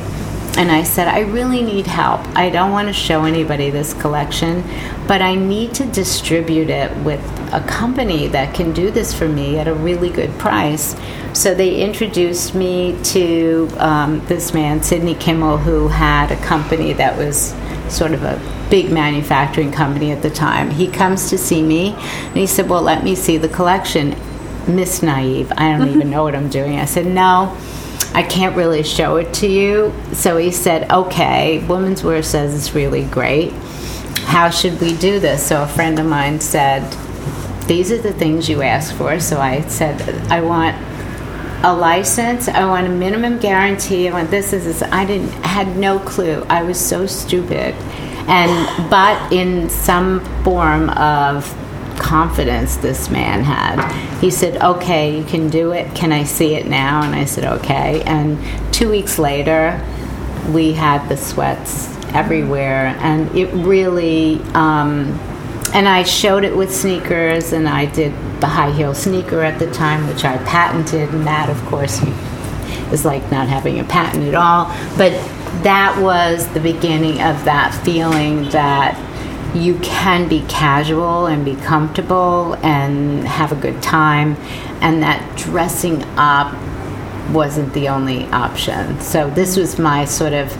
and 0.56 0.72
i 0.72 0.82
said 0.82 1.08
i 1.08 1.20
really 1.20 1.62
need 1.62 1.86
help. 1.86 2.20
I 2.36 2.50
don't 2.50 2.72
want 2.72 2.88
to 2.88 2.94
show 2.94 3.24
anybody 3.24 3.70
this 3.70 3.94
collection 3.94 4.64
but 5.06 5.22
i 5.22 5.34
need 5.34 5.74
to 5.74 5.86
distribute 5.86 6.70
it 6.70 6.94
with 6.98 7.20
a 7.52 7.60
company 7.66 8.26
that 8.28 8.54
can 8.54 8.72
do 8.72 8.90
this 8.90 9.14
for 9.14 9.28
me 9.28 9.58
at 9.58 9.68
a 9.68 9.74
really 9.74 10.10
good 10.10 10.36
price. 10.38 10.96
So 11.32 11.54
they 11.54 11.80
introduced 11.80 12.54
me 12.54 12.98
to 13.04 13.68
um, 13.78 14.24
this 14.26 14.52
man 14.52 14.82
sidney 14.82 15.14
kimmel 15.14 15.58
who 15.58 15.88
had 15.88 16.30
a 16.32 16.36
company 16.44 16.92
that 16.94 17.16
was 17.16 17.54
sort 17.90 18.12
of 18.12 18.22
a 18.22 18.40
big 18.70 18.90
manufacturing 18.90 19.72
company 19.72 20.10
at 20.12 20.22
the 20.22 20.30
time. 20.30 20.70
He 20.70 20.88
comes 20.88 21.30
to 21.30 21.38
see 21.38 21.62
me 21.62 21.94
and 21.94 22.36
he 22.36 22.46
said, 22.46 22.68
Well, 22.68 22.82
let 22.82 23.04
me 23.04 23.14
see 23.14 23.36
the 23.36 23.48
collection. 23.48 24.16
Miss 24.66 25.02
Naive, 25.02 25.50
I 25.56 25.76
don't 25.76 25.88
even 25.88 26.10
know 26.14 26.22
what 26.22 26.34
I'm 26.34 26.50
doing. 26.50 26.78
I 26.78 26.84
said, 26.84 27.06
No, 27.06 27.56
I 28.14 28.22
can't 28.22 28.56
really 28.56 28.82
show 28.82 29.16
it 29.16 29.32
to 29.34 29.46
you. 29.46 29.92
So 30.12 30.36
he 30.36 30.50
said, 30.50 30.90
Okay, 30.90 31.64
Women's 31.66 32.02
Wear 32.04 32.22
says 32.22 32.54
it's 32.54 32.74
really 32.74 33.04
great. 33.04 33.52
How 34.24 34.50
should 34.50 34.80
we 34.80 34.96
do 34.96 35.20
this? 35.20 35.46
So 35.46 35.62
a 35.62 35.68
friend 35.68 35.98
of 35.98 36.06
mine 36.06 36.40
said, 36.40 36.82
These 37.66 37.92
are 37.92 38.02
the 38.02 38.12
things 38.12 38.48
you 38.48 38.62
asked 38.62 38.94
for. 38.94 39.18
So 39.20 39.40
I 39.40 39.62
said, 39.62 40.00
I 40.30 40.40
want 40.42 40.76
a 41.62 41.74
license. 41.74 42.48
I 42.48 42.64
want 42.66 42.86
a 42.86 42.90
minimum 42.90 43.38
guarantee. 43.38 44.08
I 44.08 44.12
want 44.12 44.30
this, 44.30 44.50
this, 44.52 44.64
this. 44.64 44.82
I 44.82 45.04
didn't 45.04 45.30
had 45.44 45.76
no 45.76 45.98
clue. 45.98 46.44
I 46.48 46.62
was 46.62 46.78
so 46.78 47.06
stupid 47.06 47.74
and 48.28 48.90
but 48.90 49.32
in 49.32 49.68
some 49.70 50.20
form 50.44 50.90
of 50.90 51.44
confidence 51.98 52.76
this 52.76 53.10
man 53.10 53.42
had. 53.42 53.90
He 54.20 54.30
said, 54.30 54.62
"Okay, 54.62 55.18
you 55.18 55.24
can 55.24 55.48
do 55.48 55.72
it. 55.72 55.94
Can 55.94 56.12
I 56.12 56.24
see 56.24 56.54
it 56.54 56.66
now?" 56.66 57.02
And 57.02 57.14
I 57.14 57.24
said, 57.24 57.44
"Okay." 57.44 58.02
And 58.02 58.38
2 58.72 58.90
weeks 58.90 59.18
later, 59.18 59.82
we 60.52 60.72
had 60.72 61.08
the 61.08 61.16
sweats 61.16 61.94
everywhere 62.14 62.96
and 63.00 63.34
it 63.36 63.52
really 63.52 64.40
um, 64.54 65.18
and 65.74 65.86
I 65.86 66.04
showed 66.04 66.42
it 66.44 66.56
with 66.56 66.74
sneakers 66.74 67.52
and 67.52 67.68
I 67.68 67.84
did 67.84 68.14
the 68.40 68.46
high 68.46 68.70
heel 68.72 68.94
sneaker 68.94 69.42
at 69.42 69.58
the 69.58 69.70
time 69.72 70.06
which 70.08 70.24
I 70.24 70.36
patented 70.38 71.10
and 71.10 71.26
that 71.26 71.50
of 71.50 71.60
course 71.66 72.00
is 72.92 73.04
like 73.04 73.30
not 73.30 73.48
having 73.48 73.80
a 73.80 73.84
patent 73.84 74.24
at 74.24 74.34
all 74.34 74.66
but 74.96 75.12
that 75.62 76.00
was 76.00 76.46
the 76.54 76.60
beginning 76.60 77.20
of 77.20 77.44
that 77.44 77.78
feeling 77.84 78.48
that 78.50 78.96
you 79.54 79.78
can 79.78 80.28
be 80.28 80.44
casual 80.48 81.26
and 81.26 81.44
be 81.44 81.56
comfortable 81.56 82.54
and 82.62 83.26
have 83.26 83.52
a 83.52 83.56
good 83.56 83.82
time, 83.82 84.36
and 84.80 85.02
that 85.02 85.36
dressing 85.36 86.02
up 86.16 86.52
wasn't 87.32 87.72
the 87.72 87.88
only 87.88 88.24
option. 88.26 89.00
So 89.00 89.30
this 89.30 89.56
was 89.56 89.78
my 89.78 90.04
sort 90.04 90.32
of 90.32 90.50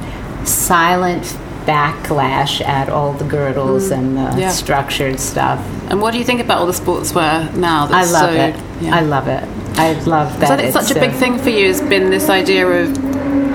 silent 0.47 1.37
backlash 1.69 2.64
at 2.64 2.89
all 2.89 3.12
the 3.12 3.25
girdles 3.25 3.91
mm. 3.91 3.99
and 3.99 4.16
the 4.16 4.41
yeah. 4.41 4.49
structured 4.49 5.21
stuff. 5.21 5.61
And 5.91 6.01
what 6.01 6.12
do 6.12 6.19
you 6.19 6.25
think 6.25 6.41
about 6.41 6.59
all 6.59 6.66
the 6.66 6.73
sportswear 6.73 7.55
now? 7.55 7.87
I 7.91 8.05
love 8.05 8.31
so, 8.31 8.33
it. 8.33 8.57
Yeah. 8.81 8.97
I 8.97 9.01
love 9.01 9.29
it. 9.29 9.45
I 9.79 9.93
love 10.05 10.41
that. 10.41 10.51
I 10.51 10.57
think 10.57 10.73
such 10.73 10.91
a 10.91 10.99
big 10.99 11.12
thing 11.12 11.39
for 11.39 11.51
you 11.51 11.66
has 11.66 11.81
been 11.83 12.11
this 12.11 12.29
idea 12.31 12.66
of 12.66 12.95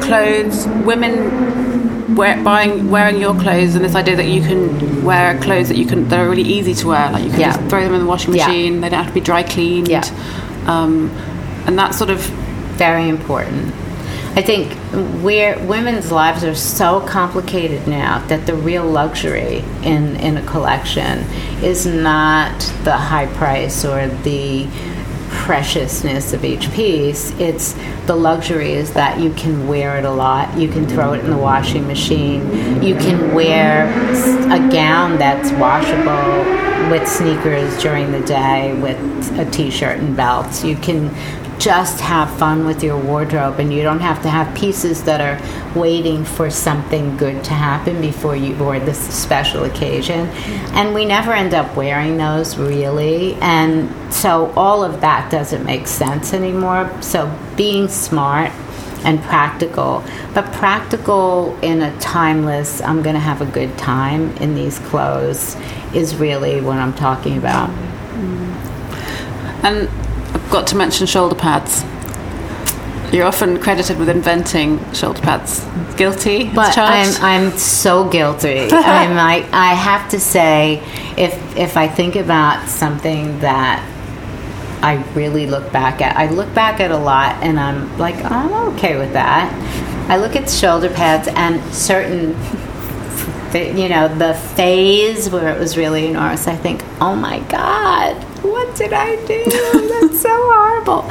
clothes, 0.01 0.67
women 0.85 2.15
wear, 2.15 2.41
buying, 2.43 2.89
wearing 2.91 3.19
your 3.19 3.33
clothes, 3.33 3.75
and 3.75 3.83
this 3.83 3.95
idea 3.95 4.15
that 4.15 4.27
you 4.27 4.41
can 4.41 5.03
wear 5.03 5.37
clothes 5.41 5.67
that 5.69 5.77
you 5.77 5.85
can 5.85 6.07
that 6.09 6.19
are 6.19 6.29
really 6.29 6.43
easy 6.43 6.73
to 6.75 6.87
wear. 6.87 7.11
Like 7.11 7.23
you 7.23 7.31
can 7.31 7.39
yeah. 7.39 7.57
just 7.57 7.69
throw 7.69 7.83
them 7.83 7.93
in 7.93 8.01
the 8.01 8.05
washing 8.05 8.31
machine; 8.31 8.79
they 8.81 8.89
don't 8.89 9.03
have 9.03 9.07
to 9.07 9.13
be 9.13 9.21
dry 9.21 9.43
cleaned. 9.43 9.87
Yeah. 9.87 10.03
Um, 10.67 11.09
and 11.65 11.77
that's 11.77 11.97
sort 11.97 12.09
of 12.09 12.19
very 12.77 13.09
important. 13.09 13.73
I 14.35 14.41
think 14.41 14.77
where 14.93 15.57
women's 15.65 16.11
lives 16.11 16.43
are 16.43 16.55
so 16.55 17.01
complicated 17.01 17.87
now 17.87 18.19
that 18.27 18.45
the 18.45 18.55
real 18.55 18.85
luxury 18.85 19.59
in, 19.81 20.15
in 20.17 20.37
a 20.37 20.45
collection 20.45 21.19
is 21.63 21.85
not 21.85 22.59
the 22.83 22.95
high 22.95 23.25
price 23.35 23.83
or 23.83 24.07
the 24.07 24.67
preciousness 25.29 26.31
of 26.31 26.45
each 26.45 26.71
piece. 26.73 27.31
It's 27.39 27.73
the 28.05 28.15
luxury 28.15 28.73
is 28.73 28.93
that 28.93 29.19
you 29.19 29.33
can 29.33 29.67
wear 29.67 29.97
it 29.97 30.05
a 30.05 30.11
lot. 30.11 30.55
You 30.57 30.69
can 30.69 30.87
throw 30.87 31.13
it 31.13 31.21
in 31.21 31.31
the 31.31 31.37
washing 31.37 31.87
machine. 31.87 32.81
You 32.83 32.95
can 32.95 33.33
wear 33.33 33.87
a 34.53 34.71
gown 34.71 35.17
that's 35.17 35.51
washable 35.53 36.91
with 36.91 37.07
sneakers 37.07 37.81
during 37.81 38.11
the 38.11 38.21
day 38.21 38.79
with 38.79 38.97
a 39.39 39.49
t-shirt 39.49 39.97
and 39.97 40.15
belts. 40.15 40.63
You 40.63 40.75
can 40.75 41.09
just 41.59 41.99
have 42.01 42.29
fun 42.37 42.65
with 42.65 42.83
your 42.83 42.97
wardrobe 42.97 43.59
and 43.59 43.73
you 43.73 43.81
don't 43.81 43.99
have 43.99 44.21
to 44.23 44.29
have 44.29 44.55
pieces 44.55 45.03
that 45.03 45.21
are 45.21 45.39
waiting 45.79 46.25
for 46.25 46.49
something 46.49 47.15
good 47.17 47.43
to 47.43 47.53
happen 47.53 48.01
before 48.01 48.35
you 48.35 48.55
or 48.59 48.79
this 48.79 48.99
special 49.13 49.63
occasion. 49.63 50.27
Mm-hmm. 50.27 50.75
And 50.75 50.93
we 50.93 51.05
never 51.05 51.33
end 51.33 51.53
up 51.53 51.75
wearing 51.75 52.17
those 52.17 52.57
really. 52.57 53.35
And 53.35 54.13
so 54.13 54.51
all 54.55 54.83
of 54.83 55.01
that 55.01 55.31
doesn't 55.31 55.65
make 55.65 55.87
sense 55.87 56.33
anymore. 56.33 56.91
So 57.01 57.33
being 57.55 57.87
smart 57.87 58.51
and 59.05 59.21
practical 59.23 60.01
but 60.33 60.45
practical 60.53 61.59
in 61.61 61.81
a 61.81 61.99
timeless 61.99 62.79
i'm 62.83 63.03
going 63.03 63.15
to 63.15 63.19
have 63.19 63.41
a 63.41 63.45
good 63.47 63.77
time 63.77 64.31
in 64.37 64.55
these 64.55 64.79
clothes 64.79 65.57
is 65.93 66.15
really 66.15 66.61
what 66.61 66.77
i'm 66.77 66.93
talking 66.93 67.37
about. 67.37 67.69
Mm-hmm. 67.69 68.53
And 69.65 69.89
I've 69.89 70.02
got 70.51 70.67
to 70.67 70.75
mention 70.75 71.07
shoulder 71.07 71.35
pads. 71.35 71.83
You're 73.13 73.25
often 73.25 73.59
credited 73.59 73.99
with 73.99 74.09
inventing 74.09 74.79
shoulder 74.93 75.21
pads. 75.21 75.63
Guilty? 75.95 76.49
But 76.49 76.77
I'm, 76.77 77.13
I'm 77.21 77.51
so 77.57 78.09
guilty. 78.09 78.67
I'm 78.71 79.15
like, 79.15 79.51
I 79.53 79.73
have 79.73 80.09
to 80.09 80.19
say, 80.19 80.81
if 81.15 81.55
if 81.55 81.77
I 81.77 81.87
think 81.87 82.15
about 82.15 82.67
something 82.67 83.39
that 83.39 83.87
I 84.81 84.95
really 85.13 85.45
look 85.45 85.71
back 85.71 86.01
at, 86.01 86.17
I 86.17 86.29
look 86.29 86.51
back 86.55 86.79
at 86.79 86.89
a 86.89 86.97
lot, 86.97 87.43
and 87.43 87.59
I'm 87.59 87.95
like, 87.99 88.15
I'm 88.25 88.73
okay 88.73 88.97
with 88.97 89.13
that. 89.13 89.53
I 90.09 90.17
look 90.17 90.35
at 90.35 90.49
shoulder 90.49 90.89
pads 90.89 91.27
and 91.27 91.63
certain 91.73 92.35
you 93.53 93.87
know, 93.87 94.07
the 94.07 94.33
phase 94.33 95.29
where 95.29 95.55
it 95.55 95.59
was 95.59 95.77
really 95.77 96.07
enormous, 96.07 96.47
I 96.47 96.55
think, 96.55 96.83
oh 96.99 97.15
my 97.15 97.39
God, 97.41 98.15
what 98.43 98.75
did 98.75 98.93
I 98.93 99.15
do? 99.25 99.43
That's 99.89 100.21
so 100.21 100.29
horrible. 100.29 101.09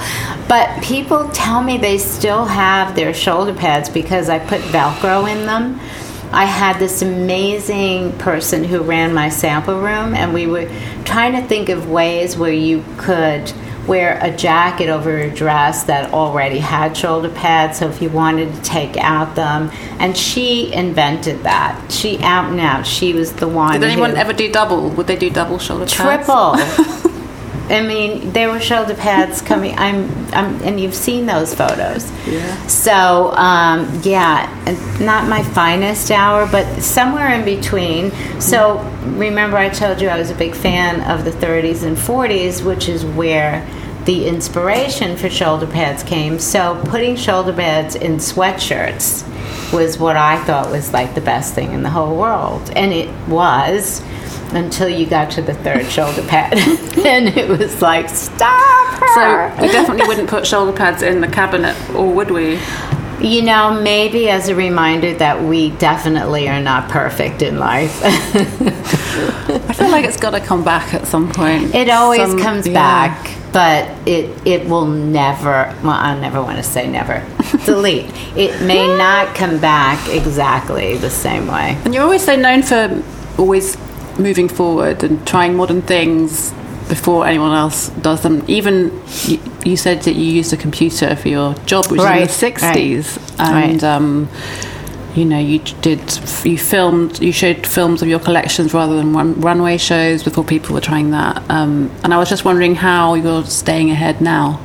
But 0.48 0.82
people 0.82 1.28
tell 1.30 1.62
me 1.62 1.78
they 1.78 1.98
still 1.98 2.44
have 2.44 2.94
their 2.94 3.14
shoulder 3.14 3.54
pads 3.54 3.88
because 3.88 4.28
I 4.28 4.38
put 4.38 4.60
Velcro 4.60 5.30
in 5.30 5.46
them. 5.46 5.80
I 6.32 6.46
had 6.46 6.78
this 6.78 7.02
amazing 7.02 8.16
person 8.18 8.64
who 8.64 8.82
ran 8.82 9.12
my 9.12 9.28
sample 9.28 9.80
room, 9.80 10.14
and 10.14 10.32
we 10.32 10.46
were 10.46 10.70
trying 11.04 11.32
to 11.32 11.46
think 11.46 11.68
of 11.68 11.90
ways 11.90 12.36
where 12.38 12.52
you 12.52 12.82
could 12.96 13.52
wear 13.86 14.18
a 14.22 14.34
jacket 14.34 14.88
over 14.88 15.18
a 15.18 15.30
dress 15.30 15.84
that 15.84 16.12
already 16.12 16.58
had 16.58 16.96
shoulder 16.96 17.28
pads. 17.28 17.78
So 17.78 17.88
if 17.88 18.00
you 18.00 18.08
wanted 18.08 18.54
to 18.54 18.62
take 18.62 18.96
out 18.96 19.34
them, 19.34 19.70
and 19.98 20.16
she 20.16 20.72
invented 20.72 21.42
that. 21.42 21.90
She 21.92 22.18
out 22.20 22.50
and 22.50 22.60
out. 22.60 22.86
She 22.86 23.12
was 23.12 23.32
the 23.34 23.48
one. 23.48 23.80
Did 23.80 23.90
anyone 23.90 24.16
ever 24.16 24.32
do 24.32 24.50
double? 24.50 24.88
Would 24.90 25.06
they 25.06 25.16
do 25.16 25.28
double 25.28 25.58
shoulder 25.58 25.86
pads? 25.86 26.26
Triple. 26.26 27.02
I 27.68 27.80
mean, 27.80 28.32
there 28.32 28.50
were 28.50 28.60
shoulder 28.60 28.94
pads 28.94 29.40
coming. 29.40 29.78
I'm, 29.78 30.10
I'm, 30.34 30.60
and 30.62 30.80
you've 30.80 30.94
seen 30.94 31.26
those 31.26 31.54
photos. 31.54 32.10
Yeah. 32.26 32.66
So, 32.66 33.32
um, 33.32 34.00
yeah, 34.02 34.48
not 35.00 35.28
my 35.28 35.42
finest 35.42 36.10
hour, 36.10 36.46
but 36.50 36.82
somewhere 36.82 37.28
in 37.34 37.44
between. 37.44 38.10
So, 38.40 38.78
remember, 39.04 39.56
I 39.56 39.68
told 39.68 40.00
you 40.00 40.08
I 40.08 40.18
was 40.18 40.30
a 40.30 40.34
big 40.34 40.54
fan 40.54 41.00
of 41.10 41.24
the 41.24 41.30
30s 41.30 41.82
and 41.84 41.96
40s, 41.96 42.64
which 42.64 42.88
is 42.88 43.04
where 43.04 43.66
the 44.04 44.26
inspiration 44.26 45.16
for 45.16 45.30
shoulder 45.30 45.66
pads 45.66 46.02
came. 46.02 46.38
So, 46.38 46.82
putting 46.86 47.16
shoulder 47.16 47.52
pads 47.52 47.94
in 47.94 48.16
sweatshirts 48.16 49.28
was 49.72 49.98
what 49.98 50.16
I 50.16 50.42
thought 50.44 50.70
was 50.70 50.92
like 50.92 51.14
the 51.14 51.20
best 51.20 51.54
thing 51.54 51.72
in 51.72 51.82
the 51.82 51.90
whole 51.90 52.16
world, 52.16 52.70
and 52.76 52.92
it 52.92 53.08
was 53.28 54.02
until 54.54 54.88
you 54.88 55.06
got 55.06 55.30
to 55.32 55.42
the 55.42 55.54
third 55.54 55.90
shoulder 55.90 56.22
pad. 56.22 56.54
and 57.06 57.28
it 57.28 57.48
was 57.48 57.80
like, 57.82 58.08
stop 58.08 58.98
her. 58.98 59.54
So 59.56 59.62
we 59.62 59.68
definitely 59.72 60.06
wouldn't 60.06 60.28
put 60.28 60.46
shoulder 60.46 60.72
pads 60.72 61.02
in 61.02 61.20
the 61.20 61.28
cabinet, 61.28 61.76
or 61.90 62.12
would 62.12 62.30
we? 62.30 62.58
You 63.20 63.42
know, 63.42 63.80
maybe 63.80 64.28
as 64.28 64.48
a 64.48 64.54
reminder 64.54 65.14
that 65.14 65.40
we 65.40 65.70
definitely 65.70 66.48
are 66.48 66.60
not 66.60 66.90
perfect 66.90 67.42
in 67.42 67.58
life. 67.58 68.00
I 68.04 69.72
feel 69.74 69.90
like 69.90 70.04
it's 70.04 70.16
got 70.16 70.30
to 70.30 70.40
come 70.40 70.64
back 70.64 70.92
at 70.92 71.06
some 71.06 71.32
point. 71.32 71.72
It 71.72 71.88
always 71.88 72.20
some, 72.20 72.40
comes 72.40 72.66
yeah. 72.66 72.72
back, 72.72 73.36
but 73.52 74.08
it 74.08 74.44
it 74.44 74.68
will 74.68 74.86
never. 74.86 75.72
Well, 75.84 75.90
I 75.90 76.18
never 76.18 76.42
want 76.42 76.56
to 76.56 76.64
say 76.64 76.90
never. 76.90 77.24
Delete. 77.64 78.10
It 78.36 78.60
may 78.62 78.88
not 78.88 79.36
come 79.36 79.60
back 79.60 80.08
exactly 80.08 80.96
the 80.96 81.10
same 81.10 81.46
way. 81.46 81.78
And 81.84 81.94
you're 81.94 82.02
always 82.02 82.24
so 82.24 82.34
known 82.34 82.62
for 82.62 83.04
always 83.38 83.76
moving 84.18 84.48
forward 84.48 85.02
and 85.02 85.26
trying 85.26 85.56
modern 85.56 85.82
things 85.82 86.52
before 86.88 87.26
anyone 87.26 87.52
else 87.52 87.88
does 87.90 88.22
them. 88.22 88.44
Even 88.48 89.02
you, 89.24 89.40
you 89.64 89.76
said 89.76 90.02
that 90.02 90.14
you 90.14 90.24
used 90.24 90.52
a 90.52 90.56
computer 90.56 91.16
for 91.16 91.28
your 91.28 91.54
job, 91.66 91.90
which 91.90 92.00
right. 92.00 92.20
was 92.20 92.42
in 92.42 92.52
the 92.52 92.60
'60s, 92.60 93.38
right. 93.38 93.48
and 93.48 93.82
right. 93.82 93.84
Um, 93.84 94.28
you 95.14 95.24
know 95.26 95.38
you 95.38 95.58
did 95.82 96.00
you 96.42 96.56
filmed 96.56 97.20
you 97.20 97.32
showed 97.32 97.66
films 97.66 98.00
of 98.00 98.08
your 98.08 98.18
collections 98.18 98.72
rather 98.72 98.96
than 98.96 99.12
run, 99.12 99.38
runway 99.40 99.76
shows 99.76 100.22
before 100.22 100.44
people 100.44 100.74
were 100.74 100.80
trying 100.80 101.10
that. 101.10 101.42
Um, 101.50 101.90
and 102.02 102.14
I 102.14 102.18
was 102.18 102.28
just 102.28 102.44
wondering 102.44 102.74
how 102.74 103.14
you're 103.14 103.44
staying 103.44 103.90
ahead 103.90 104.20
now. 104.20 104.60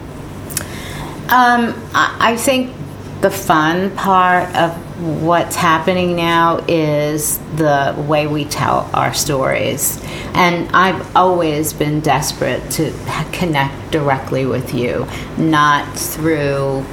Um, 1.29 1.75
I 1.93 2.37
think 2.37 2.73
the 3.19 3.29
fun 3.29 3.93
part 3.95 4.53
of 4.55 4.86
what's 4.97 5.55
happening 5.55 6.15
now 6.15 6.57
is 6.67 7.37
the 7.55 7.95
way 8.07 8.25
we 8.25 8.45
tell 8.45 8.89
our 8.93 9.13
stories. 9.13 10.03
And 10.33 10.69
I've 10.75 11.15
always 11.15 11.71
been 11.71 11.99
desperate 11.99 12.69
to 12.71 12.91
connect 13.31 13.91
directly 13.91 14.45
with 14.45 14.73
you, 14.73 15.07
not 15.37 15.97
through 15.97 16.83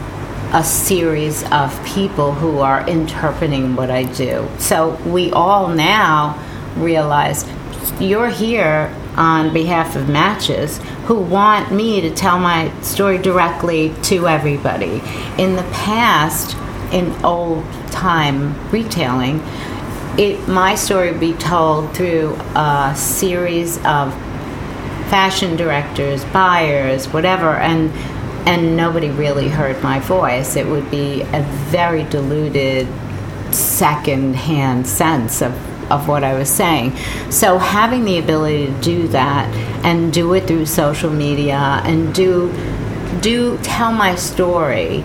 a 0.53 0.63
series 0.63 1.43
of 1.51 1.85
people 1.87 2.33
who 2.33 2.59
are 2.59 2.87
interpreting 2.89 3.75
what 3.75 3.91
I 3.91 4.05
do. 4.05 4.49
So 4.59 4.97
we 5.07 5.33
all 5.33 5.69
now 5.69 6.39
realize 6.77 7.45
you're 7.99 8.29
here 8.29 8.95
on 9.17 9.53
behalf 9.53 9.97
of 9.97 10.09
matches 10.09 10.79
who 11.07 11.17
want 11.17 11.73
me 11.73 12.01
to 12.03 12.15
tell 12.15 12.39
my 12.39 12.73
story 12.83 13.19
directly 13.19 13.95
to 14.03 14.29
everybody. 14.29 15.03
In 15.39 15.57
the 15.57 15.67
past, 15.73 16.57
in 16.95 17.13
old 17.25 17.65
time 17.91 18.55
retailing, 18.71 19.43
it 20.17 20.49
my 20.49 20.77
story 20.77 21.11
would 21.11 21.21
be 21.21 21.35
told 21.35 21.95
through 21.95 22.35
a 22.55 22.95
series 22.97 23.77
of 23.79 24.15
fashion 25.11 25.57
directors, 25.57 26.25
buyers, 26.27 27.09
whatever, 27.09 27.57
and 27.57 27.91
and 28.47 28.77
nobody 28.77 29.11
really 29.11 29.49
heard 29.49 29.83
my 29.83 29.99
voice. 29.99 30.55
It 30.55 30.67
would 30.67 30.91
be 30.91 31.23
a 31.23 31.43
very 31.71 32.05
diluted 32.05 32.87
second-hand 33.53 34.87
sense 34.87 35.43
of 35.43 35.53
of 35.91 36.09
what 36.09 36.25
I 36.25 36.35
was 36.39 36.49
saying. 36.49 36.97
So 37.31 37.59
having 37.59 38.05
the 38.05 38.19
ability 38.19 38.67
to 38.67 38.81
do 38.81 39.09
that 39.09 39.53
and 39.85 40.13
do 40.13 40.33
it 40.35 40.47
through 40.47 40.67
social 40.67 41.11
media 41.11 41.83
and 41.85 42.15
do 42.15 42.53
do 43.21 43.59
tell 43.63 43.93
my 43.93 44.15
story 44.15 45.05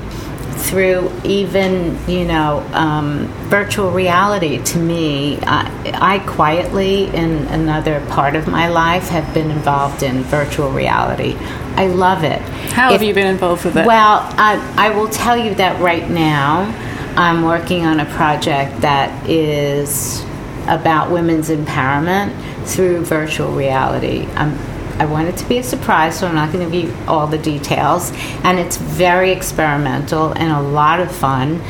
through 0.60 1.12
even 1.24 1.98
you 2.08 2.26
know 2.26 2.60
um, 2.74 3.28
virtual 3.50 3.92
reality 3.92 4.62
to 4.64 4.78
me 4.78 5.40
I, 5.42 5.92
I, 5.96 6.20
quietly 6.20 7.06
in 7.06 7.48
another 7.48 8.06
part 8.08 8.36
of 8.36 8.48
my 8.48 8.68
life 8.68 9.10
have 9.10 9.34
been 9.34 9.52
involved 9.52 10.04
in 10.04 10.24
virtual 10.24 10.72
reality. 10.72 11.36
I 11.76 11.88
love 11.88 12.24
it. 12.24 12.42
How 12.74 12.88
if, 12.88 12.94
have 12.94 13.04
you 13.04 13.14
been 13.14 13.28
involved 13.28 13.66
with 13.66 13.78
it? 13.78 13.86
Well 13.86 14.20
I, 14.38 14.74
I 14.78 14.90
will 14.90 15.10
tell 15.10 15.38
you 15.38 15.56
that 15.56 15.80
right 15.82 16.10
now 16.10 16.74
i'm 17.16 17.42
working 17.42 17.86
on 17.86 18.00
a 18.00 18.06
project 18.06 18.82
that 18.82 19.28
is 19.28 20.24
about 20.68 21.10
women's 21.10 21.50
empowerment 21.50 22.32
through 22.66 23.04
virtual 23.04 23.52
reality. 23.52 24.28
I'm 24.36 24.58
I 25.00 25.06
want 25.06 25.30
it 25.30 25.38
to 25.38 25.48
be 25.48 25.58
a 25.60 25.64
surprise, 25.64 26.20
so 26.20 26.28
I'm 26.28 26.36
not 26.36 26.52
going 26.52 26.70
to 26.70 26.78
give 26.78 26.90
you 26.90 27.06
all 27.08 27.26
the 27.26 27.38
details. 27.38 28.12
And 28.44 28.60
it's 28.60 28.76
very 28.76 29.32
experimental 29.32 30.34
and 30.34 30.52
a 30.52 30.62
lot 30.62 31.00
of 31.00 31.10
fun. 31.10 31.62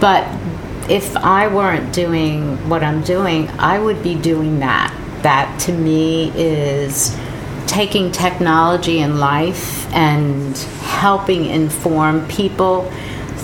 But 0.00 0.24
if 0.88 1.16
I 1.16 1.48
weren't 1.48 1.92
doing 1.92 2.68
what 2.68 2.84
I'm 2.84 3.02
doing, 3.02 3.48
I 3.58 3.78
would 3.78 4.02
be 4.04 4.14
doing 4.14 4.60
that. 4.60 4.94
That 5.22 5.58
to 5.62 5.72
me 5.72 6.30
is 6.36 7.18
taking 7.66 8.12
technology 8.12 9.00
in 9.00 9.18
life 9.18 9.92
and 9.92 10.56
helping 10.56 11.46
inform 11.46 12.26
people 12.28 12.90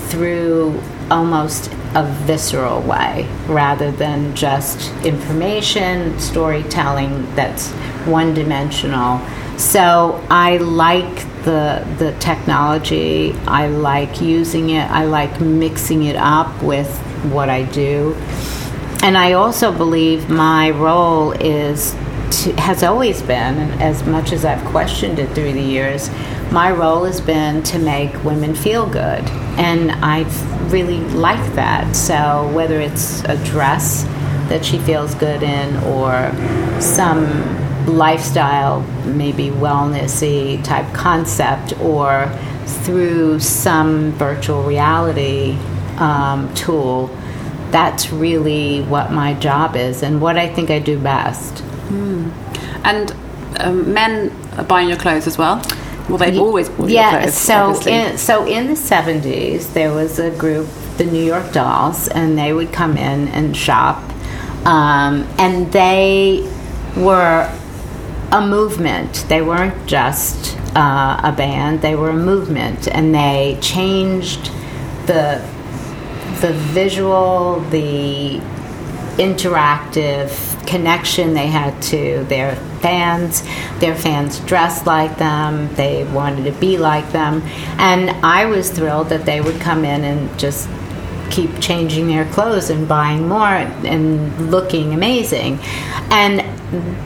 through 0.08 0.80
almost 1.10 1.72
a 1.94 2.04
visceral 2.24 2.80
way 2.82 3.28
rather 3.46 3.90
than 3.90 4.34
just 4.34 4.92
information, 5.04 6.18
storytelling 6.18 7.34
that's 7.34 7.70
one 8.06 8.34
dimensional. 8.34 9.20
So 9.58 10.24
I 10.30 10.56
like 10.56 11.16
the 11.44 11.86
the 11.98 12.16
technology. 12.18 13.32
I 13.46 13.68
like 13.68 14.20
using 14.20 14.70
it. 14.70 14.90
I 14.90 15.04
like 15.04 15.40
mixing 15.40 16.04
it 16.04 16.16
up 16.16 16.62
with 16.62 16.90
what 17.30 17.48
I 17.48 17.64
do. 17.64 18.14
And 19.02 19.18
I 19.18 19.32
also 19.32 19.72
believe 19.72 20.30
my 20.30 20.70
role 20.70 21.32
is 21.32 21.94
has 22.44 22.82
always 22.82 23.22
been, 23.22 23.58
as 23.80 24.04
much 24.04 24.32
as 24.32 24.44
I've 24.44 24.64
questioned 24.66 25.18
it 25.18 25.30
through 25.30 25.52
the 25.52 25.62
years, 25.62 26.10
my 26.50 26.70
role 26.70 27.04
has 27.04 27.20
been 27.20 27.62
to 27.64 27.78
make 27.78 28.12
women 28.24 28.54
feel 28.54 28.86
good. 28.86 29.24
And 29.58 29.90
I 30.04 30.24
really 30.68 31.00
like 31.00 31.54
that. 31.54 31.94
So 31.94 32.50
whether 32.54 32.80
it's 32.80 33.22
a 33.24 33.42
dress 33.44 34.04
that 34.48 34.64
she 34.64 34.78
feels 34.78 35.14
good 35.14 35.42
in 35.42 35.76
or 35.84 36.32
some 36.80 37.26
lifestyle, 37.86 38.82
maybe 39.04 39.48
wellnessy 39.48 40.62
type 40.64 40.92
concept, 40.94 41.78
or 41.80 42.30
through 42.66 43.40
some 43.40 44.12
virtual 44.12 44.62
reality 44.62 45.56
um, 45.98 46.52
tool, 46.54 47.06
that's 47.70 48.12
really 48.12 48.82
what 48.82 49.10
my 49.10 49.34
job 49.34 49.76
is 49.76 50.02
and 50.02 50.20
what 50.20 50.36
I 50.36 50.52
think 50.52 50.70
I 50.70 50.78
do 50.78 50.98
best. 50.98 51.64
Mm. 51.92 52.32
And 52.84 53.14
um, 53.60 53.92
men 53.92 54.32
are 54.56 54.64
buying 54.64 54.88
your 54.88 54.98
clothes 54.98 55.26
as 55.26 55.36
well. 55.36 55.62
Well, 56.08 56.18
they've 56.18 56.38
always 56.38 56.68
bought 56.68 56.90
yeah, 56.90 57.20
clothes. 57.20 57.34
So, 57.34 57.80
in, 57.86 58.18
so 58.18 58.46
in 58.46 58.66
the 58.66 58.72
'70s, 58.72 59.72
there 59.72 59.92
was 59.92 60.18
a 60.18 60.30
group, 60.30 60.68
the 60.96 61.04
New 61.04 61.22
York 61.24 61.52
Dolls, 61.52 62.08
and 62.08 62.36
they 62.36 62.52
would 62.52 62.72
come 62.72 62.96
in 62.96 63.28
and 63.28 63.56
shop, 63.56 64.02
um, 64.66 65.28
and 65.38 65.72
they 65.72 66.50
were 66.96 67.50
a 68.32 68.46
movement. 68.46 69.26
They 69.28 69.42
weren't 69.42 69.86
just 69.86 70.58
uh, 70.74 71.20
a 71.22 71.32
band; 71.32 71.82
they 71.82 71.94
were 71.94 72.10
a 72.10 72.16
movement, 72.16 72.88
and 72.88 73.14
they 73.14 73.58
changed 73.60 74.50
the 75.06 75.46
the 76.40 76.52
visual, 76.52 77.60
the 77.70 78.40
interactive 79.18 80.51
connection 80.66 81.34
they 81.34 81.46
had 81.46 81.80
to 81.82 82.24
their 82.24 82.56
fans. 82.80 83.42
Their 83.78 83.94
fans 83.94 84.40
dressed 84.40 84.86
like 84.86 85.18
them. 85.18 85.72
They 85.74 86.04
wanted 86.04 86.44
to 86.44 86.52
be 86.60 86.78
like 86.78 87.10
them. 87.12 87.42
And 87.78 88.10
I 88.24 88.46
was 88.46 88.70
thrilled 88.70 89.08
that 89.10 89.24
they 89.24 89.40
would 89.40 89.60
come 89.60 89.84
in 89.84 90.04
and 90.04 90.38
just 90.38 90.68
keep 91.30 91.60
changing 91.60 92.08
their 92.08 92.26
clothes 92.26 92.68
and 92.68 92.86
buying 92.86 93.26
more 93.26 93.48
and 93.48 94.50
looking 94.50 94.92
amazing. 94.92 95.58
And 96.10 96.40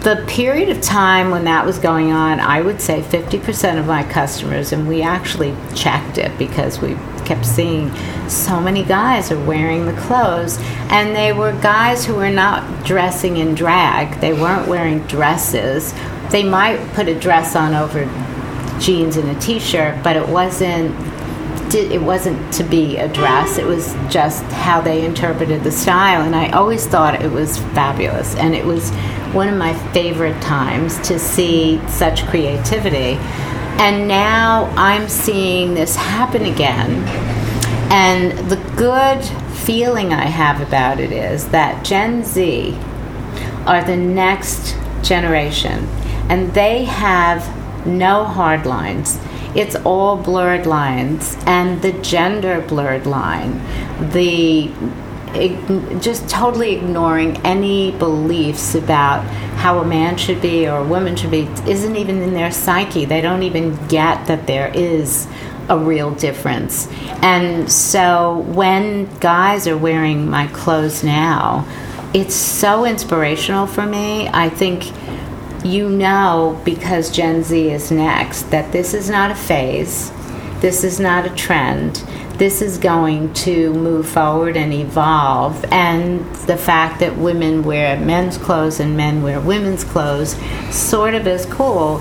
the 0.02 0.24
period 0.26 0.68
of 0.68 0.80
time 0.80 1.30
when 1.30 1.44
that 1.44 1.64
was 1.64 1.78
going 1.78 2.12
on, 2.12 2.40
I 2.40 2.60
would 2.60 2.80
say 2.80 3.02
50% 3.02 3.78
of 3.78 3.86
my 3.86 4.02
customers, 4.02 4.72
and 4.72 4.88
we 4.88 5.02
actually 5.02 5.54
checked 5.74 6.18
it 6.18 6.36
because 6.38 6.80
we 6.80 6.96
kept 7.26 7.44
seeing 7.44 7.94
so 8.28 8.60
many 8.60 8.82
guys 8.82 9.30
are 9.30 9.44
wearing 9.44 9.86
the 9.86 9.92
clothes, 9.92 10.58
and 10.90 11.14
they 11.14 11.32
were 11.32 11.52
guys 11.60 12.04
who 12.04 12.14
were 12.14 12.30
not 12.30 12.84
dressing 12.84 13.36
in 13.36 13.54
drag. 13.54 14.20
They 14.20 14.32
weren't 14.32 14.68
wearing 14.68 15.00
dresses. 15.00 15.92
They 16.30 16.42
might 16.42 16.78
put 16.94 17.08
a 17.08 17.18
dress 17.18 17.54
on 17.56 17.74
over 17.74 18.04
jeans 18.80 19.16
and 19.16 19.28
a 19.28 19.40
t-shirt, 19.40 20.02
but 20.02 20.16
it 20.16 20.28
wasn't 20.28 20.94
it 21.74 22.00
wasn't 22.00 22.54
to 22.54 22.64
be 22.64 22.96
a 22.96 23.08
dress. 23.08 23.58
It 23.58 23.66
was 23.66 23.92
just 24.08 24.42
how 24.44 24.80
they 24.80 25.04
interpreted 25.04 25.64
the 25.64 25.72
style, 25.72 26.22
and 26.22 26.34
I 26.34 26.50
always 26.50 26.86
thought 26.86 27.20
it 27.20 27.30
was 27.30 27.58
fabulous. 27.58 28.34
And 28.36 28.54
it 28.54 28.64
was 28.64 28.90
one 29.34 29.48
of 29.48 29.56
my 29.56 29.74
favorite 29.92 30.40
times 30.40 30.96
to 31.08 31.18
see 31.18 31.80
such 31.88 32.24
creativity. 32.26 33.18
And 33.78 34.08
now 34.08 34.72
I'm 34.76 35.08
seeing 35.08 35.74
this 35.74 35.96
happen 35.96 36.44
again. 36.44 37.04
And 37.90 38.50
the 38.50 38.56
good 38.76 39.22
feeling 39.54 40.12
I 40.12 40.24
have 40.24 40.60
about 40.60 40.98
it 40.98 41.12
is 41.12 41.48
that 41.48 41.84
Gen 41.84 42.24
Z 42.24 42.76
are 43.66 43.84
the 43.84 43.96
next 43.96 44.76
generation, 45.02 45.86
and 46.28 46.52
they 46.54 46.84
have 46.84 47.46
no 47.86 48.24
hard 48.24 48.66
lines. 48.66 49.18
It's 49.54 49.76
all 49.76 50.16
blurred 50.16 50.66
lines, 50.66 51.36
and 51.46 51.82
the 51.82 51.92
gender 51.92 52.60
blurred 52.60 53.06
line, 53.06 53.60
the 54.12 54.70
just 56.00 56.28
totally 56.28 56.74
ignoring 56.76 57.36
any 57.38 57.92
beliefs 57.92 58.74
about 58.74 59.24
how 59.56 59.78
a 59.78 59.84
man 59.84 60.16
should 60.16 60.40
be 60.40 60.68
or 60.68 60.78
a 60.78 60.84
woman 60.84 61.16
should 61.16 61.30
be 61.30 61.42
isn't 61.66 61.96
even 61.96 62.22
in 62.22 62.34
their 62.34 62.50
psyche. 62.50 63.04
They 63.04 63.20
don't 63.20 63.42
even 63.42 63.74
get 63.88 64.26
that 64.26 64.46
there 64.46 64.68
is 64.74 65.26
a 65.68 65.78
real 65.78 66.12
difference. 66.12 66.88
And 67.22 67.70
so 67.70 68.38
when 68.48 69.06
guys 69.18 69.66
are 69.66 69.76
wearing 69.76 70.28
my 70.28 70.46
clothes 70.48 71.02
now, 71.02 71.66
it's 72.14 72.34
so 72.34 72.84
inspirational 72.84 73.66
for 73.66 73.84
me. 73.84 74.28
I 74.28 74.48
think 74.48 74.92
you 75.64 75.88
know 75.88 76.60
because 76.64 77.10
Gen 77.10 77.42
Z 77.42 77.70
is 77.70 77.90
next 77.90 78.50
that 78.50 78.72
this 78.72 78.94
is 78.94 79.10
not 79.10 79.30
a 79.30 79.34
phase. 79.34 80.12
This 80.60 80.84
is 80.84 81.00
not 81.00 81.26
a 81.26 81.34
trend 81.34 82.02
this 82.38 82.60
is 82.60 82.76
going 82.76 83.32
to 83.32 83.72
move 83.72 84.08
forward 84.08 84.56
and 84.56 84.72
evolve. 84.72 85.64
And 85.70 86.24
the 86.46 86.56
fact 86.56 87.00
that 87.00 87.16
women 87.16 87.62
wear 87.62 87.98
men's 87.98 88.36
clothes 88.36 88.80
and 88.80 88.96
men 88.96 89.22
wear 89.22 89.40
women's 89.40 89.84
clothes 89.84 90.36
sort 90.70 91.14
of 91.14 91.26
is 91.26 91.46
cool. 91.46 92.00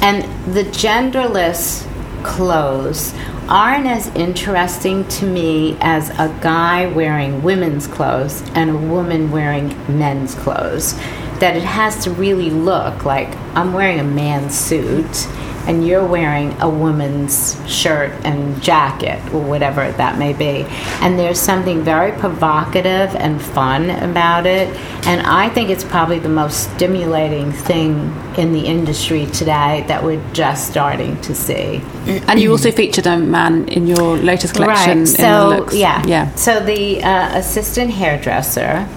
And 0.00 0.22
the 0.54 0.64
genderless 0.64 1.86
clothes 2.24 3.14
aren't 3.48 3.86
as 3.86 4.08
interesting 4.08 5.06
to 5.08 5.26
me 5.26 5.76
as 5.80 6.10
a 6.10 6.34
guy 6.42 6.86
wearing 6.86 7.42
women's 7.42 7.86
clothes 7.86 8.42
and 8.54 8.70
a 8.70 8.76
woman 8.76 9.30
wearing 9.30 9.68
men's 9.98 10.34
clothes. 10.34 10.94
That 11.40 11.56
it 11.56 11.62
has 11.62 12.02
to 12.04 12.10
really 12.10 12.50
look 12.50 13.04
like 13.04 13.28
I'm 13.54 13.72
wearing 13.72 14.00
a 14.00 14.04
man's 14.04 14.58
suit 14.58 15.28
and 15.68 15.86
you're 15.86 16.06
wearing 16.06 16.58
a 16.60 16.68
woman's 16.68 17.56
shirt 17.70 18.10
and 18.24 18.60
jacket 18.62 19.22
or 19.34 19.42
whatever 19.42 19.92
that 19.92 20.18
may 20.18 20.32
be. 20.32 20.64
And 21.02 21.18
there's 21.18 21.38
something 21.38 21.82
very 21.82 22.12
provocative 22.18 23.14
and 23.14 23.40
fun 23.40 23.90
about 23.90 24.46
it. 24.46 24.74
And 25.06 25.20
I 25.26 25.50
think 25.50 25.68
it's 25.68 25.84
probably 25.84 26.18
the 26.18 26.30
most 26.30 26.74
stimulating 26.74 27.52
thing 27.52 28.14
in 28.38 28.52
the 28.52 28.64
industry 28.64 29.26
today 29.26 29.84
that 29.88 30.02
we're 30.02 30.24
just 30.32 30.70
starting 30.70 31.20
to 31.20 31.34
see. 31.34 31.82
And 32.26 32.40
you 32.40 32.50
also 32.50 32.72
featured 32.72 33.06
a 33.06 33.18
man 33.18 33.68
in 33.68 33.86
your 33.86 34.16
latest 34.16 34.54
collection. 34.54 35.00
Right. 35.00 35.08
So, 35.08 35.68
yeah. 35.72 36.02
Yeah. 36.06 36.34
So 36.34 36.60
the 36.60 37.02
uh, 37.02 37.38
assistant 37.38 37.90
hairdresser 37.90 38.88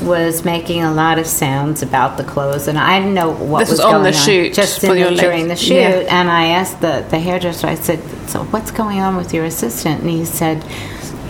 was 0.00 0.44
making 0.44 0.82
a 0.82 0.92
lot 0.92 1.18
of 1.18 1.26
sounds 1.26 1.82
about 1.82 2.16
the 2.16 2.24
clothes, 2.24 2.68
and 2.68 2.78
I 2.78 2.98
didn't 2.98 3.14
know 3.14 3.30
what 3.30 3.60
this 3.60 3.70
was, 3.70 3.78
was 3.78 3.86
on 3.86 4.02
the 4.02 4.12
shoot, 4.12 4.54
just 4.54 4.80
the, 4.80 4.88
during 5.18 5.48
the 5.48 5.56
shoot. 5.56 5.74
Yeah. 5.74 6.06
And 6.08 6.30
I 6.30 6.46
asked 6.46 6.80
the 6.80 7.06
the 7.08 7.18
hairdresser. 7.18 7.66
I 7.66 7.74
said, 7.74 8.00
"So 8.28 8.44
what's 8.44 8.70
going 8.70 9.00
on 9.00 9.16
with 9.16 9.34
your 9.34 9.44
assistant?" 9.44 10.02
And 10.02 10.10
he 10.10 10.24
said. 10.24 10.64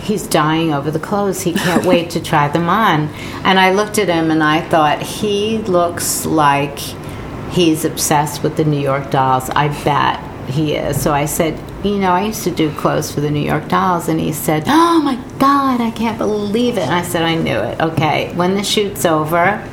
He's 0.01 0.25
dying 0.25 0.73
over 0.73 0.89
the 0.89 0.99
clothes. 0.99 1.41
He 1.41 1.53
can't 1.53 1.85
wait 1.85 2.09
to 2.11 2.19
try 2.19 2.47
them 2.47 2.67
on. 2.67 3.09
And 3.43 3.59
I 3.59 3.73
looked 3.73 3.99
at 3.99 4.07
him 4.07 4.31
and 4.31 4.41
I 4.41 4.61
thought, 4.67 5.03
he 5.03 5.59
looks 5.59 6.25
like 6.25 6.79
he's 7.51 7.85
obsessed 7.85 8.41
with 8.41 8.57
the 8.57 8.65
New 8.65 8.79
York 8.79 9.11
dolls. 9.11 9.51
I 9.51 9.67
bet 9.83 10.49
he 10.49 10.73
is. 10.73 10.99
So 10.99 11.13
I 11.13 11.25
said, 11.25 11.59
you 11.83 11.97
know, 11.97 12.11
I 12.11 12.25
used 12.25 12.43
to 12.43 12.51
do 12.51 12.73
clothes 12.73 13.11
for 13.11 13.21
the 13.21 13.31
New 13.31 13.41
York 13.41 13.67
Dolls, 13.67 14.09
and 14.09 14.19
he 14.19 14.33
said, 14.33 14.63
oh 14.67 15.01
my 15.01 15.15
God, 15.39 15.81
I 15.81 15.91
can't 15.91 16.17
believe 16.17 16.77
it. 16.77 16.81
And 16.81 16.93
I 16.93 17.03
said, 17.03 17.23
I 17.23 17.35
knew 17.35 17.57
it. 17.57 17.79
Okay, 17.79 18.33
when 18.35 18.55
the 18.55 18.63
shoot's 18.63 19.05
over, 19.05 19.65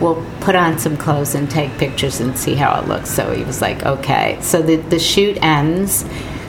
we'll 0.00 0.24
put 0.40 0.54
on 0.54 0.78
some 0.78 0.96
clothes 0.96 1.34
and 1.34 1.50
take 1.50 1.76
pictures 1.78 2.20
and 2.20 2.36
see 2.36 2.54
how 2.54 2.80
it 2.80 2.88
looks. 2.88 3.10
So 3.10 3.32
he 3.32 3.44
was 3.44 3.62
like, 3.62 3.84
okay. 3.86 4.38
So 4.42 4.60
the, 4.62 4.76
the 4.76 4.98
shoot 4.98 5.38
ends, 5.42 6.04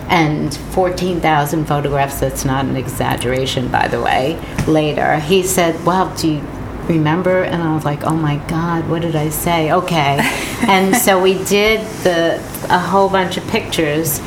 and 0.10 0.56
14,000 0.56 1.66
photographs, 1.66 2.20
that's 2.20 2.46
not 2.46 2.66
an 2.66 2.76
exaggeration, 2.76 3.70
by 3.70 3.88
the 3.88 4.02
way, 4.02 4.40
later, 4.68 5.20
he 5.20 5.44
said, 5.44 5.84
well, 5.86 6.16
do 6.16 6.34
you 6.34 6.48
remember? 6.88 7.44
And 7.44 7.62
I 7.62 7.76
was 7.76 7.86
like, 7.86 8.04
oh 8.04 8.16
my 8.16 8.38
God, 8.48 8.90
what 8.90 9.02
did 9.02 9.16
I 9.16 9.30
say? 9.30 9.72
Okay. 9.72 10.20
and 10.68 10.96
so 10.96 11.22
we 11.22 11.44
did 11.44 11.82
the 12.04 12.36
a 12.70 12.80
whole 12.80 13.10
bunch 13.10 13.38
of 13.38 13.48
pictures 13.48 14.20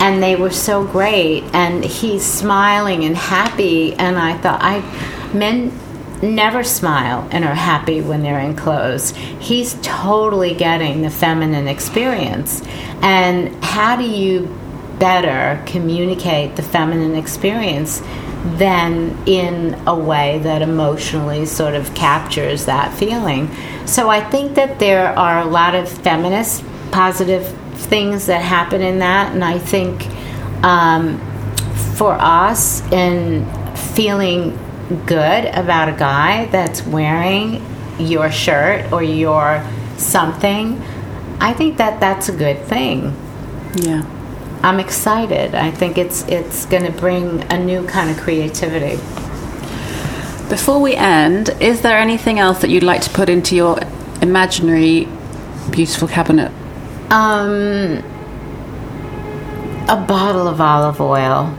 and 0.00 0.22
they 0.22 0.36
were 0.36 0.50
so 0.50 0.84
great 0.84 1.42
and 1.52 1.84
he's 1.84 2.24
smiling 2.24 3.04
and 3.04 3.16
happy 3.16 3.94
and 3.94 4.18
I 4.18 4.36
thought 4.38 4.60
I 4.62 4.80
men 5.32 5.72
never 6.22 6.62
smile 6.62 7.28
and 7.30 7.44
are 7.44 7.54
happy 7.54 8.00
when 8.00 8.22
they're 8.22 8.40
in 8.40 8.56
clothes. 8.56 9.10
He's 9.40 9.76
totally 9.82 10.54
getting 10.54 11.02
the 11.02 11.10
feminine 11.10 11.68
experience. 11.68 12.62
And 13.02 13.54
how 13.62 13.96
do 13.96 14.04
you 14.04 14.46
better 14.98 15.62
communicate 15.66 16.56
the 16.56 16.62
feminine 16.62 17.14
experience 17.14 18.02
than 18.56 19.16
in 19.26 19.74
a 19.86 19.94
way 19.94 20.38
that 20.38 20.62
emotionally 20.62 21.44
sort 21.44 21.74
of 21.74 21.94
captures 21.94 22.64
that 22.64 22.96
feeling? 22.96 23.50
So 23.86 24.08
I 24.08 24.20
think 24.20 24.54
that 24.54 24.78
there 24.78 25.08
are 25.18 25.40
a 25.40 25.46
lot 25.46 25.74
of 25.74 25.88
feminist 25.88 26.64
positive 26.90 27.54
things 27.76 28.26
that 28.26 28.42
happen 28.42 28.82
in 28.82 28.98
that, 28.98 29.32
and 29.32 29.44
I 29.44 29.58
think 29.58 30.06
um, 30.64 31.18
for 31.94 32.12
us 32.12 32.80
in 32.92 33.46
feeling 33.94 34.58
good 35.06 35.46
about 35.46 35.88
a 35.88 35.92
guy 35.92 36.46
that's 36.46 36.84
wearing 36.86 37.64
your 37.98 38.30
shirt 38.30 38.92
or 38.92 39.02
your 39.02 39.64
something, 39.96 40.80
I 41.40 41.52
think 41.52 41.78
that 41.78 42.00
that's 42.00 42.28
a 42.28 42.36
good 42.36 42.62
thing. 42.64 43.14
Yeah. 43.74 44.04
I'm 44.62 44.80
excited. 44.80 45.54
I 45.54 45.70
think 45.70 45.98
it's 45.98 46.26
it's 46.28 46.66
going 46.66 46.84
to 46.84 46.92
bring 46.92 47.42
a 47.52 47.58
new 47.58 47.86
kind 47.86 48.10
of 48.10 48.16
creativity. 48.16 48.96
Before 50.48 50.80
we 50.80 50.94
end, 50.94 51.50
is 51.60 51.82
there 51.82 51.98
anything 51.98 52.38
else 52.38 52.60
that 52.60 52.70
you'd 52.70 52.82
like 52.82 53.02
to 53.02 53.10
put 53.10 53.28
into 53.28 53.54
your 53.54 53.78
imaginary 54.22 55.08
beautiful 55.70 56.08
cabinet? 56.08 56.52
Um, 57.10 58.02
a 59.88 60.04
bottle 60.08 60.48
of 60.48 60.60
olive 60.60 61.00
oil. 61.00 61.56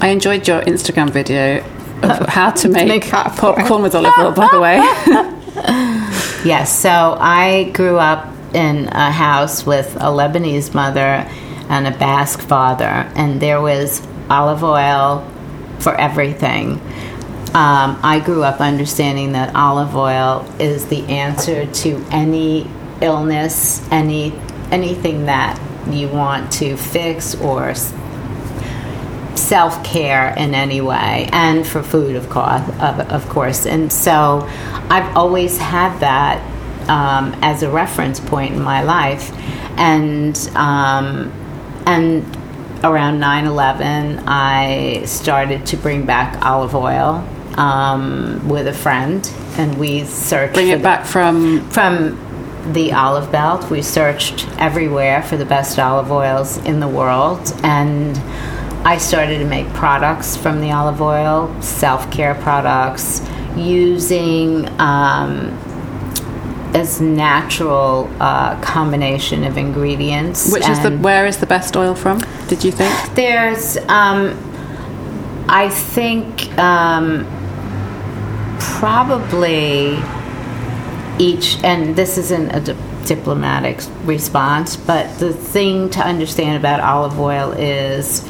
I 0.00 0.08
enjoyed 0.08 0.46
your 0.46 0.60
Instagram 0.62 1.10
video 1.10 1.64
of 2.02 2.26
how 2.28 2.50
to 2.50 2.68
make, 2.68 2.88
make 2.88 3.10
popcorn. 3.10 3.54
popcorn 3.54 3.82
with 3.82 3.94
olive 3.94 4.12
oil, 4.18 4.32
by 4.32 4.48
the 4.50 4.60
way. 4.60 4.76
yes, 6.44 6.78
so 6.78 7.16
I 7.18 7.70
grew 7.72 7.96
up 7.98 8.28
in 8.54 8.88
a 8.88 9.10
house 9.10 9.64
with 9.64 9.94
a 9.96 10.10
Lebanese 10.10 10.74
mother 10.74 11.26
and 11.68 11.86
a 11.86 11.92
Basque 11.92 12.40
father, 12.40 12.84
and 12.84 13.40
there 13.40 13.60
was 13.60 14.06
olive 14.28 14.62
oil 14.62 15.26
for 15.78 15.94
everything. 15.94 16.80
Um, 17.54 17.98
I 18.02 18.20
grew 18.24 18.42
up 18.42 18.60
understanding 18.60 19.32
that 19.32 19.54
olive 19.54 19.94
oil 19.94 20.46
is 20.58 20.86
the 20.86 21.02
answer 21.06 21.66
to 21.66 22.04
any 22.10 22.66
illness, 23.02 23.86
any 23.90 24.32
anything 24.70 25.26
that 25.26 25.60
you 25.90 26.08
want 26.08 26.50
to 26.52 26.76
fix 26.76 27.34
or 27.34 27.74
self 29.34 29.84
care 29.84 30.32
in 30.36 30.54
any 30.54 30.80
way, 30.80 31.28
and 31.32 31.66
for 31.66 31.82
food, 31.82 32.16
of 32.16 32.30
course, 32.30 32.62
of, 32.80 33.00
of 33.12 33.28
course. 33.28 33.66
And 33.66 33.92
so, 33.92 34.48
I've 34.88 35.16
always 35.16 35.58
had 35.58 35.98
that 35.98 36.40
um, 36.88 37.34
as 37.42 37.62
a 37.62 37.70
reference 37.70 38.20
point 38.20 38.54
in 38.54 38.62
my 38.62 38.82
life, 38.82 39.32
and 39.78 40.36
um, 40.54 41.32
and 41.86 42.24
around 42.84 43.20
9-11 43.20 44.24
i 44.26 45.02
started 45.04 45.64
to 45.66 45.76
bring 45.76 46.04
back 46.04 46.44
olive 46.44 46.74
oil 46.74 47.24
um, 47.56 48.48
with 48.48 48.66
a 48.66 48.72
friend 48.72 49.30
and 49.56 49.78
we 49.78 50.04
searched 50.04 50.54
bring 50.54 50.68
it 50.68 50.82
back 50.82 51.06
from 51.06 51.68
from 51.70 52.18
the 52.72 52.92
olive 52.92 53.30
belt 53.32 53.70
we 53.70 53.82
searched 53.82 54.46
everywhere 54.58 55.22
for 55.22 55.36
the 55.36 55.44
best 55.44 55.78
olive 55.78 56.12
oils 56.12 56.58
in 56.58 56.78
the 56.80 56.88
world 56.88 57.52
and 57.64 58.16
I 58.84 58.98
started 58.98 59.38
to 59.38 59.44
make 59.44 59.68
products 59.74 60.36
from 60.36 60.60
the 60.60 60.72
olive 60.72 61.00
oil, 61.00 61.62
self 61.62 62.10
care 62.10 62.34
products, 62.34 63.22
using 63.56 64.68
um, 64.80 65.50
as 66.74 67.00
natural 67.00 68.10
uh, 68.18 68.60
combination 68.60 69.44
of 69.44 69.56
ingredients. 69.56 70.52
Which 70.52 70.68
is 70.68 70.82
the 70.82 70.98
where 70.98 71.26
is 71.26 71.36
the 71.36 71.46
best 71.46 71.76
oil 71.76 71.94
from? 71.94 72.18
Did 72.48 72.64
you 72.64 72.72
think 72.72 73.14
there's? 73.14 73.76
Um, 73.88 74.36
I 75.48 75.68
think 75.68 76.58
um, 76.58 77.24
probably 78.58 79.98
each, 81.18 81.62
and 81.62 81.94
this 81.96 82.18
isn't 82.18 82.50
a 82.50 82.60
di- 82.60 83.06
diplomatic 83.06 83.80
response, 84.04 84.76
but 84.76 85.18
the 85.18 85.32
thing 85.32 85.90
to 85.90 86.00
understand 86.00 86.56
about 86.56 86.80
olive 86.80 87.18
oil 87.18 87.52
is 87.52 88.26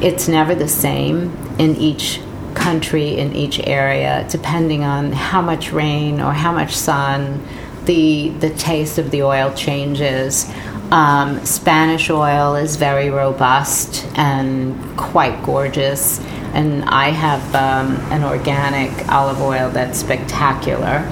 it's 0.00 0.28
never 0.28 0.54
the 0.54 0.68
same 0.68 1.36
in 1.58 1.76
each 1.76 2.20
country, 2.54 3.18
in 3.18 3.34
each 3.34 3.58
area, 3.60 4.26
depending 4.30 4.84
on 4.84 5.12
how 5.12 5.40
much 5.40 5.72
rain 5.72 6.20
or 6.20 6.32
how 6.32 6.52
much 6.52 6.74
sun. 6.74 7.42
The, 7.84 8.28
the 8.28 8.50
taste 8.50 8.98
of 8.98 9.10
the 9.10 9.24
oil 9.24 9.52
changes. 9.54 10.48
Um, 10.92 11.44
Spanish 11.44 12.10
oil 12.10 12.54
is 12.54 12.76
very 12.76 13.10
robust 13.10 14.06
and 14.16 14.96
quite 14.96 15.42
gorgeous. 15.42 16.20
And 16.54 16.84
I 16.84 17.08
have 17.08 17.42
um, 17.56 17.96
an 18.12 18.22
organic 18.22 19.08
olive 19.08 19.40
oil 19.40 19.70
that's 19.70 19.98
spectacular. 19.98 21.10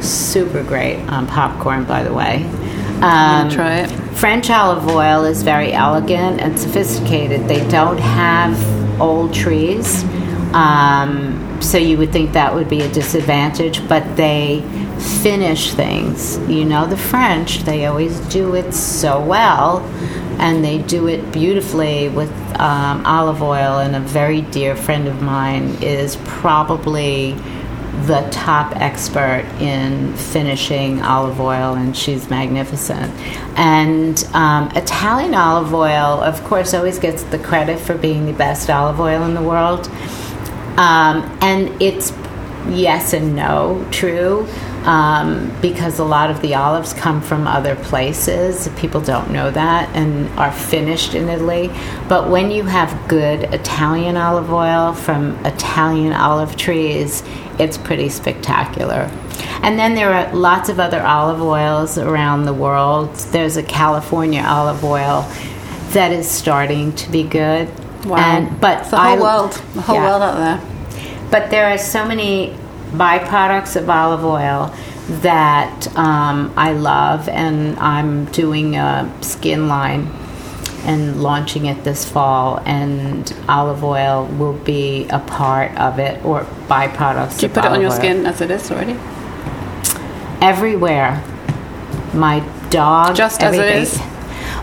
Super 0.00 0.62
great 0.62 0.98
on 1.08 1.26
popcorn, 1.26 1.84
by 1.84 2.02
the 2.02 2.12
way. 2.12 2.44
Um, 3.02 3.48
try 3.50 3.80
it. 3.80 3.90
French 4.16 4.50
olive 4.50 4.88
oil 4.88 5.24
is 5.24 5.42
very 5.42 5.72
elegant 5.72 6.40
and 6.40 6.58
sophisticated. 6.58 7.46
They 7.46 7.66
don't 7.68 7.98
have 7.98 9.00
old 9.00 9.32
trees, 9.32 10.02
um, 10.52 11.58
so 11.60 11.78
you 11.78 11.96
would 11.98 12.10
think 12.10 12.32
that 12.32 12.52
would 12.52 12.68
be 12.68 12.80
a 12.80 12.92
disadvantage, 12.92 13.86
but 13.88 14.16
they 14.16 14.64
finish 15.22 15.72
things. 15.72 16.38
You 16.48 16.64
know, 16.64 16.86
the 16.86 16.96
French, 16.96 17.60
they 17.60 17.86
always 17.86 18.18
do 18.28 18.54
it 18.56 18.72
so 18.74 19.20
well, 19.20 19.78
and 20.40 20.64
they 20.64 20.78
do 20.78 21.06
it 21.06 21.30
beautifully 21.32 22.08
with 22.08 22.32
um, 22.58 23.06
olive 23.06 23.42
oil. 23.42 23.78
And 23.78 23.94
a 23.94 24.00
very 24.00 24.40
dear 24.40 24.74
friend 24.74 25.06
of 25.06 25.22
mine 25.22 25.76
is 25.80 26.16
probably 26.24 27.36
the 28.06 28.26
top 28.30 28.76
expert 28.76 29.44
in 29.60 30.14
finishing 30.14 31.02
olive 31.02 31.40
oil, 31.40 31.74
and 31.74 31.96
she's 31.96 32.30
magnificent. 32.30 33.12
And 33.58 34.22
um, 34.32 34.70
Italian 34.76 35.34
olive 35.34 35.74
oil, 35.74 36.22
of 36.22 36.42
course, 36.44 36.74
always 36.74 36.98
gets 36.98 37.22
the 37.24 37.38
credit 37.38 37.78
for 37.78 37.96
being 37.96 38.26
the 38.26 38.32
best 38.32 38.70
olive 38.70 39.00
oil 39.00 39.22
in 39.24 39.34
the 39.34 39.42
world. 39.42 39.88
Um, 40.78 41.38
and 41.42 41.82
it's 41.82 42.12
yes 42.68 43.12
and 43.12 43.34
no 43.34 43.86
true 43.90 44.46
um, 44.88 45.54
because 45.60 45.98
a 45.98 46.04
lot 46.04 46.30
of 46.30 46.40
the 46.40 46.54
olives 46.54 46.94
come 46.94 47.20
from 47.20 47.46
other 47.46 47.76
places. 47.76 48.68
People 48.78 49.02
don't 49.02 49.30
know 49.30 49.50
that 49.50 49.94
and 49.94 50.26
are 50.38 50.50
finished 50.50 51.14
in 51.14 51.28
Italy. 51.28 51.70
But 52.08 52.30
when 52.30 52.50
you 52.50 52.64
have 52.64 53.06
good 53.06 53.52
Italian 53.52 54.16
olive 54.16 54.50
oil 54.50 54.94
from 54.94 55.36
Italian 55.44 56.14
olive 56.14 56.56
trees, 56.56 57.22
it's 57.58 57.76
pretty 57.76 58.08
spectacular. 58.08 59.10
And 59.62 59.78
then 59.78 59.94
there 59.94 60.10
are 60.10 60.34
lots 60.34 60.70
of 60.70 60.80
other 60.80 61.02
olive 61.02 61.42
oils 61.42 61.98
around 61.98 62.44
the 62.44 62.54
world. 62.54 63.14
There's 63.14 63.58
a 63.58 63.62
California 63.62 64.42
olive 64.42 64.82
oil 64.82 65.30
that 65.90 66.12
is 66.12 66.26
starting 66.26 66.94
to 66.94 67.10
be 67.10 67.24
good. 67.24 67.68
Wow! 68.06 68.16
And, 68.16 68.58
but 68.58 68.80
it's 68.80 68.90
the 68.90 68.96
whole 68.96 69.18
I, 69.18 69.20
world, 69.20 69.52
the 69.74 69.82
whole 69.82 69.96
yeah. 69.96 70.08
world 70.08 70.22
out 70.22 70.36
there. 70.38 71.30
But 71.30 71.50
there 71.50 71.66
are 71.66 71.76
so 71.76 72.08
many 72.08 72.56
byproducts 72.92 73.76
of 73.76 73.88
olive 73.88 74.24
oil 74.24 74.74
that 75.22 75.88
um, 75.96 76.52
I 76.56 76.72
love, 76.72 77.28
and 77.28 77.78
I'm 77.78 78.26
doing 78.26 78.76
a 78.76 79.10
skin 79.22 79.68
line 79.68 80.10
and 80.84 81.22
launching 81.22 81.66
it 81.66 81.84
this 81.84 82.04
fall, 82.04 82.60
and 82.64 83.34
olive 83.48 83.82
oil 83.82 84.26
will 84.26 84.52
be 84.52 85.06
a 85.08 85.18
part 85.18 85.76
of 85.76 85.98
it 85.98 86.24
or 86.24 86.42
byproducts. 86.68 87.40
Do 87.40 87.46
you 87.46 87.52
put 87.52 87.64
it 87.64 87.72
on 87.72 87.80
your 87.80 87.90
oil. 87.90 87.96
skin 87.96 88.26
as 88.26 88.40
it 88.40 88.50
is 88.50 88.70
already? 88.70 88.98
Everywhere. 90.40 91.22
My 92.14 92.40
dog. 92.70 93.16
Just 93.16 93.42
everything. 93.42 93.82
as 93.82 93.94
it 93.94 94.00
is. 94.00 94.17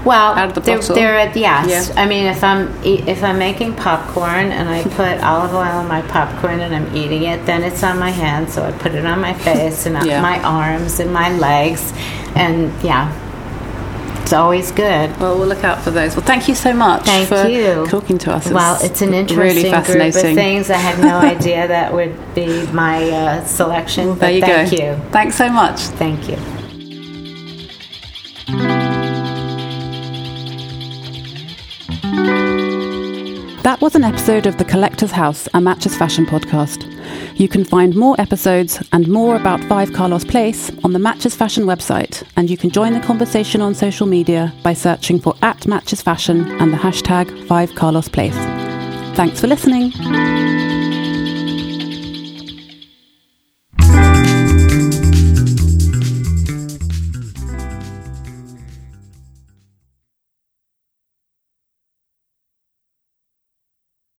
Well, 0.05 0.33
out 0.35 0.49
of 0.49 0.53
the 0.55 0.61
they're, 0.61 0.79
they're 0.81 1.17
at- 1.17 1.35
yes. 1.35 1.89
Yeah. 1.89 2.01
I 2.01 2.07
mean, 2.07 2.25
if 2.27 2.43
I'm 2.43 2.67
if 2.83 3.23
I'm 3.23 3.39
making 3.39 3.75
popcorn 3.75 4.51
and 4.51 4.69
I 4.69 4.83
put 4.83 5.19
olive 5.23 5.53
oil 5.53 5.61
on 5.81 5.87
my 5.87 6.01
popcorn 6.03 6.59
and 6.59 6.75
I'm 6.75 6.95
eating 6.95 7.23
it, 7.23 7.45
then 7.45 7.63
it's 7.63 7.83
on 7.83 7.97
my 7.99 8.11
hands. 8.11 8.53
So 8.53 8.63
I 8.63 8.71
put 8.71 8.93
it 8.93 9.05
on 9.05 9.19
my 9.19 9.33
face 9.33 9.85
and 9.85 9.97
on 9.97 10.05
Yeah. 10.05 10.21
my 10.21 10.39
arms 10.43 10.99
and 10.99 11.11
my 11.11 11.35
legs, 11.37 11.91
and 12.35 12.71
yeah, 12.83 13.11
it's 14.21 14.33
always 14.33 14.71
good. 14.71 15.09
Well, 15.19 15.37
we'll 15.37 15.47
look 15.47 15.63
out 15.63 15.81
for 15.81 15.91
those. 15.91 16.15
Well, 16.15 16.25
thank 16.25 16.47
you 16.47 16.55
so 16.55 16.73
much 16.73 17.03
Thank 17.05 17.27
for 17.29 17.47
you. 17.47 17.85
talking 17.87 18.17
to 18.19 18.31
us. 18.33 18.49
Well, 18.49 18.77
it's 18.83 19.01
an 19.01 19.13
interesting 19.13 19.37
really 19.71 19.83
group 19.85 20.15
of 20.15 20.21
things. 20.21 20.69
I 20.69 20.77
had 20.77 20.99
no 20.99 21.17
idea 21.35 21.67
that 21.67 21.93
would 21.93 22.15
be 22.35 22.65
my 22.67 23.09
uh, 23.09 23.45
selection. 23.45 24.05
Well, 24.07 24.15
but 24.15 24.19
there 24.21 24.31
you 24.33 24.41
thank 24.41 24.71
go. 24.71 24.77
you. 24.77 25.09
Thanks 25.11 25.35
so 25.35 25.49
much. 25.49 25.79
Thank 25.79 26.29
you. 26.29 26.37
That 33.65 33.81
was 33.81 33.95
an 33.95 34.03
episode 34.03 34.45
of 34.45 34.59
The 34.59 34.63
Collector's 34.63 35.09
House, 35.09 35.49
a 35.55 35.59
Matches 35.59 35.97
Fashion 35.97 36.27
podcast. 36.27 36.85
You 37.33 37.47
can 37.47 37.65
find 37.65 37.95
more 37.95 38.15
episodes 38.21 38.79
and 38.91 39.07
more 39.07 39.35
about 39.35 39.59
5 39.63 39.91
Carlos 39.91 40.23
Place 40.23 40.69
on 40.83 40.93
the 40.93 40.99
Matches 40.99 41.35
Fashion 41.35 41.63
website, 41.63 42.21
and 42.35 42.47
you 42.47 42.57
can 42.57 42.69
join 42.69 42.93
the 42.93 42.99
conversation 42.99 43.61
on 43.61 43.73
social 43.73 44.05
media 44.05 44.53
by 44.61 44.73
searching 44.75 45.19
for 45.19 45.33
at 45.41 45.65
Matches 45.65 46.03
Fashion 46.03 46.45
and 46.61 46.71
the 46.71 46.77
hashtag 46.77 47.47
5 47.47 47.73
Carlos 47.73 48.07
Place. 48.07 48.37
Thanks 49.15 49.41
for 49.41 49.47
listening. 49.47 49.93